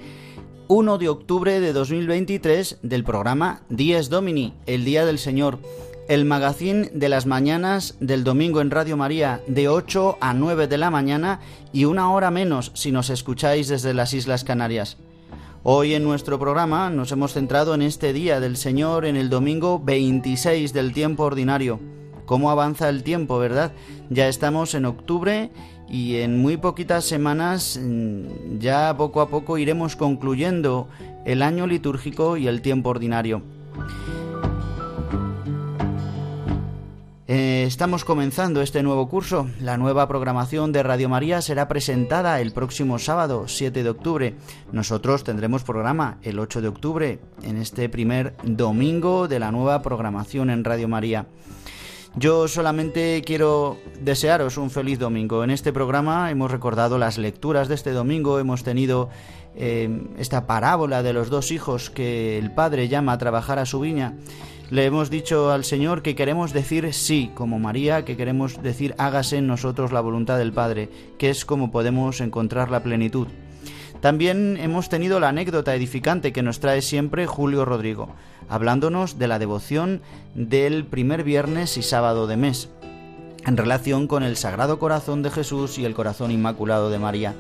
1 0.70 0.98
de 1.00 1.10
octubre 1.10 1.60
de 1.60 1.74
2023, 1.74 2.78
del 2.82 3.04
programa 3.04 3.64
Dies 3.68 4.08
Domini, 4.08 4.54
el 4.66 4.86
Día 4.86 5.06
del 5.06 5.20
Señor, 5.20 5.60
el 6.08 6.24
magazín 6.24 6.90
de 6.94 7.10
las 7.10 7.26
mañanas 7.26 7.98
del 8.00 8.24
domingo 8.24 8.62
en 8.62 8.72
Radio 8.72 8.96
María, 8.96 9.42
de 9.48 9.68
8 9.68 10.18
a 10.22 10.34
9 10.34 10.68
de 10.68 10.78
la 10.78 10.92
mañana 10.92 11.42
y 11.74 11.84
una 11.84 12.10
hora 12.14 12.32
menos 12.32 12.72
si 12.74 12.94
nos 12.94 13.10
escucháis 13.10 13.68
desde 13.68 13.94
las 13.94 14.14
Islas 14.14 14.46
Canarias. 14.46 14.96
Hoy 15.64 15.94
en 15.94 16.06
nuestro 16.06 16.40
programa 16.40 16.90
nos 16.90 17.12
hemos 17.12 17.34
centrado 17.34 17.76
en 17.76 17.82
este 17.82 18.14
Día 18.14 18.40
del 18.40 18.56
Señor, 18.56 19.04
en 19.04 19.18
el 19.18 19.30
domingo 19.30 19.78
26 19.84 20.72
del 20.72 20.94
tiempo 20.94 21.24
ordinario 21.24 21.82
cómo 22.28 22.52
avanza 22.52 22.90
el 22.90 23.02
tiempo, 23.02 23.40
¿verdad? 23.40 23.72
Ya 24.12 24.28
estamos 24.28 24.76
en 24.76 24.86
octubre 24.86 25.50
y 25.90 26.18
en 26.18 26.40
muy 26.40 26.58
poquitas 26.58 27.06
semanas 27.06 27.80
mm, 27.82 28.60
ya 28.60 28.96
poco 28.96 29.22
a 29.22 29.30
poco 29.30 29.58
iremos 29.58 29.96
concluyendo 29.96 30.88
el 31.26 31.42
año 31.42 31.66
litúrgico 31.66 32.38
y 32.38 32.48
el 32.48 32.62
tiempo 32.62 32.92
ordinario. 32.92 33.42
Eh, 37.30 37.66
estamos 37.68 38.06
comenzando 38.06 38.62
este 38.62 38.84
nuevo 38.84 39.10
curso. 39.10 39.50
La 39.60 39.76
nueva 39.76 40.08
programación 40.08 40.72
de 40.72 40.84
Radio 40.84 41.10
María 41.10 41.42
será 41.42 41.68
presentada 41.68 42.40
el 42.40 42.54
próximo 42.54 43.00
sábado, 43.00 43.50
7 43.50 43.84
de 43.84 43.90
octubre. 43.90 44.36
Nosotros 44.72 45.26
tendremos 45.26 45.64
programa 45.64 46.20
el 46.24 46.40
8 46.40 46.62
de 46.62 46.68
octubre, 46.70 47.20
en 47.44 47.58
este 47.58 47.90
primer 47.90 48.36
domingo 48.44 49.28
de 49.28 49.40
la 49.40 49.52
nueva 49.52 49.82
programación 49.82 50.50
en 50.50 50.64
Radio 50.64 50.88
María. 50.88 51.28
Yo 52.16 52.48
solamente 52.48 53.22
quiero 53.26 53.78
desearos 54.02 54.58
un 54.58 54.72
feliz 54.72 54.98
domingo. 54.98 55.44
En 55.44 55.52
este 55.52 55.72
programa 55.72 56.32
hemos 56.32 56.50
recordado 56.50 56.98
las 56.98 57.18
lecturas 57.18 57.68
de 57.68 57.76
este 57.76 57.92
domingo, 57.92 58.40
hemos 58.40 58.64
tenido 58.64 59.10
eh, 59.56 60.02
esta 60.18 60.48
parábola 60.48 61.04
de 61.04 61.14
los 61.14 61.30
dos 61.30 61.52
hijos 61.52 61.90
que 61.90 62.40
el 62.40 62.52
padre 62.52 62.88
llama 62.88 63.14
a 63.14 63.18
trabajar 63.18 63.60
a 63.60 63.66
su 63.66 63.80
viña 63.80 64.16
le 64.70 64.84
hemos 64.84 65.10
dicho 65.10 65.50
al 65.52 65.64
Señor 65.64 66.02
que 66.02 66.14
queremos 66.14 66.52
decir 66.52 66.94
sí, 66.94 67.32
como 67.36 67.58
María, 67.58 68.04
que 68.04 68.18
queremos 68.18 68.62
decir 68.62 68.96
hágase 68.98 69.38
en 69.38 69.48
nosotros 69.48 69.94
la 69.94 70.02
voluntad 70.02 70.38
del 70.38 70.52
Padre, 70.52 70.90
que 71.18 71.30
es 71.30 71.46
como 71.46 71.72
podemos 71.72 72.20
encontrar 72.20 72.70
la 72.70 72.84
plenitud. 72.84 73.28
También 74.02 74.58
hemos 74.60 74.90
tenido 74.90 75.20
la 75.20 75.30
anécdota 75.30 75.74
edificante 75.76 76.32
que 76.32 76.44
nos 76.44 76.60
trae 76.60 76.82
siempre 76.82 77.26
Julio 77.26 77.66
Rodrigo, 77.66 78.10
hablándonos 78.48 79.18
de 79.18 79.28
la 79.28 79.40
devoción 79.40 80.02
del 80.36 80.86
primer 80.86 81.24
viernes 81.24 81.78
y 81.78 81.82
sábado 81.82 82.28
de 82.28 82.38
mes, 82.38 82.70
en 83.46 83.58
relación 83.58 84.08
con 84.08 84.24
el 84.24 84.38
Sagrado 84.38 84.78
Corazón 84.78 85.24
de 85.24 85.32
Jesús 85.32 85.78
y 85.78 85.86
el 85.86 85.96
Corazón 85.96 86.32
Inmaculado 86.32 86.90
de 86.90 87.00
María. 87.00 87.34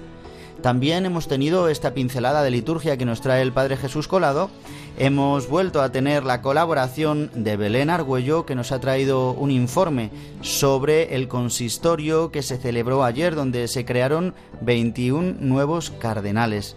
También 0.67 1.05
hemos 1.05 1.29
tenido 1.29 1.69
esta 1.69 1.93
pincelada 1.93 2.43
de 2.43 2.51
liturgia 2.51 2.97
que 2.97 3.05
nos 3.05 3.21
trae 3.21 3.41
el 3.41 3.53
Padre 3.53 3.77
Jesús 3.77 4.09
Colado. 4.09 4.49
Hemos 4.97 5.47
vuelto 5.47 5.81
a 5.81 5.93
tener 5.93 6.25
la 6.25 6.41
colaboración 6.41 7.31
de 7.33 7.55
Belén 7.55 7.89
Argüello 7.89 8.45
que 8.45 8.53
nos 8.53 8.73
ha 8.73 8.81
traído 8.81 9.31
un 9.31 9.49
informe 9.49 10.11
sobre 10.41 11.15
el 11.15 11.29
consistorio 11.29 12.31
que 12.31 12.41
se 12.41 12.57
celebró 12.57 13.05
ayer 13.05 13.33
donde 13.33 13.69
se 13.69 13.85
crearon 13.85 14.33
21 14.59 15.37
nuevos 15.39 15.89
cardenales. 15.89 16.75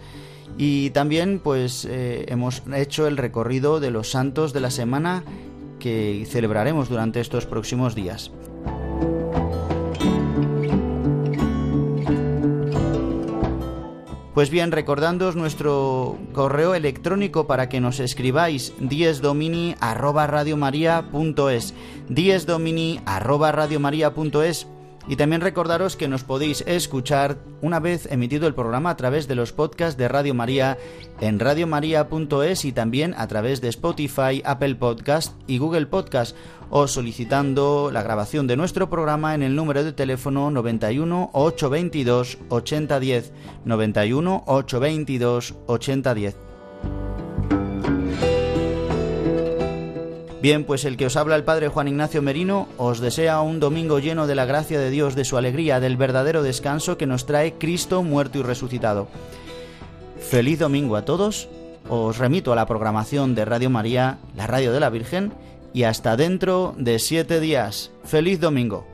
Y 0.57 0.91
también 0.91 1.41
pues 1.43 1.83
eh, 1.83 2.27
hemos 2.29 2.63
hecho 2.73 3.07
el 3.07 3.17
recorrido 3.17 3.81
de 3.81 3.91
los 3.91 4.09
santos 4.09 4.53
de 4.53 4.61
la 4.61 4.71
semana 4.71 5.25
que 5.79 6.25
celebraremos 6.29 6.87
durante 6.87 7.19
estos 7.19 7.45
próximos 7.45 7.93
días. 7.93 8.31
Pues 14.33 14.49
bien, 14.49 14.71
recordándoos 14.71 15.35
nuestro 15.35 16.17
correo 16.31 16.73
electrónico 16.73 17.47
para 17.47 17.67
que 17.67 17.81
nos 17.81 17.99
escribáis 17.99 18.73
diesdomini 18.79 19.75
arroba 19.81 20.25
radiomaria.es 20.25 21.73
diesdomini 22.07 23.01
arroba 23.05 23.51
radiomaria.es 23.51 24.67
y 25.07 25.15
también 25.17 25.41
recordaros 25.41 25.97
que 25.97 26.07
nos 26.07 26.23
podéis 26.23 26.63
escuchar 26.67 27.39
una 27.61 27.79
vez 27.79 28.07
emitido 28.09 28.47
el 28.47 28.53
programa 28.53 28.91
a 28.91 28.97
través 28.97 29.27
de 29.27 29.35
los 29.35 29.51
podcasts 29.51 29.97
de 29.97 30.07
Radio 30.07 30.33
María 30.33 30.77
en 31.19 31.39
radiomaria.es 31.39 32.65
y 32.65 32.71
también 32.71 33.13
a 33.17 33.27
través 33.27 33.59
de 33.59 33.67
Spotify, 33.67 34.41
Apple 34.45 34.75
Podcast 34.75 35.33
y 35.47 35.57
Google 35.57 35.87
Podcast 35.87 36.37
o 36.71 36.87
solicitando 36.87 37.91
la 37.91 38.01
grabación 38.01 38.47
de 38.47 38.55
nuestro 38.55 38.89
programa 38.89 39.35
en 39.35 39.43
el 39.43 39.55
número 39.55 39.83
de 39.83 39.93
teléfono 39.93 40.49
91 40.49 41.29
822 41.33 42.37
8010 42.49 43.33
91 43.65 44.43
822 44.47 45.55
8010. 45.67 46.35
Bien, 50.41 50.63
pues 50.63 50.85
el 50.85 50.97
que 50.97 51.05
os 51.05 51.17
habla 51.17 51.35
el 51.35 51.43
Padre 51.43 51.67
Juan 51.67 51.87
Ignacio 51.87 52.23
Merino 52.23 52.67
os 52.77 52.99
desea 52.99 53.41
un 53.41 53.59
domingo 53.59 53.99
lleno 53.99 54.25
de 54.25 54.33
la 54.33 54.45
gracia 54.45 54.79
de 54.79 54.89
Dios, 54.89 55.13
de 55.13 55.23
su 55.23 55.37
alegría, 55.37 55.79
del 55.79 55.97
verdadero 55.97 56.41
descanso 56.41 56.97
que 56.97 57.05
nos 57.05 57.27
trae 57.27 57.53
Cristo 57.59 58.01
muerto 58.01 58.39
y 58.39 58.41
resucitado. 58.41 59.07
Feliz 60.19 60.57
domingo 60.57 60.95
a 60.95 61.05
todos, 61.05 61.47
os 61.89 62.17
remito 62.17 62.53
a 62.53 62.55
la 62.55 62.65
programación 62.65 63.35
de 63.35 63.45
Radio 63.45 63.69
María, 63.69 64.17
la 64.35 64.47
radio 64.47 64.71
de 64.71 64.79
la 64.79 64.89
Virgen, 64.89 65.31
y 65.73 65.83
hasta 65.83 66.17
dentro 66.17 66.75
de 66.77 66.99
siete 66.99 67.39
días. 67.39 67.91
Feliz 68.03 68.39
domingo. 68.39 68.91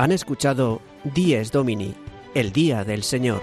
Han 0.00 0.12
escuchado 0.12 0.80
Dies 1.04 1.52
Domini, 1.52 1.94
el 2.34 2.52
Día 2.52 2.84
del 2.84 3.02
Señor, 3.02 3.42